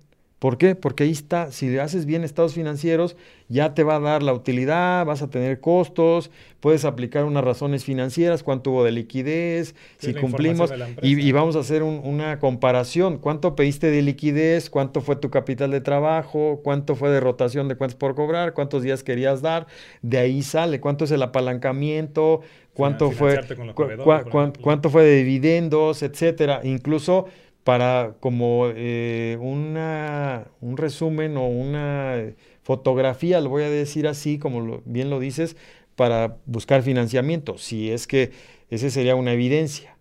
¿Por 0.46 0.60
qué? 0.60 0.76
Porque 0.76 1.06
ahí 1.06 1.12
está, 1.12 1.52
si 1.52 1.70
le 1.70 1.82
haces 1.82 2.06
bien 2.06 2.24
estados 2.24 2.54
financieros, 2.54 3.18
ya 3.50 3.74
te 3.74 3.82
va 3.82 3.96
a 3.96 4.00
dar 4.00 4.22
la 4.22 4.32
utilidad, 4.32 5.04
vas 5.04 5.24
a 5.24 5.28
tener 5.28 5.60
costos, 5.60 6.30
puedes 6.60 6.86
aplicar 6.86 7.26
unas 7.26 7.44
razones 7.44 7.84
financieras, 7.84 8.44
cuánto 8.44 8.70
hubo 8.70 8.84
de 8.84 8.92
liquidez, 8.92 9.74
si 9.98 10.14
cumplimos, 10.14 10.72
y, 11.02 11.32
vamos 11.32 11.56
a 11.56 11.62
hacer 11.62 11.82
una 11.82 12.38
comparación, 12.38 13.18
cuánto 13.18 13.56
pediste 13.56 13.90
de 13.90 14.04
liquidez, 14.04 14.70
cuánto 14.70 15.02
fue 15.02 15.16
tu 15.16 15.32
capital 15.32 15.72
de 15.72 15.82
trabajo, 15.82 16.62
cuánto 16.64 16.94
fue 16.94 17.10
de 17.10 17.22
rotación 17.22 17.68
de 17.68 17.76
cuentas 17.76 17.98
por 17.98 18.14
cobrar, 18.14 18.54
cuántos 18.54 18.84
días 18.84 19.02
querías 19.02 19.42
dar, 19.42 19.66
de 20.04 20.20
ahí 20.20 20.44
sale, 20.44 20.80
cuánto 20.80 21.06
es 21.06 21.12
el 21.12 21.24
apalancamiento, 21.24 22.42
cuánto 22.76 23.10
fue, 23.10 23.40
cuánto 24.62 24.90
fue 24.92 25.04
de 25.04 25.24
dividendos, 25.24 26.04
etcétera, 26.04 26.62
incluso 26.64 27.26
para 27.66 28.14
como 28.20 28.68
eh, 28.76 29.40
una, 29.42 30.50
un 30.62 30.78
resumen 30.78 31.36
o 31.36 31.48
una 31.48 32.36
fotografía, 32.62 33.42
lo 33.42 33.50
voy 33.50 33.64
a 33.64 33.72
decir 33.72 34.08
así, 34.08 34.38
como 34.38 34.84
bien 34.86 35.10
lo 35.10 35.20
dices, 35.20 35.58
para 35.96 36.38
buscar 36.46 36.84
financiamiento, 36.84 37.58
si 37.58 37.90
es 37.90 38.06
que 38.06 38.32
esa 38.70 38.92
sería 38.92 39.16
una 39.16 39.34
evidencia. 39.34 39.98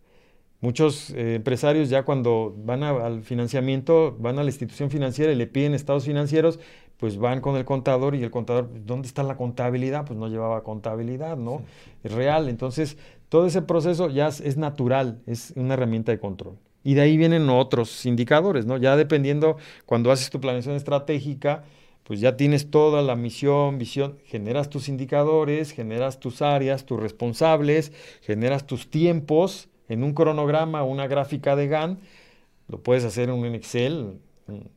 Muchos 0.60 1.08
eh, 1.10 1.36
empresarios 1.36 1.88
ya 1.88 2.02
cuando 2.04 2.54
van 2.54 2.82
al 2.82 3.22
financiamiento, 3.22 4.14
van 4.20 4.38
a 4.38 4.42
la 4.42 4.50
institución 4.50 4.90
financiera 4.90 5.32
y 5.32 5.36
le 5.36 5.46
piden 5.46 5.72
estados 5.72 6.04
financieros, 6.04 6.60
pues 6.98 7.16
van 7.16 7.40
con 7.40 7.56
el 7.56 7.64
contador 7.64 8.14
y 8.14 8.22
el 8.22 8.30
contador, 8.30 8.68
¿dónde 8.84 9.08
está 9.08 9.22
la 9.22 9.38
contabilidad? 9.38 10.04
Pues 10.04 10.18
no 10.18 10.28
llevaba 10.28 10.62
contabilidad, 10.62 11.38
¿no? 11.38 11.62
Es 12.02 12.12
real. 12.12 12.50
Entonces, 12.50 12.98
todo 13.30 13.46
ese 13.46 13.62
proceso 13.62 14.10
ya 14.10 14.28
es 14.28 14.58
natural, 14.58 15.22
es 15.26 15.54
una 15.56 15.74
herramienta 15.74 16.12
de 16.12 16.18
control. 16.18 16.58
Y 16.84 16.94
de 16.94 17.00
ahí 17.00 17.16
vienen 17.16 17.48
otros 17.48 18.06
indicadores, 18.06 18.66
¿no? 18.66 18.76
Ya 18.76 18.94
dependiendo, 18.96 19.56
cuando 19.86 20.12
haces 20.12 20.30
tu 20.30 20.40
planeación 20.40 20.76
estratégica, 20.76 21.64
pues 22.04 22.20
ya 22.20 22.36
tienes 22.36 22.70
toda 22.70 23.00
la 23.00 23.16
misión, 23.16 23.78
visión, 23.78 24.18
generas 24.26 24.68
tus 24.68 24.90
indicadores, 24.90 25.72
generas 25.72 26.20
tus 26.20 26.42
áreas, 26.42 26.84
tus 26.84 27.00
responsables, 27.00 27.92
generas 28.20 28.66
tus 28.66 28.90
tiempos 28.90 29.68
en 29.88 30.04
un 30.04 30.12
cronograma, 30.12 30.82
una 30.82 31.06
gráfica 31.06 31.56
de 31.56 31.68
GAN, 31.68 31.98
lo 32.68 32.82
puedes 32.82 33.04
hacer 33.04 33.30
en 33.30 33.34
un 33.34 33.54
Excel, 33.54 34.18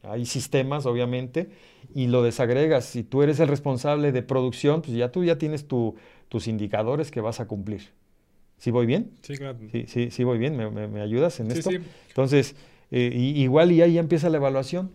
hay 0.03 0.25
sistemas 0.25 0.85
obviamente, 0.85 1.49
y 1.93 2.07
lo 2.07 2.23
desagregas. 2.23 2.85
Si 2.85 3.03
tú 3.03 3.23
eres 3.23 3.41
el 3.41 3.49
responsable 3.49 4.13
de 4.13 4.23
producción, 4.23 4.81
pues 4.81 4.95
ya 4.95 5.11
tú 5.11 5.25
ya 5.25 5.37
tienes 5.37 5.67
tus 5.67 6.47
indicadores 6.47 7.11
que 7.11 7.19
vas 7.19 7.41
a 7.41 7.47
cumplir. 7.47 7.89
¿Sí 8.57 8.71
voy 8.71 8.85
bien? 8.85 9.11
Sí, 9.21 9.37
claro. 9.37 9.59
Sí, 9.71 9.85
sí, 9.87 10.11
sí 10.11 10.23
voy 10.23 10.39
bien. 10.39 10.57
¿Me, 10.57 11.01
ayudas 11.01 11.39
en 11.39 11.51
esto? 11.51 11.69
Sí. 11.69 11.77
Entonces, 12.07 12.55
eh, 12.91 13.11
igual 13.13 13.71
y 13.71 13.81
ahí 13.81 13.93
ya 13.93 13.99
empieza 13.99 14.29
la 14.29 14.37
evaluación. 14.37 14.91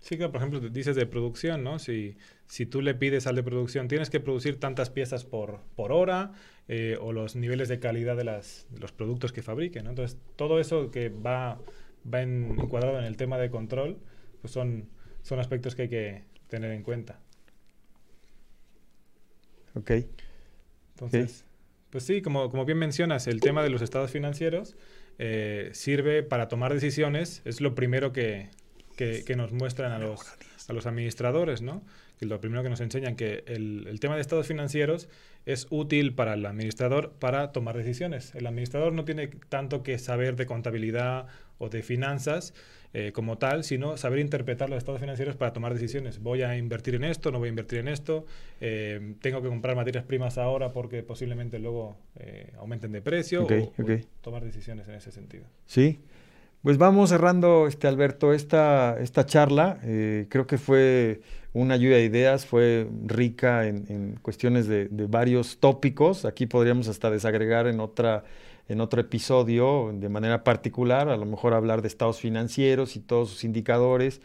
Sí, 0.00 0.16
claro, 0.16 0.32
por 0.32 0.40
ejemplo, 0.40 0.60
dices 0.68 0.96
de 0.96 1.06
producción, 1.06 1.62
¿no? 1.62 1.78
Si, 1.78 2.16
si 2.46 2.66
tú 2.66 2.82
le 2.82 2.94
pides 2.94 3.28
al 3.28 3.36
de 3.36 3.44
producción, 3.44 3.86
tienes 3.86 4.10
que 4.10 4.18
producir 4.18 4.58
tantas 4.58 4.90
piezas 4.90 5.24
por, 5.24 5.60
por 5.76 5.92
hora 5.92 6.32
eh, 6.66 6.98
o 7.00 7.12
los 7.12 7.36
niveles 7.36 7.68
de 7.68 7.78
calidad 7.78 8.16
de, 8.16 8.24
las, 8.24 8.66
los 8.80 8.90
productos 8.90 9.32
que 9.32 9.42
fabriquen, 9.42 9.84
¿no? 9.84 9.90
Entonces, 9.90 10.18
todo 10.34 10.58
eso 10.58 10.90
que 10.90 11.08
va, 11.08 11.60
va 12.12 12.22
encuadrado 12.22 12.98
en 12.98 13.04
el 13.04 13.16
tema 13.16 13.38
de 13.38 13.48
control, 13.48 13.96
pues 14.40 14.52
son, 14.52 14.88
son 15.22 15.38
aspectos 15.38 15.76
que 15.76 15.82
hay 15.82 15.88
que 15.88 16.24
tener 16.48 16.72
en 16.72 16.82
cuenta. 16.82 17.20
Ok. 19.74 19.92
Entonces... 20.94 21.44
Pues 21.92 22.04
sí, 22.04 22.22
como, 22.22 22.48
como 22.48 22.64
bien 22.64 22.78
mencionas, 22.78 23.26
el 23.26 23.40
tema 23.40 23.62
de 23.62 23.68
los 23.68 23.82
estados 23.82 24.10
financieros 24.10 24.76
eh, 25.18 25.68
sirve 25.74 26.22
para 26.22 26.48
tomar 26.48 26.72
decisiones, 26.72 27.42
es 27.44 27.60
lo 27.60 27.74
primero 27.74 28.14
que, 28.14 28.48
que, 28.96 29.24
que 29.26 29.36
nos 29.36 29.52
muestran 29.52 29.92
a 29.92 29.98
los, 29.98 30.22
a 30.68 30.72
los 30.72 30.86
administradores, 30.86 31.60
¿no? 31.60 31.84
Que 32.18 32.24
lo 32.24 32.40
primero 32.40 32.62
que 32.62 32.70
nos 32.70 32.80
enseñan 32.80 33.14
que 33.14 33.44
el, 33.46 33.86
el 33.90 34.00
tema 34.00 34.14
de 34.14 34.22
estados 34.22 34.46
financieros 34.46 35.10
es 35.44 35.66
útil 35.68 36.14
para 36.14 36.32
el 36.32 36.46
administrador 36.46 37.12
para 37.18 37.52
tomar 37.52 37.76
decisiones. 37.76 38.34
El 38.34 38.46
administrador 38.46 38.94
no 38.94 39.04
tiene 39.04 39.28
tanto 39.50 39.82
que 39.82 39.98
saber 39.98 40.34
de 40.36 40.46
contabilidad 40.46 41.26
o 41.58 41.68
de 41.68 41.82
finanzas 41.82 42.54
eh, 42.94 43.12
como 43.12 43.38
tal, 43.38 43.64
sino 43.64 43.96
saber 43.96 44.18
interpretar 44.18 44.68
los 44.68 44.76
estados 44.76 45.00
financieros 45.00 45.34
para 45.34 45.54
tomar 45.54 45.72
decisiones. 45.72 46.20
Voy 46.20 46.42
a 46.42 46.58
invertir 46.58 46.94
en 46.94 47.04
esto, 47.04 47.30
no 47.30 47.38
voy 47.38 47.46
a 47.46 47.50
invertir 47.50 47.78
en 47.78 47.88
esto, 47.88 48.26
eh, 48.60 49.14
tengo 49.22 49.40
que 49.40 49.48
comprar 49.48 49.74
materias 49.76 50.04
primas 50.04 50.36
ahora 50.36 50.72
porque 50.72 51.02
posiblemente 51.02 51.58
luego 51.58 51.96
eh, 52.16 52.52
aumenten 52.58 52.92
de 52.92 53.00
precio 53.00 53.44
o, 53.44 53.72
tomar 54.20 54.44
decisiones 54.44 54.88
en 54.88 54.94
ese 54.94 55.10
sentido. 55.10 55.44
Sí. 55.64 56.00
Pues 56.62 56.76
vamos 56.76 57.08
cerrando, 57.08 57.66
este 57.66 57.88
Alberto, 57.88 58.34
esta, 58.34 58.96
esta 59.00 59.26
charla. 59.26 59.80
creo 60.28 60.46
que 60.46 60.58
fue 60.58 61.22
una 61.54 61.76
lluvia 61.76 61.96
de 61.96 62.04
ideas, 62.04 62.46
fue 62.46 62.86
rica 63.04 63.66
en, 63.66 64.18
cuestiones 64.22 64.66
de, 64.68 64.88
varios 65.08 65.58
tópicos. 65.58 66.24
Aquí 66.24 66.46
podríamos 66.46 66.88
hasta 66.88 67.10
desagregar 67.10 67.66
en, 67.66 67.80
otra, 67.80 68.24
en 68.68 68.80
otro 68.80 69.00
episodio 69.00 69.92
de 69.92 70.08
manera 70.08 70.44
particular, 70.44 71.08
a 71.08 71.16
lo 71.16 71.26
mejor 71.26 71.54
hablar 71.54 71.82
de 71.82 71.88
estados 71.88 72.20
financieros 72.20 72.96
y 72.96 73.00
todos 73.00 73.30
sus 73.30 73.44
indicadores. 73.44 74.20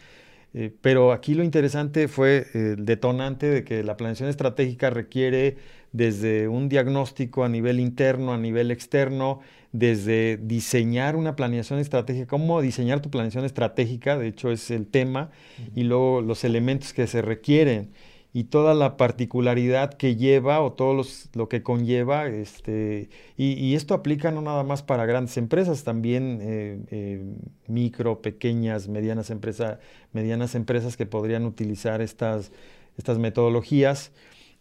Eh, 0.53 0.73
pero 0.81 1.11
aquí 1.11 1.33
lo 1.33 1.43
interesante 1.43 2.07
fue 2.07 2.47
el 2.53 2.85
detonante 2.85 3.47
de 3.47 3.63
que 3.63 3.83
la 3.83 3.97
planeación 3.97 4.29
estratégica 4.29 4.89
requiere 4.89 5.57
desde 5.91 6.47
un 6.47 6.69
diagnóstico 6.69 7.43
a 7.43 7.49
nivel 7.49 7.79
interno, 7.79 8.33
a 8.33 8.37
nivel 8.37 8.71
externo, 8.71 9.41
desde 9.71 10.37
diseñar 10.37 11.15
una 11.15 11.35
planeación 11.35 11.79
estratégica, 11.79 12.27
cómo 12.27 12.61
diseñar 12.61 13.01
tu 13.01 13.09
planeación 13.09 13.45
estratégica, 13.45 14.17
de 14.17 14.27
hecho 14.27 14.51
es 14.51 14.71
el 14.71 14.87
tema, 14.87 15.29
y 15.75 15.83
luego 15.83 16.21
los 16.21 16.43
elementos 16.43 16.93
que 16.93 17.07
se 17.07 17.21
requieren 17.21 17.91
y 18.33 18.45
toda 18.45 18.73
la 18.73 18.97
particularidad 18.97 19.93
que 19.93 20.15
lleva 20.15 20.61
o 20.61 20.73
todo 20.73 21.03
lo 21.33 21.49
que 21.49 21.63
conlleva. 21.63 22.27
Este, 22.27 23.09
y, 23.35 23.75
esto 23.75 23.93
aplica 23.93 24.31
no 24.31 24.41
nada 24.41 24.63
más 24.63 24.83
para 24.83 25.05
grandes 25.05 25.37
empresas, 25.37 25.83
también 25.83 26.39
eh, 26.41 26.79
eh, 26.91 27.35
micro, 27.67 28.21
pequeñas, 28.21 28.87
medianas, 28.87 29.29
empresas 29.29 29.79
medianas 30.17 30.55
empresas 30.55 30.97
que 30.97 31.05
podrían 31.05 31.45
utilizar 31.45 32.01
estas, 32.01 32.51
estas 32.97 33.17
metodologías. 33.19 34.11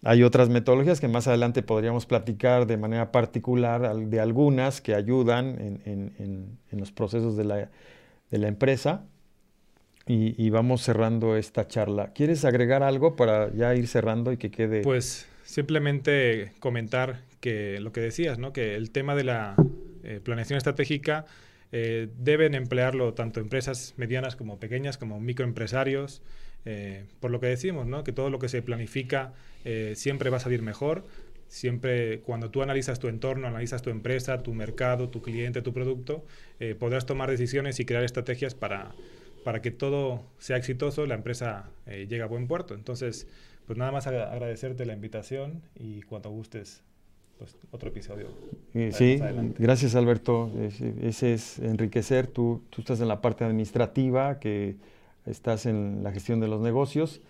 Hay 0.02 0.22
otras 0.22 0.48
metodologías 0.48 1.00
que 1.00 1.08
más 1.08 1.26
adelante 1.26 1.62
podríamos 1.62 2.06
platicar 2.06 2.66
de 2.66 2.76
manera 2.76 3.10
particular 3.10 3.96
de 3.96 4.20
algunas 4.20 4.80
que 4.80 4.94
ayudan 4.94 5.80
en, 5.84 6.58
los 6.70 6.92
procesos 6.92 7.36
de 7.36 7.44
la, 7.44 8.48
empresa. 8.48 9.06
Y, 10.08 10.50
vamos 10.50 10.82
cerrando 10.82 11.36
esta 11.36 11.66
charla. 11.66 12.12
¿Quieres 12.12 12.44
agregar 12.44 12.84
algo 12.84 13.16
para 13.16 13.52
ya 13.52 13.74
ir 13.74 13.88
cerrando 13.88 14.30
y 14.30 14.36
que 14.36 14.52
quede? 14.52 14.82
Pues 14.82 15.28
simplemente 15.42 16.52
comentar 16.60 17.22
que 17.40 17.80
lo 17.80 17.90
que 17.92 18.00
decías, 18.00 18.38
¿no? 18.38 18.52
que 18.52 18.76
el 18.76 18.92
tema 18.92 19.16
de 19.16 19.24
la 19.24 19.56
eh, 20.04 20.20
planeación 20.22 20.58
estratégica 20.58 21.26
eh, 21.72 22.08
deben 22.18 22.54
emplearlo 22.54 23.14
tanto 23.14 23.40
empresas 23.40 23.94
medianas 23.96 24.36
como 24.36 24.60
pequeñas, 24.60 24.96
como 24.96 25.18
microempresarios, 25.18 26.22
eh, 26.66 27.04
por 27.20 27.30
lo 27.30 27.38
que 27.38 27.46
decimos, 27.46 27.86
¿no? 27.86 28.02
que 28.02 28.12
todo 28.12 28.28
lo 28.28 28.40
que 28.40 28.48
se 28.48 28.60
planifica 28.60 29.32
eh, 29.64 29.92
siempre 29.94 30.30
va 30.30 30.38
a 30.38 30.40
salir 30.40 30.62
mejor. 30.62 31.04
Siempre 31.46 32.20
cuando 32.20 32.50
tú 32.50 32.60
analizas 32.60 32.98
tu 32.98 33.06
entorno, 33.06 33.46
analizas 33.46 33.82
tu 33.82 33.90
empresa, 33.90 34.42
tu 34.42 34.52
mercado, 34.52 35.08
tu 35.08 35.22
cliente, 35.22 35.62
tu 35.62 35.72
producto, 35.72 36.24
eh, 36.58 36.74
podrás 36.74 37.06
tomar 37.06 37.30
decisiones 37.30 37.78
y 37.78 37.84
crear 37.84 38.02
estrategias 38.02 38.56
para, 38.56 38.96
para 39.46 39.62
que 39.62 39.70
todo 39.70 40.24
sea 40.38 40.56
exitoso, 40.56 41.06
la 41.06 41.14
empresa 41.14 41.70
llegue 41.86 42.20
a 42.20 42.26
buen 42.26 42.48
puerto. 42.48 42.74
Entonces, 42.74 43.28
pues 43.64 43.78
nada 43.78 43.92
más 43.92 44.08
agradecerte 44.08 44.84
la 44.86 44.92
invitación 44.92 45.62
y 45.78 46.02
cuando 46.02 46.30
gustes, 46.30 46.82
pues 47.38 47.56
otro 47.70 47.90
episodio. 47.90 48.26
sí, 48.90 49.20
gracias 49.56 49.94
Alberto. 49.94 50.50
Ese, 51.00 51.34
es 51.34 51.60
enriquecer. 51.60 52.26
Tú, 52.26 52.64
tú 52.70 52.80
estás 52.80 53.00
en 53.00 53.06
la 53.06 53.20
parte 53.20 53.44
administrativa 53.44 54.40
que 54.40 54.74
estás 55.26 55.66
en 55.66 56.02
la 56.02 56.10
gestión 56.10 56.40
de 56.40 56.48
los 56.48 56.60
negocios 56.60 57.20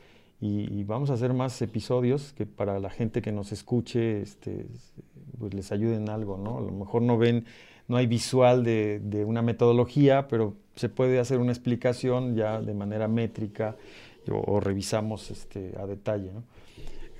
y, 0.40 0.84
vamos 0.84 1.10
a 1.10 1.14
hacer 1.14 1.34
más 1.34 1.60
episodios 1.60 2.32
que 2.32 2.46
para 2.46 2.80
la 2.80 2.88
gente 2.88 3.20
que 3.20 3.30
nos 3.30 3.52
escuche 3.52 4.22
este, 4.22 4.64
pues 5.38 5.52
les 5.52 5.70
ayuden 5.70 6.08
algo, 6.08 6.38
¿no? 6.38 6.56
A 6.56 6.60
lo 6.62 6.72
mejor 6.72 7.02
no 7.02 7.18
ven, 7.18 7.44
no 7.88 7.96
hay 7.96 8.06
visual 8.06 8.64
de, 8.64 9.24
una 9.26 9.42
metodología, 9.42 10.28
pero 10.28 10.54
se 10.74 10.88
puede 10.88 11.18
hacer 11.18 11.38
una 11.38 11.52
explicación 11.52 12.34
ya 12.34 12.60
de 12.60 12.74
manera 12.74 13.08
métrica 13.08 13.76
o, 14.28 14.58
revisamos 14.60 15.30
este, 15.30 15.72
a 15.78 15.86
detalle, 15.86 16.30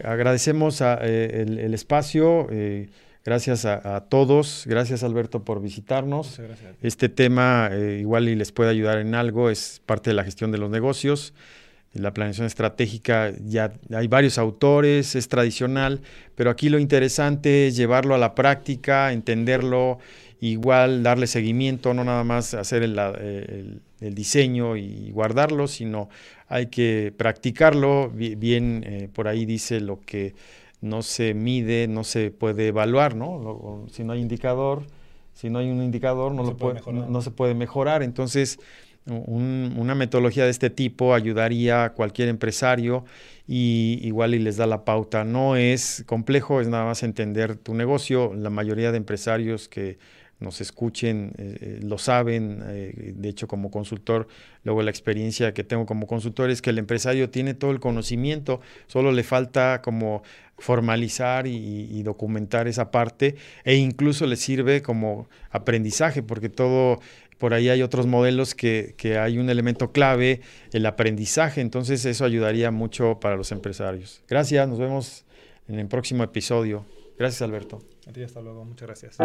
Agradecemos 0.05 0.83
eh, 0.83 1.45
el, 1.47 1.73
espacio. 1.73 2.49
Eh, 2.51 2.89
Gracias 3.27 3.65
a, 3.65 4.05
todos, 4.09 4.63
gracias 4.67 5.03
Alberto 5.03 5.45
por 5.45 5.61
visitarnos. 5.61 6.41
Este 6.81 7.09
tema 7.09 7.71
eh, 7.73 7.99
igual 8.01 8.29
y 8.29 8.37
les 8.37 8.53
puede 8.53 8.71
ayudar 8.71 8.99
en 8.99 9.17
algo, 9.17 9.51
es 9.51 9.83
parte 9.85 10.11
de 10.11 10.15
la 10.15 10.23
gestión 10.23 10.53
de 10.53 10.59
los 10.59 10.71
negocios. 10.71 11.35
La 11.93 12.15
planeación 12.15 12.47
estratégica, 12.47 13.33
ya 13.45 13.73
hay 13.93 14.07
varios 14.07 14.39
autores, 14.39 15.17
es 15.17 15.27
tradicional, 15.27 16.03
pero 16.37 16.51
aquí 16.51 16.69
lo 16.69 16.79
interesante 16.79 17.67
es 17.67 17.75
llevarlo 17.75 18.15
a 18.15 18.19
la 18.19 18.37
práctica, 18.37 19.13
entenderlo, 19.13 19.99
igual 20.41 21.03
darle 21.03 21.27
seguimiento, 21.27 21.95
no 21.95 22.05
nada 22.05 22.25
más 22.25 22.55
hacer 22.55 22.83
el, 22.83 23.81
diseño 24.01 24.77
y 24.77 25.11
guardarlo, 25.11 25.67
sino 25.67 26.09
hay 26.49 26.67
que 26.67 27.13
practicarlo. 27.17 28.11
Bien, 28.11 28.85
eh, 28.87 29.09
por 29.13 29.29
ahí 29.29 29.47
dice 29.47 29.81
lo 29.81 30.01
que 30.01 30.35
no 30.81 31.03
se 31.03 31.35
mide, 31.35 31.89
no 31.89 32.05
se 32.05 32.31
puede 32.31 32.69
evaluar, 32.69 33.15
¿no? 33.17 33.87
Si 33.91 34.05
no 34.05 34.13
hay 34.13 34.21
indicador, 34.21 34.85
si 35.33 35.51
no 35.51 35.59
hay 35.59 35.71
un 35.71 35.83
indicador, 35.83 36.33
no, 36.33 36.43
lo 36.43 36.57
puede, 36.57 36.81
no, 36.93 37.23
se 37.23 37.31
puede 37.31 37.55
mejorar. 37.55 38.03
Entonces, 38.03 38.59
una 39.07 39.95
metodología 39.95 40.45
de 40.45 40.51
este 40.51 40.71
tipo 40.71 41.15
ayudaría 41.15 41.85
a 41.85 41.93
cualquier 41.93 42.29
empresario 42.29 43.05
y 43.47 44.01
igual 44.03 44.35
y 44.35 44.39
les 44.39 44.57
da 44.57 44.67
la 44.67 44.85
pauta. 44.85 45.25
No 45.25 45.57
es 45.57 46.05
complejo, 46.07 46.61
es 46.61 46.69
nada 46.69 46.85
más 46.85 47.03
entender 47.03 47.57
tu 47.57 47.75
negocio. 47.75 48.35
La 48.35 48.51
mayoría 48.51 48.91
de 48.91 48.99
empresarios 48.99 49.69
que 49.69 49.99
nos 50.39 50.61
escuchen, 50.61 51.33
eh, 51.39 51.57
eh, 51.61 51.81
lo 51.83 51.99
saben, 51.99 52.63
eh, 52.67 53.13
de 53.17 53.29
hecho 53.29 53.49
como 53.49 53.71
consultor, 53.71 54.29
luego 54.65 54.83
la 54.83 54.91
experiencia 54.91 55.55
que 55.55 55.65
tengo 55.65 55.87
como 55.87 56.07
consultor 56.07 56.51
es 56.51 56.61
que 56.61 56.71
el 56.71 56.79
empresario 56.79 57.31
tiene 57.31 57.55
todo 57.55 57.71
el 57.71 57.81
conocimiento, 57.81 58.61
solo 58.87 59.13
le 59.13 59.23
falta 59.23 59.81
como 59.83 60.23
formalizar 60.59 61.47
y, 61.47 62.03
documentar 62.03 62.69
esa 62.69 62.91
parte 62.91 63.37
e 63.65 63.77
incluso 63.77 64.27
le 64.27 64.37
sirve 64.37 64.81
como 64.81 65.29
aprendizaje 65.51 66.23
porque 66.23 66.49
todo, 66.49 67.01
por 67.39 67.53
ahí 67.53 67.69
hay 67.69 67.83
otros 67.83 68.07
modelos 68.07 68.55
que, 68.55 68.95
que 68.97 69.19
hay 69.19 69.39
un 69.39 69.51
elemento 69.51 69.93
clave, 69.93 70.41
el 70.73 70.87
aprendizaje, 70.87 71.61
entonces 71.61 72.05
eso 72.05 72.25
ayudaría 72.25 72.71
mucho 72.71 73.19
para 73.21 73.37
los 73.37 73.53
empresarios. 73.53 74.23
Gracias, 74.29 74.69
nos 74.69 74.79
vemos 74.79 75.25
en 75.69 75.79
el 75.79 75.89
próximo 75.89 76.23
episodio. 76.23 76.85
Gracias 77.19 77.43
Alberto. 77.43 77.96
A 78.07 78.13
ti 78.13 78.23
hasta 78.23 78.41
luego, 78.41 78.65
muchas 78.65 78.87
gracias. 78.87 79.19